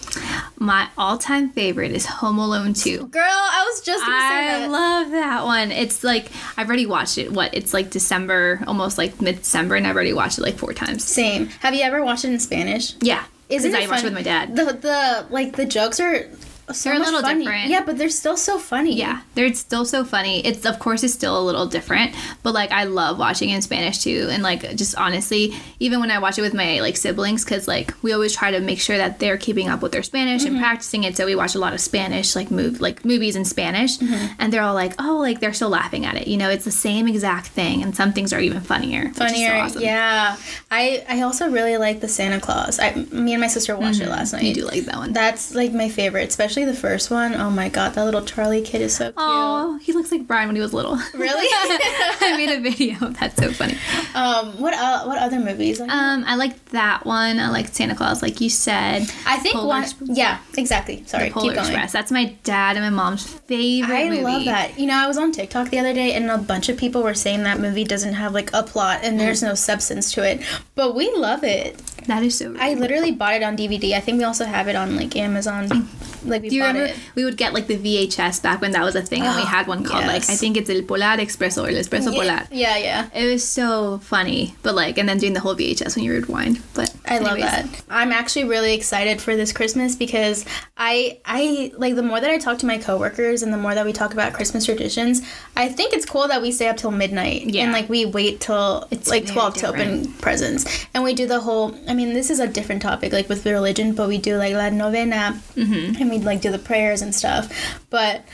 my 0.59 0.89
all-time 0.97 1.49
favorite 1.51 1.91
is 1.91 2.05
home 2.07 2.39
alone 2.39 2.73
2 2.73 3.07
Girl, 3.09 3.21
I 3.23 3.63
was 3.71 3.81
just 3.81 4.03
going 4.03 4.17
to 4.17 4.27
say 4.27 4.35
I 4.55 4.59
that. 4.61 4.71
love 4.71 5.11
that 5.11 5.45
one. 5.45 5.71
It's 5.71 6.03
like 6.03 6.31
I've 6.57 6.67
already 6.67 6.87
watched 6.87 7.17
it. 7.19 7.31
What? 7.31 7.53
It's 7.53 7.73
like 7.73 7.91
December, 7.91 8.61
almost 8.65 8.97
like 8.97 9.21
mid-December, 9.21 9.75
and 9.75 9.85
I've 9.85 9.95
already 9.95 10.13
watched 10.13 10.39
it 10.39 10.41
like 10.41 10.57
four 10.57 10.73
times. 10.73 11.03
Same. 11.03 11.47
Have 11.61 11.75
you 11.75 11.81
ever 11.83 12.03
watched 12.03 12.25
it 12.25 12.29
in 12.31 12.39
Spanish? 12.39 12.95
Yeah, 13.01 13.23
Isn't 13.49 13.71
because 13.71 13.81
I 13.81 13.85
it 13.85 13.89
watched 13.91 14.03
it 14.03 14.07
fun- 14.07 14.15
with 14.15 14.25
my 14.25 14.29
dad. 14.29 14.55
The 14.55 14.65
the 14.73 15.25
like 15.29 15.55
the 15.55 15.65
jokes 15.65 15.99
are 15.99 16.27
so 16.71 16.89
They're 16.89 16.97
a 16.97 17.03
little 17.03 17.21
funny. 17.21 17.45
different. 17.45 17.69
Yeah, 17.69 17.83
but 17.85 17.97
they're 17.97 18.09
still 18.09 18.35
so 18.37 18.59
funny. 18.59 18.93
Yeah, 18.95 19.21
they're 19.35 19.53
still 19.53 19.85
so 19.85 20.03
funny. 20.03 20.45
It's 20.45 20.65
of 20.65 20.79
course 20.79 21.03
it's 21.03 21.13
still 21.13 21.39
a 21.39 21.43
little 21.43 21.65
different, 21.65 22.13
but 22.43 22.53
like 22.53 22.71
I 22.71 22.83
love 22.83 23.17
watching 23.17 23.49
in 23.49 23.61
Spanish 23.61 23.99
too. 23.99 24.27
And 24.31 24.43
like 24.43 24.75
just 24.75 24.95
honestly, 24.97 25.53
even 25.79 25.99
when 26.01 26.11
I 26.11 26.19
watch 26.19 26.37
it 26.37 26.41
with 26.41 26.53
my 26.53 26.81
like 26.81 26.97
siblings, 26.97 27.45
because 27.45 27.67
like 27.67 27.93
we 28.03 28.11
always 28.13 28.35
try 28.35 28.51
to 28.51 28.59
make 28.59 28.79
sure 28.79 28.97
that 28.97 29.19
they're 29.19 29.37
keeping 29.37 29.69
up 29.69 29.81
with 29.81 29.91
their 29.93 30.03
Spanish 30.03 30.43
Mm-hmm. 30.43 30.55
and 30.55 30.59
practicing 30.63 31.03
it. 31.05 31.15
So 31.15 31.25
we 31.25 31.35
watch 31.35 31.55
a 31.55 31.59
lot 31.59 31.73
of 31.73 31.79
Spanish 31.79 32.35
like 32.35 32.51
move 32.51 32.81
like 32.81 33.05
movies 33.05 33.35
in 33.35 33.45
Spanish, 33.45 33.97
Mm-hmm. 33.97 34.33
and 34.39 34.51
they're 34.51 34.61
all 34.63 34.73
like, 34.75 34.93
oh, 34.99 35.17
like 35.17 35.39
they're 35.39 35.53
still 35.53 35.69
laughing 35.69 36.05
at 36.05 36.15
it. 36.17 36.27
You 36.27 36.37
know, 36.37 36.49
it's 36.49 36.65
the 36.65 36.71
same 36.71 37.07
exact 37.07 37.47
thing, 37.47 37.81
and 37.81 37.95
some 37.95 38.11
things 38.13 38.33
are 38.33 38.39
even 38.41 38.61
funnier. 38.61 39.03
is 39.09 39.15
so 39.15 39.25
Funnier, 39.25 39.53
awesome. 39.55 39.81
yeah. 39.81 40.35
I 40.69 41.05
I 41.09 41.21
also 41.21 41.49
really 41.49 41.77
like 41.77 42.01
the 42.01 42.07
Santa 42.09 42.39
Claus. 42.41 42.77
I 42.79 42.93
me 43.11 43.33
and 43.33 43.41
my 43.41 43.47
sister 43.47 43.77
watched 43.77 44.01
it 44.01 44.09
last 44.09 44.33
night. 44.33 44.39
Mm-hmm. 44.39 44.47
You 44.47 44.53
do 44.55 44.65
like 44.65 44.83
that 44.85 44.97
one. 44.97 45.13
That's 45.13 45.55
like 45.55 45.71
my 45.71 45.87
favorite, 45.87 46.27
especially 46.27 46.56
the 46.65 46.73
first 46.73 47.09
one. 47.11 47.33
Oh 47.35 47.49
my 47.49 47.69
god, 47.69 47.93
that 47.93 48.03
little 48.05 48.21
Charlie 48.23 48.61
kid 48.61 48.81
is 48.81 48.95
so 48.95 49.05
cute. 49.05 49.15
Oh, 49.17 49.77
he 49.81 49.93
looks 49.93 50.11
like 50.11 50.27
Brian 50.27 50.47
when 50.47 50.55
he 50.55 50.61
was 50.61 50.73
little. 50.73 50.97
Really? 51.13 51.47
I 51.51 52.33
made 52.37 52.49
a 52.49 52.59
video. 52.61 52.97
That's 53.09 53.35
so 53.35 53.51
funny. 53.51 53.77
Um, 54.15 54.59
what 54.59 54.73
uh, 54.73 55.03
what 55.05 55.17
other 55.19 55.39
movies? 55.39 55.79
Um, 55.81 55.89
I 56.25 56.35
like 56.35 56.63
that 56.69 57.05
one. 57.05 57.39
I 57.39 57.49
like 57.49 57.67
Santa 57.69 57.95
Claus, 57.95 58.21
like 58.21 58.41
you 58.41 58.49
said. 58.49 59.03
I 59.25 59.37
think 59.39 59.55
Polar 59.55 59.67
one. 59.67 59.83
Express. 59.83 60.09
Yeah, 60.17 60.39
exactly. 60.57 61.03
Sorry, 61.05 61.29
Polar 61.29 61.47
keep 61.49 61.55
going. 61.55 61.67
Express. 61.67 61.91
That's 61.91 62.11
my 62.11 62.35
dad 62.43 62.75
and 62.77 62.85
my 62.85 62.89
mom's 62.89 63.25
favorite 63.25 63.95
I 63.95 64.09
movie. 64.09 64.21
love 64.23 64.45
that. 64.45 64.79
You 64.79 64.85
know, 64.87 64.95
I 64.95 65.07
was 65.07 65.17
on 65.17 65.31
TikTok 65.31 65.69
the 65.69 65.79
other 65.79 65.93
day, 65.93 66.13
and 66.13 66.29
a 66.29 66.37
bunch 66.37 66.69
of 66.69 66.77
people 66.77 67.03
were 67.03 67.13
saying 67.13 67.43
that 67.43 67.59
movie 67.59 67.83
doesn't 67.83 68.13
have 68.13 68.33
like 68.33 68.49
a 68.53 68.63
plot 68.63 68.99
and 69.03 69.19
there's 69.19 69.41
Mm. 69.41 69.49
no 69.49 69.53
substance 69.55 70.11
to 70.13 70.23
it, 70.23 70.41
but 70.75 70.95
we 70.95 71.11
love 71.13 71.43
it. 71.43 71.79
That 72.05 72.23
is 72.23 72.37
so. 72.37 72.55
I 72.59 72.73
literally 72.75 73.11
bought 73.11 73.33
it 73.33 73.43
on 73.43 73.57
DVD. 73.57 73.93
I 73.93 73.99
think 73.99 74.17
we 74.19 74.23
also 74.23 74.45
have 74.45 74.67
it 74.67 74.75
on 74.75 74.95
like 74.95 75.15
Amazon. 75.15 75.67
Mm. 75.67 75.87
Like 76.25 76.41
we 76.41 76.49
Do 76.49 76.55
you 76.55 76.61
bought 76.61 76.67
remember 76.75 76.93
it. 76.93 76.99
we 77.15 77.23
would 77.25 77.37
get 77.37 77.53
like 77.53 77.67
the 77.67 77.77
VHS 77.77 78.41
back 78.41 78.61
when 78.61 78.71
that 78.71 78.83
was 78.83 78.95
a 78.95 79.01
thing, 79.01 79.23
and 79.23 79.35
we 79.35 79.43
had 79.43 79.67
one 79.67 79.83
called 79.83 80.05
like. 80.05 80.23
I 80.29 80.35
think 80.35 80.57
it's 80.57 80.69
El 80.69 80.83
Polar 80.83 81.17
Expreso 81.17 81.63
or 81.65 81.69
El 81.69 81.75
Espresso 81.75 82.13
Polar. 82.13 82.47
Yeah, 82.51 82.77
yeah. 82.77 83.09
It 83.13 83.31
was 83.31 83.43
so 83.47 83.99
funny, 83.99 84.55
but 84.63 84.75
like, 84.75 84.97
and 84.97 85.07
then 85.07 85.17
doing 85.17 85.33
the 85.33 85.39
whole 85.39 85.55
VHS 85.55 85.95
when 85.95 86.05
you 86.05 86.13
rewind. 86.13 86.61
But 86.73 86.93
I 87.05 87.19
love 87.19 87.37
that. 87.39 87.65
I'm 87.89 88.11
actually 88.11 88.45
really 88.45 88.73
excited 88.73 89.21
for 89.21 89.35
this 89.35 89.51
Christmas 89.53 89.95
because 89.95 90.45
I 90.77 91.19
I 91.25 91.71
like 91.77 91.95
the 91.95 92.03
more 92.03 92.19
that 92.19 92.29
I 92.29 92.37
talk 92.37 92.57
to 92.59 92.65
my 92.65 92.77
coworkers 92.77 93.43
and 93.43 93.51
the 93.53 93.57
more 93.57 93.75
that 93.75 93.85
we 93.85 93.93
talk 93.93 94.13
about 94.13 94.33
Christmas 94.33 94.65
traditions, 94.65 95.21
I 95.55 95.67
think 95.69 95.93
it's 95.93 96.05
cool 96.05 96.27
that 96.27 96.41
we 96.41 96.51
stay 96.51 96.67
up 96.67 96.77
till 96.77 96.91
midnight 96.91 97.43
Yeah. 97.47 97.63
and 97.63 97.71
like 97.73 97.89
we 97.89 98.05
wait 98.05 98.39
till 98.41 98.87
It's 98.91 99.09
like 99.09 99.23
very 99.23 99.33
12 99.35 99.53
to 99.55 99.67
open 99.69 100.13
presents. 100.13 100.85
And 100.93 101.03
we 101.03 101.13
do 101.13 101.27
the 101.27 101.39
whole 101.39 101.73
I 101.87 101.93
mean, 101.93 102.13
this 102.13 102.29
is 102.29 102.39
a 102.39 102.47
different 102.47 102.81
topic 102.81 103.13
like 103.13 103.29
with 103.29 103.45
religion, 103.45 103.93
but 103.93 104.07
we 104.07 104.17
do 104.17 104.37
like 104.37 104.53
la 104.53 104.69
novena 104.69 105.39
Mm-hmm. 105.55 106.01
and 106.01 106.09
we 106.09 106.19
like 106.19 106.41
do 106.41 106.51
the 106.51 106.59
prayers 106.59 107.01
and 107.01 107.13
stuff. 107.15 107.51
But 107.89 108.25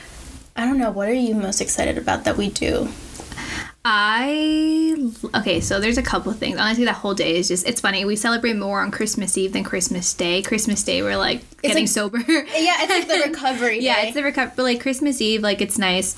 I 0.56 0.64
don't 0.66 0.78
know, 0.78 0.90
what 0.90 1.08
are 1.08 1.12
you 1.14 1.34
most 1.34 1.60
excited 1.60 1.98
about 1.98 2.24
that 2.24 2.36
we 2.36 2.50
do? 2.50 2.88
I 3.86 4.96
okay, 5.34 5.60
so 5.60 5.78
there's 5.78 5.98
a 5.98 6.02
couple 6.02 6.32
of 6.32 6.38
things. 6.38 6.58
Honestly, 6.58 6.86
that 6.86 6.94
whole 6.96 7.12
day 7.14 7.36
is 7.36 7.48
just 7.48 7.66
it's 7.68 7.82
funny. 7.82 8.04
We 8.06 8.16
celebrate 8.16 8.54
more 8.56 8.80
on 8.80 8.90
Christmas 8.90 9.36
Eve 9.36 9.52
than 9.52 9.62
Christmas 9.62 10.12
Day. 10.14 10.40
Christmas 10.40 10.82
Day 10.82 11.02
we're 11.02 11.18
like 11.18 11.42
getting 11.60 11.82
like- 11.84 11.88
sober. 11.88 12.18
Yeah, 12.18 12.76
it's 12.82 12.90
like 12.90 13.08
the 13.08 13.24
recovery 13.30 13.80
yeah, 13.80 14.02
it's 14.02 14.14
the 14.14 14.22
recovery. 14.22 14.52
But 14.56 14.62
like 14.62 14.80
Christmas 14.80 15.20
Eve, 15.20 15.42
like 15.42 15.60
it's 15.60 15.76
nice. 15.78 16.16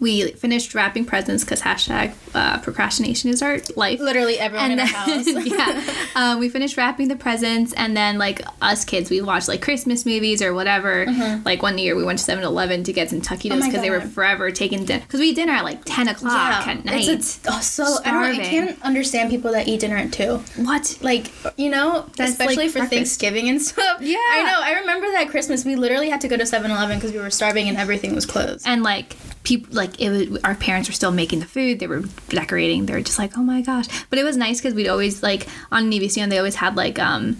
We 0.00 0.30
finished 0.32 0.74
wrapping 0.74 1.04
presents 1.06 1.44
because 1.44 1.62
hashtag 1.62 2.14
uh, 2.34 2.58
procrastination 2.60 3.30
is 3.30 3.42
our 3.42 3.58
life. 3.76 3.98
literally 4.00 4.38
everyone 4.38 4.70
in 4.70 4.78
And 4.78 4.80
our 4.80 4.86
house. 4.86 5.26
yeah, 5.46 5.94
um, 6.14 6.38
we 6.38 6.48
finished 6.48 6.76
wrapping 6.76 7.08
the 7.08 7.16
presents, 7.16 7.72
and 7.72 7.96
then 7.96 8.16
like 8.18 8.42
us 8.62 8.84
kids, 8.84 9.10
we 9.10 9.20
watched 9.20 9.48
like 9.48 9.60
Christmas 9.62 10.06
movies 10.06 10.40
or 10.40 10.54
whatever. 10.54 11.06
Like 11.44 11.62
one 11.62 11.78
year, 11.78 11.96
we 11.96 12.04
went 12.04 12.18
to 12.20 12.30
7-Eleven 12.32 12.84
to 12.84 12.92
get 12.92 13.10
some 13.10 13.20
taquitos 13.20 13.48
Mm-hmm. 13.48 13.62
Oh 13.62 13.66
because 13.66 13.80
they 13.82 13.90
were 13.90 14.00
forever 14.00 14.50
taking 14.50 14.84
dinner. 14.84 15.00
Because 15.00 15.20
we 15.20 15.30
eat 15.30 15.36
dinner 15.36 15.52
at 15.52 15.64
like 15.64 15.84
ten 15.84 16.06
o'clock 16.08 16.66
at 16.66 16.84
night. 16.84 17.08
It's 17.08 17.44
a, 17.46 17.50
oh, 17.52 17.60
so 17.60 17.84
I, 18.04 18.10
don't, 18.10 18.40
I 18.40 18.44
can't 18.44 18.82
understand 18.82 19.30
people 19.30 19.52
that 19.52 19.66
eat 19.68 19.80
dinner 19.80 19.96
at 19.96 20.12
two. 20.12 20.36
what? 20.56 20.96
Like 21.02 21.32
you 21.58 21.70
know, 21.70 22.06
That's, 22.16 22.32
especially 22.32 22.64
like, 22.64 22.70
for 22.70 22.78
breakfast. 22.80 22.92
Thanksgiving 22.92 23.48
and 23.48 23.60
stuff. 23.60 24.00
Yeah. 24.00 24.16
I 24.16 24.42
know. 24.44 24.60
I 24.62 24.80
remember 24.80 25.06
that 25.12 25.28
Christmas 25.28 25.64
we 25.64 25.74
literally 25.76 26.08
had 26.08 26.20
to 26.20 26.28
go 26.28 26.36
to 26.36 26.44
7-Eleven 26.44 26.98
because 26.98 27.12
we 27.12 27.18
were 27.18 27.30
starving 27.30 27.68
and 27.68 27.76
everything 27.76 28.14
was 28.14 28.26
closed. 28.26 28.66
and 28.66 28.82
like 28.82 29.16
people 29.48 29.68
like 29.74 29.92
it 30.00 30.10
was 30.10 30.44
our 30.44 30.54
parents 30.54 30.88
were 30.88 30.92
still 31.00 31.10
making 31.22 31.38
the 31.40 31.46
food 31.56 31.78
they 31.80 31.86
were 31.86 32.02
decorating 32.28 32.84
they 32.86 32.92
were 32.92 33.00
just 33.10 33.18
like 33.18 33.32
oh 33.38 33.42
my 33.42 33.60
gosh 33.70 33.86
but 34.10 34.18
it 34.18 34.24
was 34.24 34.36
nice 34.36 34.58
because 34.60 34.74
we'd 34.74 34.88
always 34.88 35.22
like 35.22 35.46
on 35.72 35.90
Univision 35.90 36.28
they 36.30 36.38
always 36.38 36.56
had 36.56 36.76
like 36.76 36.98
um 36.98 37.36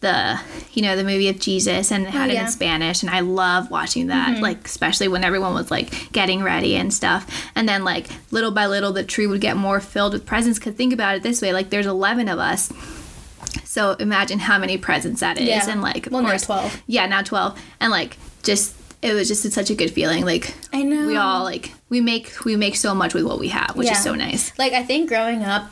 the 0.00 0.38
you 0.74 0.82
know 0.82 0.96
the 0.96 1.04
movie 1.04 1.28
of 1.28 1.38
jesus 1.38 1.90
and 1.92 2.04
it 2.06 2.10
had 2.10 2.28
it 2.28 2.32
Oh, 2.32 2.34
yeah. 2.34 2.40
Mm-hmm. 2.40 2.46
in 2.46 2.52
spanish 2.52 3.02
and 3.02 3.10
i 3.10 3.20
love 3.20 3.70
watching 3.70 4.08
that 4.08 4.40
like 4.42 4.66
especially 4.66 5.08
when 5.08 5.22
everyone 5.24 5.54
was 5.54 5.70
like 5.70 5.88
getting 6.12 6.42
ready 6.42 6.74
and 6.76 6.92
stuff 6.92 7.22
and 7.54 7.68
then 7.68 7.84
like 7.84 8.08
little 8.30 8.50
by 8.50 8.66
little 8.66 8.92
the 8.92 9.04
tree 9.04 9.26
would 9.26 9.40
get 9.40 9.56
more 9.56 9.80
filled 9.80 10.12
with 10.12 10.26
presents 10.26 10.58
because 10.58 10.74
think 10.74 10.92
about 10.92 11.14
it 11.16 11.22
this 11.22 11.40
way 11.40 11.52
like 11.52 11.70
there's 11.70 11.86
11 11.86 12.28
of 12.28 12.38
us 12.38 12.70
so 13.64 13.92
imagine 13.92 14.38
how 14.40 14.58
many 14.58 14.76
presents 14.76 15.20
that 15.20 15.38
is 15.38 15.48
Yeah. 15.48 15.70
and 15.70 15.80
like 15.80 16.08
Well, 16.10 16.22
course 16.22 16.44
12. 16.46 16.82
yeah 16.86 17.06
now 17.06 17.22
12 17.22 17.58
and 17.80 17.90
like 17.90 18.16
just 18.42 18.74
it 19.04 19.12
was 19.14 19.28
just 19.28 19.42
such 19.52 19.70
a 19.70 19.74
good 19.74 19.90
feeling 19.92 20.24
like 20.24 20.54
I 20.72 20.82
know. 20.82 21.06
we 21.06 21.16
all 21.16 21.44
like 21.44 21.72
we 21.90 22.00
make 22.00 22.26
we 22.44 22.56
make 22.56 22.74
so 22.76 22.94
much 22.94 23.12
with 23.14 23.24
what 23.24 23.38
we 23.38 23.48
have 23.48 23.76
which 23.76 23.86
Yeah. 23.88 23.92
is 23.98 24.02
so 24.02 24.14
nice 24.14 24.44
Like 24.58 24.72
I 24.72 24.82
think 24.82 25.08
growing 25.08 25.42
up, 25.44 25.70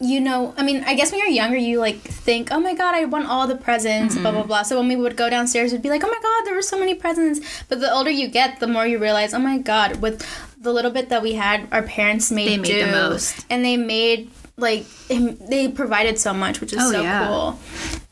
you 0.00 0.20
know, 0.20 0.54
I 0.56 0.62
mean, 0.62 0.84
I 0.86 0.94
guess 0.94 1.10
when 1.10 1.18
you're 1.18 1.28
younger, 1.42 1.56
you 1.56 1.80
like 1.80 1.98
think, 2.26 2.52
oh 2.52 2.60
my 2.60 2.74
god, 2.74 2.94
I 2.94 3.04
want 3.06 3.26
all 3.26 3.48
the 3.48 3.56
presents, 3.56 4.14
blah 4.16 4.30
blah 4.30 4.44
blah. 4.44 4.62
So 4.62 4.78
when 4.78 4.86
we 4.86 4.94
would 4.94 5.16
go 5.16 5.28
downstairs, 5.28 5.72
it'd 5.72 5.82
be 5.82 5.88
like, 5.90 6.04
oh 6.04 6.12
my 6.16 6.20
god, 6.28 6.40
there 6.46 6.54
were 6.54 6.62
so 6.62 6.78
many 6.78 6.94
presents. 6.94 7.40
But 7.68 7.80
the 7.80 7.90
older 7.92 8.10
you 8.10 8.28
get, 8.28 8.60
the 8.60 8.68
more 8.68 8.86
you 8.86 8.98
realize, 8.98 9.34
oh 9.34 9.40
my 9.40 9.58
god, 9.58 9.96
with 10.04 10.22
the 10.60 10.72
little 10.72 10.92
bit 10.92 11.08
that 11.08 11.20
we 11.20 11.32
had, 11.34 11.66
our 11.72 11.82
parents 11.82 12.30
made 12.30 12.46
They 12.48 12.58
made 12.58 12.68
do, 12.68 12.86
the 12.86 12.92
most. 12.92 13.44
and 13.50 13.64
they 13.64 13.76
made 13.76 14.30
like 14.56 14.84
they 15.08 15.66
provided 15.66 16.16
so 16.18 16.32
much, 16.32 16.60
which 16.60 16.72
is 16.72 16.78
Oh, 16.80 16.92
so 16.92 17.02
yeah. 17.02 17.26
cool. 17.26 17.58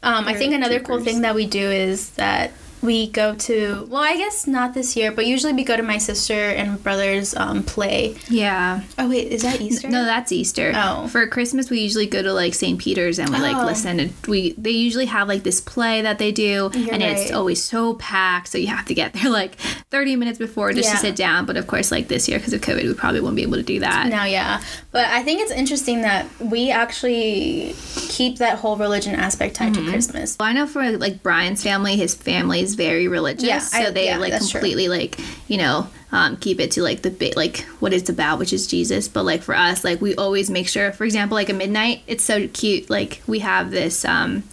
Um, 0.02 0.26
I 0.26 0.34
think 0.34 0.54
another 0.54 0.80
cool 0.80 1.00
thing 1.00 1.20
that 1.22 1.34
we 1.36 1.46
do 1.46 1.70
is 1.70 2.10
that 2.18 2.50
we 2.82 3.08
go 3.10 3.34
to 3.34 3.86
well 3.90 4.02
i 4.02 4.16
guess 4.16 4.46
not 4.46 4.74
this 4.74 4.94
year 4.96 5.10
but 5.10 5.26
usually 5.26 5.52
we 5.52 5.64
go 5.64 5.76
to 5.76 5.82
my 5.82 5.98
sister 5.98 6.34
and 6.34 6.82
brother's 6.82 7.34
um, 7.34 7.62
play 7.62 8.14
yeah 8.28 8.82
oh 8.98 9.08
wait 9.08 9.32
is 9.32 9.42
that 9.42 9.60
easter 9.60 9.88
no 9.88 10.04
that's 10.04 10.30
easter 10.30 10.72
Oh. 10.74 11.08
for 11.08 11.26
christmas 11.26 11.70
we 11.70 11.80
usually 11.80 12.06
go 12.06 12.22
to 12.22 12.32
like 12.32 12.54
st 12.54 12.78
peter's 12.78 13.18
and 13.18 13.30
we 13.30 13.38
like 13.38 13.56
Oh. 13.56 13.64
listen 13.64 13.98
and 14.00 14.12
we 14.28 14.52
they 14.52 14.70
usually 14.70 15.06
have 15.06 15.26
like 15.26 15.42
this 15.42 15.60
play 15.60 16.02
that 16.02 16.18
they 16.18 16.32
do 16.32 16.70
You're 16.74 16.92
and 16.94 17.02
it's 17.02 17.32
always 17.32 17.62
so 17.62 17.94
packed 17.94 18.48
so 18.48 18.58
you 18.58 18.66
have 18.68 18.84
to 18.86 18.94
get 18.94 19.12
there 19.14 19.30
like 19.30 19.56
30 19.90 20.16
minutes 20.16 20.38
before 20.38 20.72
just 20.72 20.88
Yeah. 20.88 20.92
to 20.94 20.98
sit 20.98 21.16
down 21.16 21.46
but 21.46 21.56
of 21.56 21.66
course 21.66 21.90
like 21.90 22.08
this 22.08 22.28
year 22.28 22.38
because 22.38 22.52
of 22.52 22.60
covid 22.60 22.84
we 22.84 22.94
probably 22.94 23.20
won't 23.20 23.36
be 23.36 23.42
able 23.42 23.56
to 23.56 23.62
do 23.62 23.80
that 23.80 24.08
now 24.08 24.24
yeah 24.24 24.60
but 24.92 25.06
i 25.06 25.22
think 25.22 25.40
it's 25.40 25.52
interesting 25.52 26.02
that 26.02 26.26
we 26.40 26.70
actually 26.70 27.74
keep 28.08 28.36
that 28.38 28.58
whole 28.58 28.76
religion 28.76 29.14
aspect 29.14 29.56
tied 29.56 29.66
Mm-hmm. 29.72 29.86
to 29.86 29.90
christmas 29.90 30.36
Well, 30.38 30.48
I 30.48 30.52
know 30.52 30.66
for 30.66 30.92
like 30.98 31.22
Brian's 31.22 31.62
family, 31.62 31.96
his 31.96 32.14
family 32.14 32.60
is 32.66 32.74
very 32.74 33.08
religious, 33.08 33.44
Yeah, 33.44 33.58
so 33.60 33.78
I- 33.78 33.90
they 33.90 34.06
yeah, 34.06 34.18
like 34.18 34.32
that's 34.32 34.50
true. 34.50 34.60
completely 34.60 34.88
like 34.88 35.18
you 35.48 35.56
know 35.58 35.88
um, 36.12 36.36
keep 36.36 36.60
it 36.60 36.70
to 36.72 36.82
like 36.82 37.02
the 37.02 37.10
bit 37.10 37.36
like 37.36 37.58
what 37.80 37.92
it's 37.92 38.08
about, 38.08 38.38
which 38.38 38.52
is 38.52 38.66
Jesus. 38.66 39.08
But 39.08 39.24
like 39.24 39.42
for 39.42 39.54
us, 39.56 39.82
like 39.84 40.00
we 40.00 40.14
always 40.14 40.48
make 40.50 40.68
sure, 40.68 40.92
for 40.92 41.04
example, 41.04 41.34
like 41.34 41.48
a 41.48 41.52
midnight, 41.52 42.02
it's 42.06 42.22
so 42.24 42.46
cute. 42.48 42.88
Like 42.88 43.22
we 43.26 43.40
have 43.40 43.70
this 43.70 44.04
um, 44.04 44.44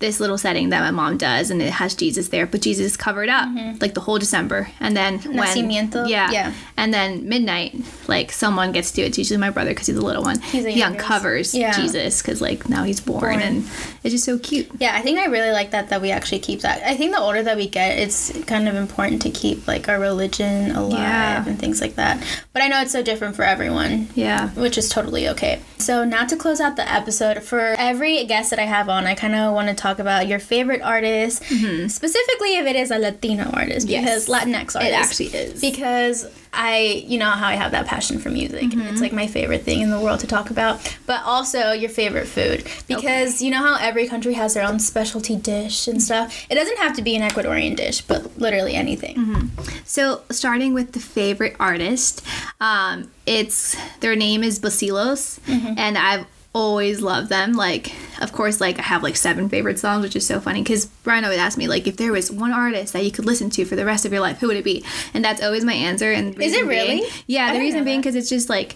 this 0.00 0.18
little 0.18 0.38
setting 0.38 0.70
that 0.70 0.80
my 0.80 0.90
mom 0.90 1.16
does, 1.16 1.50
and 1.50 1.62
it 1.62 1.70
has 1.70 1.94
Jesus 1.94 2.28
there, 2.28 2.46
but 2.46 2.60
Jesus 2.60 2.86
is 2.86 2.96
covered 2.96 3.28
up 3.28 3.48
mm-hmm. 3.48 3.78
like 3.80 3.94
the 3.94 4.00
whole 4.00 4.18
December, 4.18 4.68
and 4.80 4.96
then 4.96 5.18
when 5.20 5.70
yeah, 5.70 6.30
Yeah. 6.30 6.52
and 6.76 6.92
then 6.92 7.28
midnight, 7.28 7.76
like 8.08 8.32
someone 8.32 8.72
gets 8.72 8.90
to 8.92 9.02
it. 9.02 9.06
It's 9.08 9.18
usually 9.18 9.38
my 9.38 9.50
brother 9.50 9.70
because 9.70 9.86
he's 9.86 9.96
a 9.96 10.00
little 10.04 10.22
one. 10.22 10.40
He's 10.40 10.64
he 10.64 10.82
uncovers 10.82 11.54
Yeah. 11.54 11.72
Jesus 11.76 12.20
because 12.22 12.40
like 12.40 12.68
now 12.68 12.84
he's 12.84 13.00
born, 13.00 13.20
Born. 13.20 13.40
and 13.40 13.64
it's 14.02 14.12
just 14.14 14.24
so 14.24 14.38
cute. 14.38 14.68
yeah 14.80 14.96
i 14.96 15.02
think 15.02 15.18
i 15.18 15.26
really 15.26 15.50
like 15.52 15.72
that 15.72 15.90
that 15.90 16.00
we 16.00 16.10
actually 16.10 16.38
keep 16.38 16.60
that 16.62 16.82
i 16.86 16.96
think 16.96 17.14
the 17.14 17.20
older 17.20 17.42
that 17.42 17.56
we 17.56 17.68
get 17.68 17.98
it's 17.98 18.32
kind 18.44 18.66
of 18.66 18.74
important 18.74 19.20
to 19.22 19.30
keep 19.30 19.68
like 19.68 19.88
our 19.90 20.00
religion 20.00 20.70
alive 20.70 20.92
Yeah. 20.98 21.46
and 21.46 21.58
things 21.58 21.82
like 21.82 21.96
that 21.96 22.24
but 22.54 22.62
i 22.62 22.68
know 22.68 22.80
it's 22.80 22.92
so 22.92 23.02
different 23.02 23.36
for 23.36 23.42
everyone 23.42 24.08
Yeah. 24.14 24.48
which 24.50 24.78
is 24.78 24.88
totally 24.88 25.28
okay. 25.28 25.60
So 25.78 26.04
now 26.04 26.26
to 26.26 26.36
close 26.36 26.60
out 26.60 26.76
the 26.76 26.86
episode, 26.90 27.42
for 27.42 27.74
every 27.78 28.22
guest 28.26 28.50
that 28.50 28.58
I 28.58 28.66
have 28.66 28.90
on, 28.90 29.06
I 29.06 29.14
kind 29.14 29.34
of 29.34 29.54
want 29.54 29.68
to 29.68 29.74
talk 29.74 29.89
about 29.98 30.28
your 30.28 30.38
favorite 30.38 30.82
artist, 30.82 31.42
specifically 31.44 32.56
if 32.56 32.66
it 32.66 32.76
is 32.76 32.90
a 32.90 32.98
Latino 32.98 33.50
artist, 33.52 33.86
Mm-hmm. 33.86 34.04
Yes. 34.04 34.26
because 34.26 34.28
Latinx 34.28 34.76
artist. 34.76 34.82
It 34.82 34.92
actually 34.92 35.26
is. 35.26 35.60
Because 35.60 36.26
I, 36.52 37.04
you 37.06 37.18
know 37.18 37.30
how 37.30 37.46
I 37.46 37.54
have 37.54 37.70
that 37.72 37.86
passion 37.86 38.18
for 38.18 38.28
music. 38.28 38.62
Mm-hmm. 38.70 38.80
It's 38.88 39.00
like 39.00 39.12
my 39.12 39.26
favorite 39.26 39.62
thing 39.62 39.80
in 39.80 39.90
the 39.90 40.00
world 40.00 40.20
to 40.20 40.26
talk 40.26 40.50
about. 40.50 40.96
But 41.06 41.22
also 41.24 41.72
your 41.72 41.90
favorite 41.90 42.26
food, 42.26 42.66
because 42.88 43.40
you 43.40 43.50
know 43.50 43.58
how 43.58 43.76
every 43.80 44.08
country 44.08 44.34
has 44.34 44.54
their 44.54 44.66
own 44.66 44.78
specialty 44.80 45.36
dish 45.36 45.86
and 45.86 46.02
stuff. 46.02 46.46
It 46.50 46.56
doesn't 46.56 46.78
have 46.78 46.96
to 46.96 47.02
be 47.02 47.14
an 47.16 47.22
Ecuadorian 47.28 47.76
dish, 47.76 48.00
but 48.02 48.36
literally 48.38 48.74
anything. 48.74 49.16
Mm-hmm. 49.16 49.62
So, 49.84 50.22
starting 50.30 50.74
with 50.74 50.92
the 50.92 51.00
favorite 51.00 51.54
artist, 51.60 52.22
um, 52.60 53.10
it's 53.26 53.76
their 54.00 54.16
name 54.16 54.42
is 54.42 54.58
Bacilos, 54.58 55.38
and 55.48 55.96
I've 55.96 56.26
always 56.52 57.00
love 57.00 57.28
them. 57.28 57.52
Like, 57.52 57.92
of 58.20 58.32
course, 58.32 58.60
like 58.60 58.78
I 58.78 58.82
have 58.82 59.02
like 59.02 59.16
seven 59.16 59.48
favorite 59.48 59.78
songs, 59.78 60.02
which 60.02 60.16
is 60.16 60.26
so 60.26 60.40
funny 60.40 60.62
because 60.62 60.86
Brian 60.86 61.24
always 61.24 61.38
asks 61.38 61.56
me 61.56 61.68
like 61.68 61.86
if 61.86 61.96
there 61.96 62.12
was 62.12 62.30
one 62.30 62.52
artist 62.52 62.92
that 62.92 63.04
you 63.04 63.12
could 63.12 63.26
listen 63.26 63.50
to 63.50 63.64
for 63.64 63.76
the 63.76 63.84
rest 63.84 64.04
of 64.04 64.12
your 64.12 64.20
life, 64.20 64.38
who 64.38 64.48
would 64.48 64.56
it 64.56 64.64
be? 64.64 64.84
And 65.14 65.24
that's 65.24 65.42
always 65.42 65.64
my 65.64 65.74
answer. 65.74 66.10
And 66.12 66.34
Is 66.40 66.52
it 66.54 66.64
reason 66.64 66.68
being- 66.68 66.98
really? 67.02 67.10
yeah, 67.26 67.52
the 67.52 67.58
reason 67.60 67.84
being 67.84 68.00
because 68.00 68.14
it's 68.16 68.28
just 68.28 68.48
like 68.48 68.74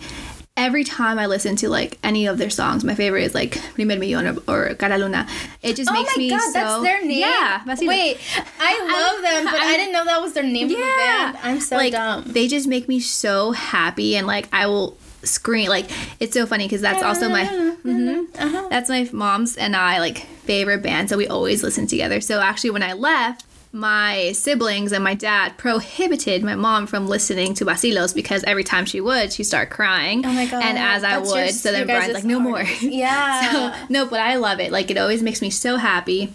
every 0.57 0.85
time 0.85 1.19
I 1.19 1.27
listen 1.27 1.57
to 1.57 1.69
like 1.69 1.99
any 2.05 2.27
of 2.27 2.39
their 2.39 2.49
songs, 2.51 2.85
my 2.85 2.95
favorite 2.95 3.25
is 3.25 3.35
like 3.35 3.61
Primer 3.75 3.97
Millón 3.97 4.41
or, 4.49 4.75
Cara 4.77 4.97
Luna. 4.99 5.27
It 5.63 5.75
just 5.75 5.91
makes 5.91 6.17
me 6.17 6.31
Oh 6.31 6.37
makes 6.37 6.53
my 6.53 6.53
me 6.53 6.53
god, 6.53 6.53
so 6.53 6.53
that's 6.53 6.83
their 6.85 7.05
name. 7.05 7.19
Yeah, 7.19 7.61
Vacilo. 7.67 7.89
Wait, 7.89 8.19
I 8.61 8.79
love 9.13 9.23
them, 9.23 9.45
but 9.53 9.61
I, 9.61 9.75
I- 9.75 9.77
didn't 9.77 9.93
know 9.93 10.05
that 10.05 10.21
was 10.23 10.33
their 10.33 10.45
name 10.45 10.67
of 10.67 10.71
the 10.71 10.77
band. 10.77 11.39
I'm 11.43 11.59
so 11.59 11.75
like 11.77 11.91
dumb. 11.93 12.23
they 12.27 12.47
just 12.47 12.69
make 12.69 12.87
me 12.87 13.01
so 13.01 13.51
happy 13.51 14.17
and 14.17 14.29
like 14.29 14.47
I 14.53 14.67
will 14.69 14.97
scream 15.25 15.69
like 15.69 15.87
it's 16.21 16.35
so 16.35 16.47
funny 16.47 16.65
because 16.67 16.81
that's 16.81 17.03
also 17.03 17.29
my 17.29 17.45
Mhm. 17.85 18.27
Uh-huh. 18.39 18.69
that's 18.71 18.89
my 18.89 19.09
mom's 19.13 19.57
and 19.57 19.75
I 19.77 19.99
like 20.01 20.19
favorite 20.47 20.83
band 20.83 21.09
so 21.11 21.17
we 21.17 21.27
always 21.29 21.63
listen 21.63 21.87
together 21.87 22.21
so 22.21 22.41
actually 22.41 22.71
when 22.71 22.83
I 22.83 22.93
left 22.95 23.45
my 23.73 24.31
siblings 24.33 24.93
and 24.93 25.03
my 25.03 25.15
dad 25.15 25.57
prohibited 25.59 26.43
my 26.45 26.55
mom 26.55 26.87
from 26.87 27.09
listening 27.09 27.55
to 27.55 27.65
Bacilos 27.65 28.15
because 28.15 28.45
every 28.45 28.63
time 28.65 28.85
she 28.87 29.01
would 29.01 29.33
she'd 29.33 29.45
start 29.45 29.69
crying 29.71 30.25
Oh 30.25 30.33
my 30.33 30.47
god. 30.47 30.63
and 30.63 30.79
as 30.79 31.03
I 31.05 31.19
would 31.19 31.51
so 31.51 31.73
then 31.73 31.87
Brian's 31.87 32.15
like 32.15 32.25
no 32.25 32.39
more. 32.41 32.63
Yeah. 32.81 33.51
so 33.53 33.87
no 33.89 34.07
but 34.07 34.21
I 34.21 34.37
love 34.37 34.61
it 34.61 34.71
like 34.73 34.91
it 34.91 34.97
always 34.99 35.23
makes 35.23 35.43
me 35.43 35.51
so 35.51 35.77
happy 35.77 36.33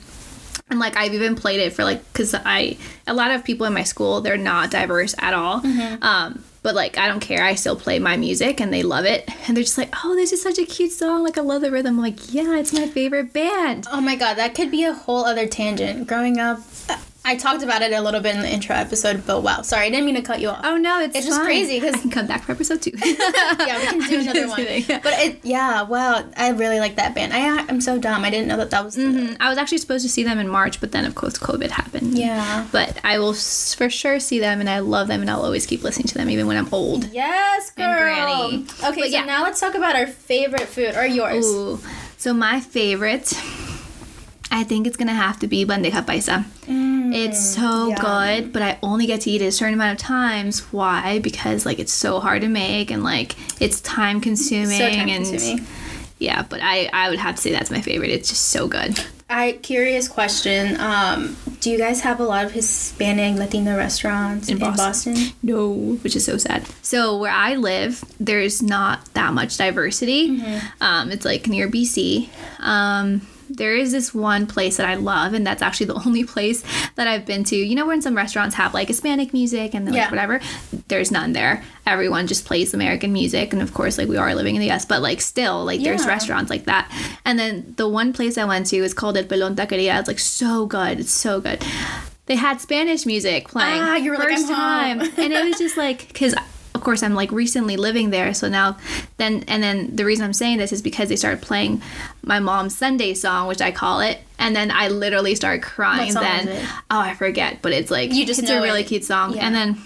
and 0.70 0.80
like 0.80 0.96
I've 0.98 1.14
even 1.14 1.36
played 1.36 1.62
it 1.62 1.74
for 1.74 1.84
like 1.84 2.02
because 2.14 2.36
I 2.36 2.78
a 3.08 3.14
lot 3.14 3.32
of 3.32 3.44
people 3.44 3.66
in 3.66 3.74
my 3.74 3.84
school 3.84 4.22
they're 4.22 4.38
not 4.38 4.70
diverse 4.70 5.16
at 5.18 5.34
all. 5.34 5.62
Mm-hmm. 5.62 6.04
Um, 6.04 6.44
but 6.62 6.76
like 6.76 6.98
I 6.98 7.08
don't 7.08 7.20
care. 7.20 7.44
I 7.44 7.56
still 7.56 7.76
play 7.76 8.00
my 8.00 8.18
music 8.18 8.60
and 8.60 8.74
they 8.74 8.84
love 8.84 9.06
it. 9.06 9.30
And 9.48 9.56
they're 9.56 9.64
just 9.64 9.78
like, 9.78 9.94
oh, 10.04 10.16
this 10.16 10.32
is 10.32 10.42
such 10.42 10.60
a 10.60 10.66
cute 10.66 10.92
song. 10.92 11.24
Like 11.24 11.38
I 11.38 11.42
love 11.42 11.62
the 11.62 11.72
rhythm. 11.72 11.96
I'm 11.96 12.02
like, 12.02 12.34
yeah, 12.34 12.58
it's 12.58 12.74
my 12.74 12.88
favorite 12.88 13.34
band. 13.34 13.88
Oh 13.92 14.02
my 14.02 14.16
god, 14.16 14.36
that 14.36 14.56
could 14.56 14.72
be 14.72 14.84
a 14.84 14.94
whole 14.94 15.26
other 15.26 15.48
tangent. 15.48 16.08
Growing 16.08 16.40
up, 16.40 16.60
I 17.30 17.36
talked 17.36 17.62
about 17.62 17.84
it 17.84 17.92
a 17.94 18.02
little 18.02 18.22
bit 18.22 18.36
in 18.36 18.42
the 18.42 18.50
intro 18.52 18.76
episode, 18.76 19.24
but 19.26 19.42
wow, 19.44 19.62
sorry, 19.62 19.86
I 19.86 19.90
didn't 19.92 20.06
mean 20.06 20.16
to 20.16 20.22
cut 20.24 20.42
you 20.42 20.50
off. 20.50 20.62
Oh 20.64 20.78
no, 20.78 21.00
it's 21.02 21.16
It's 21.16 21.28
just 21.28 21.40
crazy 21.42 21.80
crazy 21.80 21.80
'cause- 21.80 21.94
I 22.00 22.02
can 22.02 22.10
come 22.10 22.26
back 22.28 22.44
for 22.44 22.54
episode 22.54 22.82
two. 22.82 22.92
yeah, 22.98 23.80
we 23.80 23.86
can 23.88 24.10
do 24.10 24.20
another 24.22 24.48
one. 24.48 24.58
kidding. 24.58 25.00
But 25.04 25.14
it, 25.20 25.40
yeah, 25.44 25.84
wow, 25.84 26.24
I 26.36 26.50
really 26.50 26.80
like 26.80 26.96
that 26.96 27.14
band. 27.14 27.32
I, 27.34 27.60
I'm 27.70 27.82
so 27.82 28.00
dumb. 28.00 28.24
I 28.26 28.32
didn't 28.32 28.48
know 28.48 28.58
that 28.58 28.72
that 28.72 28.84
was. 28.84 28.96
The, 28.96 29.04
Mhm. 29.04 29.38
I 29.40 29.50
was 29.50 29.58
actually 29.60 29.78
supposed 29.78 30.04
to 30.06 30.10
see 30.10 30.24
them 30.24 30.40
in 30.40 30.48
March, 30.48 30.80
but 30.82 30.92
then 30.92 31.06
of 31.06 31.14
course 31.16 31.38
COVID 31.38 31.70
happened. 31.70 32.18
Yeah. 32.18 32.66
But 32.72 32.98
I 33.04 33.20
will 33.20 33.34
for 33.34 33.90
sure 33.90 34.20
see 34.20 34.40
them, 34.40 34.60
and 34.60 34.70
I 34.70 34.80
love 34.80 35.08
them, 35.08 35.22
and 35.22 35.30
I'll 35.30 35.44
always 35.44 35.66
keep 35.68 35.84
listening 35.84 36.08
to 36.08 36.16
them, 36.16 36.30
even 36.32 36.48
when 36.48 36.58
I'm 36.58 36.68
old. 36.74 37.06
Yes, 37.14 37.70
girl. 37.72 37.94
Granny. 37.96 38.66
Okay, 38.84 39.02
But 39.02 39.12
so 39.12 39.18
yeah. 39.18 39.26
now 39.26 39.44
let's 39.44 39.60
talk 39.60 39.76
about 39.76 39.96
our 39.96 40.08
favorite 40.08 40.68
food 40.68 40.96
or 40.96 41.06
yours. 41.06 41.46
Ooh. 41.46 41.80
So 42.18 42.34
my 42.34 42.60
favorite, 42.60 43.32
I 44.52 44.64
think 44.64 44.88
it's 44.88 44.98
gonna 44.98 45.14
have 45.14 45.40
to 45.40 45.48
be 45.48 45.64
bandeja 45.66 46.04
paisa. 46.06 46.44
It's 47.14 47.40
so 47.40 47.90
yeah. 47.90 47.96
good, 48.02 48.54
but 48.54 48.62
I 48.62 48.78
only 48.82 49.06
get 49.06 49.22
to 49.22 49.30
eat 49.32 49.42
it 49.42 49.46
a 49.46 49.52
certain 49.52 49.74
amount 49.76 50.00
of 50.00 50.06
times. 50.06 50.62
Why? 50.72 51.20
Because 51.20 51.66
like 51.66 51.80
it's 51.80 51.94
so 51.94 52.20
hard 52.20 52.42
to 52.42 52.48
make 52.48 52.92
and 52.92 53.04
like 53.04 53.36
it's 53.62 53.82
time 53.82 54.22
consuming 54.22 54.78
So 54.78 54.90
time 54.90 55.10
and 55.10 55.26
consuming. 55.26 55.66
yeah. 56.18 56.44
But 56.44 56.62
I 56.64 56.90
I 56.94 57.10
would 57.10 57.20
have 57.20 57.36
to 57.36 57.42
say 57.42 57.52
that's 57.52 57.72
my 57.72 57.82
favorite. 57.82 58.12
It's 58.12 58.30
just 58.30 58.50
so 58.50 58.68
good. 58.68 59.00
I 59.32 59.60
curious 59.62 60.08
question. 60.08 60.80
Um, 60.80 61.38
do 61.60 61.70
you 61.70 61.78
guys 61.78 62.02
have 62.02 62.20
a 62.20 62.24
lot 62.24 62.46
of 62.46 62.52
Hispanic 62.52 63.38
Latino 63.38 63.78
restaurants 63.78 64.50
in, 64.50 64.58
Boston. 64.58 65.14
Boston? 65.14 65.34
No, 65.44 65.72
which 65.72 66.16
is 66.16 66.26
so 66.26 66.38
sad. 66.38 66.66
So 66.82 67.16
where 67.20 67.32
I 67.32 67.54
live, 67.56 68.04
there's 68.20 68.64
not 68.64 69.06
that 69.14 69.34
much 69.36 69.56
diversity. 69.58 70.40
Hmm. 70.40 70.58
Um, 70.82 71.12
it's 71.12 71.26
like 71.26 71.48
near 71.48 71.68
BC. 71.70 72.28
Um, 72.58 73.22
there 73.50 73.76
is 73.76 73.92
this 73.92 74.14
one 74.14 74.46
place 74.48 74.78
that 74.78 74.88
I 74.88 74.96
love, 74.96 75.34
and 75.34 75.46
that's 75.46 75.62
actually 75.62 75.88
the 75.88 75.96
only 76.06 76.24
place 76.24 76.64
that 76.96 77.08
I've 77.08 77.26
been 77.26 77.44
to. 77.46 77.56
You 77.56 77.76
know, 77.76 77.86
when 77.88 78.02
some 78.02 78.16
restaurants 78.16 78.56
have 78.56 78.74
like 78.74 78.88
Hispanic 78.88 79.34
music 79.34 79.74
and 79.74 79.86
like 79.86 79.96
Yeah. 79.96 80.10
whatever, 80.10 80.40
there's 80.88 81.12
none 81.12 81.34
there. 81.34 81.64
Everyone 81.86 82.28
just 82.28 82.46
plays 82.46 82.74
American 82.74 83.12
music, 83.12 83.52
and 83.54 83.62
of 83.62 83.74
course, 83.74 83.98
like 83.98 84.08
we 84.08 84.18
are 84.18 84.34
living 84.36 84.56
in 84.56 84.62
the 84.62 84.70
US, 84.72 84.86
but 84.86 85.02
like 85.02 85.20
still, 85.22 85.66
like 85.66 85.82
there's 85.82 86.06
restaurants 86.06 86.50
like 86.50 86.66
that. 86.66 86.90
And 87.26 87.38
then 87.40 87.74
the 87.78 87.88
one 87.90 88.14
place 88.14 88.38
I 88.38 88.46
went 88.46 88.68
to 88.68 88.78
is 88.78 88.94
called 88.94 89.18
El 89.18 89.24
Pelon 89.26 89.56
Taqueria. 89.56 90.00
It's 90.00 90.08
like 90.08 90.20
so 90.20 90.66
good. 90.66 91.00
It's 91.00 91.12
so 91.12 91.42
good. 91.42 91.64
They 92.28 92.36
had 92.36 92.62
Spanish 92.62 93.08
music 93.08 93.48
playing. 93.48 93.82
Ah, 93.82 93.96
you 93.96 94.12
were 94.12 94.18
like, 94.18 94.30
first 94.30 94.50
"I'm 94.50 94.56
time, 94.56 95.00
home." 95.00 95.10
and 95.18 95.34
it 95.34 95.44
was 95.46 95.58
just 95.58 95.78
like 95.78 96.08
because 96.10 96.36
course 96.90 97.04
i'm 97.04 97.14
like 97.14 97.32
recently 97.32 97.78
living 97.78 98.10
there 98.10 98.34
so 98.34 98.50
now 98.50 98.76
then 99.18 99.44
and 99.48 99.62
then 99.62 99.96
the 99.96 100.04
reason 100.04 100.26
i'm 100.26 100.34
saying 100.34 100.58
this 100.58 100.74
is 100.74 100.82
because 100.82 101.08
they 101.10 101.16
started 101.16 101.40
playing 101.42 101.82
my 102.24 102.40
mom's 102.40 102.76
sunday 102.76 103.14
song 103.14 103.48
which 103.48 103.62
i 103.62 103.72
call 103.72 104.00
it 104.00 104.20
and 104.40 104.56
then 104.56 104.72
i 104.72 104.88
literally 104.88 105.36
started 105.36 105.62
crying 105.62 106.14
then 106.14 106.48
oh 106.90 107.00
i 107.00 107.14
forget 107.14 107.62
but 107.62 107.72
it's 107.72 107.92
like 107.92 108.12
You 108.12 108.26
just 108.26 108.42
it's 108.42 108.50
a 108.50 108.60
really 108.62 108.82
it. 108.82 108.88
cute 108.88 109.04
song 109.04 109.36
Yeah. 109.36 109.46
and 109.46 109.54
then 109.56 109.78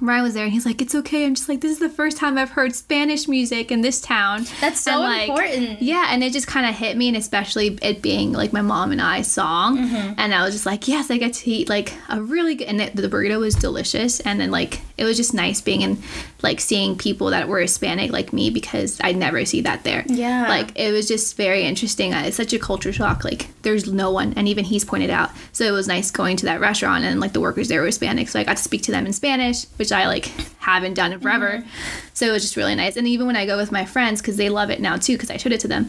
Ryan 0.00 0.22
was 0.22 0.34
there 0.34 0.44
and 0.44 0.52
he's 0.52 0.64
like, 0.64 0.80
It's 0.80 0.94
okay. 0.94 1.26
I'm 1.26 1.34
just 1.34 1.48
like, 1.48 1.60
This 1.60 1.72
is 1.72 1.80
the 1.80 1.88
first 1.88 2.16
time 2.16 2.38
I've 2.38 2.50
heard 2.50 2.72
Spanish 2.72 3.26
music 3.26 3.72
in 3.72 3.80
this 3.80 4.00
town. 4.00 4.46
That's 4.60 4.80
so 4.80 5.00
like, 5.00 5.28
important. 5.28 5.82
Yeah, 5.82 6.06
and 6.10 6.22
it 6.22 6.32
just 6.32 6.46
kind 6.46 6.66
of 6.66 6.76
hit 6.76 6.96
me, 6.96 7.08
and 7.08 7.16
especially 7.16 7.76
it 7.82 8.00
being 8.00 8.32
like 8.32 8.52
my 8.52 8.62
mom 8.62 8.92
and 8.92 9.02
I 9.02 9.22
song. 9.22 9.76
Mm-hmm. 9.78 10.14
And 10.16 10.32
I 10.32 10.44
was 10.44 10.54
just 10.54 10.66
like, 10.66 10.86
Yes, 10.86 11.10
I 11.10 11.18
get 11.18 11.32
to 11.34 11.50
eat 11.50 11.68
like 11.68 11.94
a 12.08 12.22
really 12.22 12.54
good, 12.54 12.68
and 12.68 12.80
it, 12.80 12.94
the 12.94 13.08
burrito 13.08 13.40
was 13.40 13.56
delicious. 13.56 14.20
And 14.20 14.38
then 14.40 14.52
like, 14.52 14.80
it 14.98 15.04
was 15.04 15.16
just 15.16 15.32
nice 15.32 15.60
being 15.60 15.80
in 15.80 16.02
like 16.42 16.60
seeing 16.60 16.98
people 16.98 17.28
that 17.28 17.48
were 17.48 17.60
Hispanic 17.60 18.12
like 18.12 18.32
me 18.32 18.50
because 18.50 19.00
I 19.02 19.12
never 19.12 19.44
see 19.44 19.60
that 19.62 19.84
there. 19.84 20.04
Yeah. 20.06 20.48
Like, 20.48 20.78
it 20.78 20.92
was 20.92 21.08
just 21.08 21.36
very 21.36 21.62
interesting. 21.64 22.12
Uh, 22.12 22.24
It's 22.26 22.36
such 22.36 22.52
a 22.52 22.58
culture 22.58 22.92
shock. 22.92 23.24
Like, 23.24 23.48
there's 23.62 23.90
no 23.90 24.10
one, 24.10 24.34
and 24.34 24.46
even 24.48 24.64
he's 24.64 24.84
pointed 24.84 25.10
out. 25.10 25.30
So 25.52 25.64
it 25.64 25.70
was 25.70 25.88
nice 25.88 26.10
going 26.10 26.36
to 26.38 26.46
that 26.46 26.60
restaurant, 26.60 27.04
and 27.04 27.20
like 27.20 27.32
the 27.32 27.40
workers 27.40 27.68
there 27.68 27.80
were 27.80 27.86
Hispanic, 27.86 28.28
so 28.28 28.38
I 28.38 28.44
got 28.44 28.56
to 28.58 28.62
speak 28.62 28.82
to 28.82 28.92
them 28.92 29.06
in 29.06 29.12
Spanish, 29.12 29.64
which 29.76 29.92
I 29.92 30.06
like 30.06 30.26
haven't 30.58 30.94
done 30.94 31.12
in 31.12 31.20
forever. 31.20 31.64
So 32.12 32.26
it 32.26 32.32
was 32.32 32.42
just 32.42 32.56
really 32.56 32.74
nice. 32.74 32.96
And 32.96 33.06
even 33.06 33.26
when 33.26 33.36
I 33.36 33.46
go 33.46 33.56
with 33.56 33.72
my 33.72 33.84
friends, 33.84 34.20
because 34.20 34.36
they 34.36 34.50
love 34.50 34.70
it 34.70 34.80
now 34.80 34.96
too, 34.96 35.14
because 35.14 35.30
I 35.30 35.36
showed 35.38 35.52
it 35.52 35.60
to 35.60 35.68
them. 35.68 35.88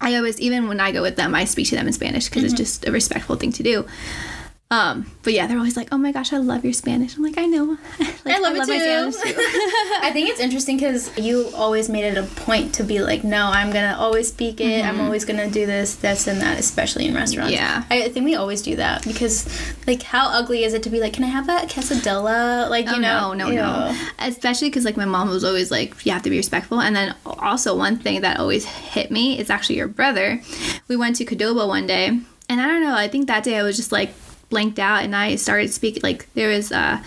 I 0.00 0.14
always, 0.16 0.38
even 0.40 0.68
when 0.68 0.78
I 0.78 0.92
go 0.92 1.00
with 1.00 1.16
them, 1.16 1.34
I 1.34 1.44
speak 1.46 1.68
to 1.68 1.74
them 1.76 1.86
in 1.86 1.92
Spanish 1.92 2.26
because 2.26 2.44
it's 2.44 2.52
just 2.52 2.86
a 2.86 2.92
respectful 2.92 3.36
thing 3.36 3.52
to 3.52 3.62
do. 3.62 3.86
Um, 4.68 5.08
but 5.22 5.32
yeah, 5.32 5.46
they're 5.46 5.58
always 5.58 5.76
like, 5.76 5.88
"Oh 5.92 5.96
my 5.96 6.10
gosh, 6.10 6.32
I 6.32 6.38
love 6.38 6.64
your 6.64 6.72
Spanish." 6.72 7.16
I'm 7.16 7.22
like, 7.22 7.38
"I 7.38 7.46
know, 7.46 7.78
Like, 8.00 8.34
I 8.34 8.38
love 8.40 8.56
it 8.56 8.58
my 8.58 8.64
too. 8.64 9.12
Spanish 9.12 9.14
too." 9.14 9.34
I 10.02 10.10
think 10.12 10.28
it's 10.28 10.40
interesting 10.40 10.76
because 10.76 11.16
you 11.16 11.50
always 11.54 11.88
made 11.88 12.02
it 12.04 12.18
a 12.18 12.24
point 12.24 12.74
to 12.74 12.82
be 12.82 12.98
like, 13.00 13.22
no, 13.22 13.46
I'm 13.46 13.68
gonna 13.72 13.94
always 13.96 14.26
speak 14.26 14.60
it. 14.60 14.84
I'm 14.84 15.00
always 15.00 15.24
gonna 15.24 15.48
do 15.48 15.66
this, 15.66 15.94
this, 15.94 16.26
and 16.26 16.40
that, 16.40 16.58
especially 16.58 17.06
in 17.06 17.14
restaurants. 17.14 17.54
Mm-hmm. 17.54 17.62
Yeah. 17.62 17.84
I, 17.90 18.06
I 18.06 18.08
think 18.08 18.24
we 18.24 18.34
always 18.34 18.60
do 18.60 18.74
that 18.74 19.04
because, 19.04 19.46
like, 19.86 20.02
how 20.02 20.30
ugly 20.30 20.64
is 20.64 20.74
it 20.74 20.82
to 20.82 20.90
be 20.90 20.98
like, 20.98 21.12
can 21.12 21.22
I 21.22 21.28
have 21.28 21.48
a 21.48 21.66
quesadilla? 21.68 22.68
Like, 22.68 22.86
you 22.86 22.96
Oh, 22.96 22.98
know, 22.98 23.34
no, 23.34 23.48
no, 23.50 23.54
no. 23.54 24.08
Especially 24.18 24.68
because 24.68 24.84
like 24.84 24.96
my 24.96 25.04
mom 25.04 25.28
was 25.28 25.44
always 25.44 25.70
like, 25.70 26.04
you 26.04 26.10
have 26.10 26.22
to 26.22 26.30
be 26.30 26.38
respectful. 26.38 26.80
And 26.80 26.96
then 26.96 27.14
also 27.24 27.76
one 27.76 27.98
thing 27.98 28.22
that 28.22 28.40
always 28.40 28.64
hit 28.64 29.12
me 29.12 29.38
is 29.38 29.48
actually 29.48 29.76
your 29.76 29.86
brother. 29.88 30.40
We 30.88 30.96
went 30.96 31.14
to 31.16 31.24
Qdoba 31.24 31.68
one 31.68 31.86
day, 31.86 32.08
and 32.48 32.60
I 32.60 32.66
don't 32.66 32.82
know. 32.82 32.96
I 32.96 33.06
think 33.06 33.28
that 33.28 33.44
day 33.44 33.56
I 33.58 33.62
was 33.62 33.76
just 33.76 33.92
like 33.92 34.12
blanked 34.48 34.78
out, 34.78 35.02
and 35.02 35.14
I 35.14 35.36
started 35.36 35.72
speaking. 35.72 36.02
Like 36.02 36.32
there 36.34 36.48
was 36.48 36.72
uh, 36.72 37.02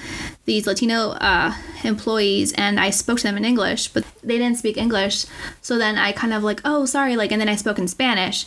these 0.45 0.67
Latino 0.67 1.11
uh, 1.11 1.53
employees, 1.83 2.53
and 2.53 2.79
I 2.79 2.89
spoke 2.89 3.17
to 3.19 3.23
them 3.23 3.37
in 3.37 3.45
English, 3.45 3.89
but 3.89 4.03
they 4.23 4.37
didn't 4.37 4.57
speak 4.57 4.77
English. 4.77 5.25
So 5.61 5.77
then 5.77 5.97
I 5.97 6.11
kind 6.11 6.33
of 6.33 6.43
like, 6.43 6.61
oh, 6.65 6.85
sorry, 6.85 7.15
like, 7.15 7.31
and 7.31 7.39
then 7.39 7.49
I 7.49 7.55
spoke 7.55 7.79
in 7.79 7.87
Spanish, 7.87 8.45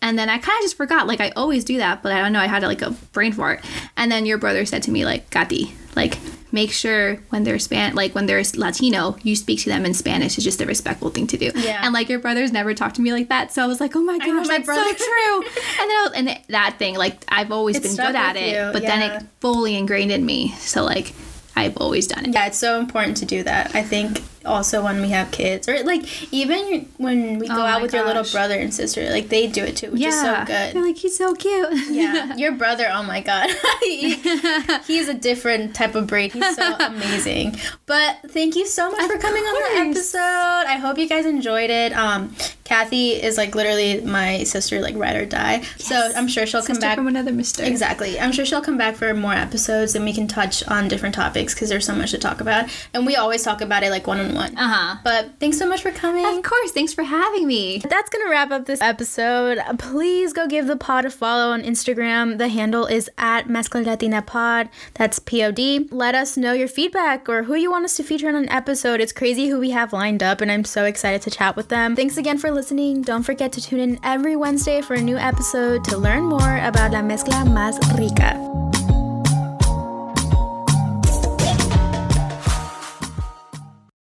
and 0.00 0.18
then 0.18 0.28
I 0.28 0.38
kind 0.38 0.58
of 0.58 0.62
just 0.62 0.76
forgot. 0.76 1.06
Like 1.06 1.20
I 1.20 1.30
always 1.30 1.64
do 1.64 1.78
that, 1.78 2.02
but 2.02 2.12
I 2.12 2.20
don't 2.20 2.32
know. 2.32 2.40
I 2.40 2.46
had 2.46 2.62
like 2.62 2.82
a 2.82 2.90
brain 3.12 3.32
fart, 3.32 3.64
and 3.96 4.10
then 4.10 4.26
your 4.26 4.38
brother 4.38 4.64
said 4.64 4.82
to 4.84 4.90
me 4.90 5.04
like, 5.04 5.30
Gati, 5.30 5.72
like 5.96 6.18
make 6.52 6.72
sure 6.72 7.16
when 7.30 7.44
they're 7.44 7.58
span 7.58 7.94
like 7.94 8.14
when 8.14 8.26
they're 8.26 8.42
Latino, 8.56 9.16
you 9.22 9.36
speak 9.36 9.60
to 9.60 9.68
them 9.68 9.84
in 9.84 9.94
Spanish. 9.94 10.36
It's 10.36 10.44
just 10.44 10.60
a 10.60 10.66
respectful 10.66 11.10
thing 11.10 11.26
to 11.28 11.36
do. 11.36 11.50
Yeah. 11.54 11.80
And 11.84 11.92
like 11.94 12.08
your 12.08 12.18
brothers 12.18 12.52
never 12.52 12.74
talked 12.74 12.96
to 12.96 13.02
me 13.02 13.12
like 13.12 13.28
that, 13.28 13.52
so 13.52 13.62
I 13.62 13.66
was 13.66 13.80
like, 13.80 13.94
oh 13.96 14.00
my 14.02 14.16
know, 14.16 14.26
gosh, 14.26 14.46
my 14.48 14.54
that's 14.58 14.66
brother- 14.66 14.82
so 14.82 15.04
true. 15.04 15.36
and 15.44 15.90
then 15.90 15.90
I 15.90 16.04
was, 16.08 16.12
and 16.16 16.28
it- 16.30 16.42
that 16.48 16.76
thing, 16.78 16.96
like 16.96 17.24
I've 17.28 17.52
always 17.52 17.76
It 17.76 17.82
been 17.84 17.96
good 17.96 18.14
at 18.16 18.36
it, 18.36 18.52
you, 18.54 18.72
but 18.72 18.82
then 18.82 19.02
it 19.02 19.22
fully 19.40 19.76
ingrained 19.76 20.10
in 20.12 20.24
me. 20.26 20.52
So 20.58 20.84
like 20.84 21.14
I've 21.56 21.76
always 21.76 22.06
done 22.06 22.24
it. 22.26 22.32
Yeah, 22.34 22.46
it's 22.46 22.58
so 22.58 22.78
important 22.80 23.16
to 23.18 23.24
do 23.26 23.42
that. 23.42 23.74
I 23.74 23.82
think 23.82 24.22
also 24.44 24.82
when 24.82 25.00
we 25.02 25.08
have 25.10 25.30
kids, 25.30 25.68
or 25.68 25.82
like 25.84 26.32
even 26.32 26.88
when 26.96 27.38
we 27.38 27.46
go 27.48 27.54
Oh 27.56 27.66
out 27.66 27.82
with 27.82 27.92
your 27.92 28.04
little 28.06 28.24
brother 28.24 28.54
and 28.58 28.72
sister, 28.72 29.10
like 29.10 29.28
they 29.28 29.46
do 29.46 29.62
it 29.64 29.76
too, 29.76 29.90
which 29.90 30.02
is 30.02 30.18
so 30.20 30.44
good 30.46 30.74
They're 30.74 30.82
like 30.82 30.96
he's 30.96 31.16
so 31.16 31.34
cute. 31.34 31.68
Yeah, 31.90 32.34
your 32.36 32.52
brother, 32.52 32.88
oh 32.92 33.02
my 33.02 33.20
god, 33.20 33.50
He- 33.82 34.14
he's 34.86 35.08
a 35.08 35.14
different 35.14 35.74
type 35.74 35.94
of 35.94 36.06
breed. 36.06 36.32
He's 36.32 36.56
so 36.56 36.76
amazing. 36.80 37.56
But 37.86 38.18
thank 38.28 38.56
you 38.56 38.66
so 38.66 38.90
much 38.90 39.02
Of 39.04 39.10
for 39.10 39.18
coming 39.18 39.42
on 39.42 39.54
the 39.84 39.90
episode. 39.90 40.18
I 40.18 40.76
hope 40.80 40.98
you 40.98 41.08
guys 41.08 41.26
enjoyed 41.26 41.70
it. 41.70 41.92
Um, 41.92 42.34
Kathy 42.64 43.10
is 43.20 43.36
like 43.36 43.54
literally 43.54 44.00
my 44.02 44.44
sister, 44.44 44.80
like 44.80 44.94
ride 44.96 45.16
or 45.16 45.26
die. 45.26 45.62
So 45.78 46.12
I'm 46.14 46.28
sure 46.28 46.46
she'll 46.46 46.62
come 46.62 46.78
back. 46.78 46.96
from 46.96 47.08
another 47.08 47.32
mister. 47.32 47.64
Exactly. 47.64 48.18
I'm 48.20 48.30
sure 48.32 48.44
she'll 48.44 48.60
come 48.60 48.78
back 48.78 48.94
for 48.94 49.12
more 49.12 49.32
episodes 49.32 49.94
and 49.96 50.04
we 50.04 50.12
can 50.12 50.28
touch 50.28 50.62
on 50.68 50.86
different 50.86 51.14
topics 51.16 51.52
because 51.52 51.68
there's 51.68 51.84
so 51.84 51.94
much 51.96 52.12
to 52.12 52.18
talk 52.18 52.40
about. 52.40 52.70
And 52.94 53.06
we 53.06 53.16
always 53.16 53.42
talk 53.42 53.60
about 53.60 53.82
it 53.82 53.90
like 53.90 54.06
one 54.06 54.20
on 54.20 54.29
fun 54.32 54.54
one. 54.54 54.58
Uh 54.58 54.68
huh. 54.68 54.96
But 55.04 55.38
thanks 55.40 55.58
so 55.58 55.68
much 55.68 55.82
for 55.82 55.90
coming. 55.90 56.24
Of 56.24 56.42
course. 56.42 56.72
Thanks 56.72 56.92
for 56.92 57.02
having 57.02 57.46
me. 57.46 57.78
That's 57.78 58.10
gonna 58.10 58.30
wrap 58.30 58.50
up 58.50 58.66
this 58.66 58.80
episode. 58.80 59.58
Please 59.78 60.32
go 60.32 60.46
give 60.46 60.66
the 60.66 60.76
pod 60.76 61.04
a 61.04 61.10
follow 61.10 61.52
on 61.52 61.62
Instagram. 61.62 62.38
The 62.38 62.48
handle 62.48 62.86
is 62.86 63.10
at 63.18 63.48
Mezcla 63.48 63.84
Latina 63.84 64.22
Pod. 64.22 64.68
That's 64.94 65.18
P 65.18 65.42
O 65.44 65.50
D. 65.50 65.88
Let 65.90 66.14
us 66.14 66.36
know 66.36 66.52
your 66.52 66.68
feedback 66.68 67.28
or 67.28 67.44
who 67.44 67.54
you 67.54 67.70
want 67.70 67.84
us 67.84 67.96
to 67.96 68.02
feature 68.02 68.28
on 68.28 68.34
an 68.34 68.48
episode. 68.48 69.00
It's 69.00 69.12
crazy 69.12 69.48
who 69.48 69.58
we 69.58 69.70
have 69.70 69.92
lined 69.92 70.22
up, 70.22 70.40
and 70.40 70.50
I'm 70.50 70.64
so 70.64 70.84
excited 70.84 71.22
to 71.22 71.30
chat 71.30 71.56
with 71.56 71.68
them. 71.68 71.96
Thanks 71.96 72.16
again 72.16 72.38
for 72.38 72.50
listening. 72.50 73.02
Don't 73.02 73.22
forget 73.22 73.52
to 73.52 73.60
tune 73.60 73.80
in 73.80 73.98
every 74.02 74.36
Wednesday 74.36 74.80
for 74.80 74.94
a 74.94 75.00
new 75.00 75.16
episode 75.16 75.84
to 75.84 75.96
learn 75.96 76.24
more 76.24 76.58
about 76.58 76.92
La 76.92 77.02
Mezcla 77.02 77.44
Más 77.44 77.78
Rica. 77.98 78.79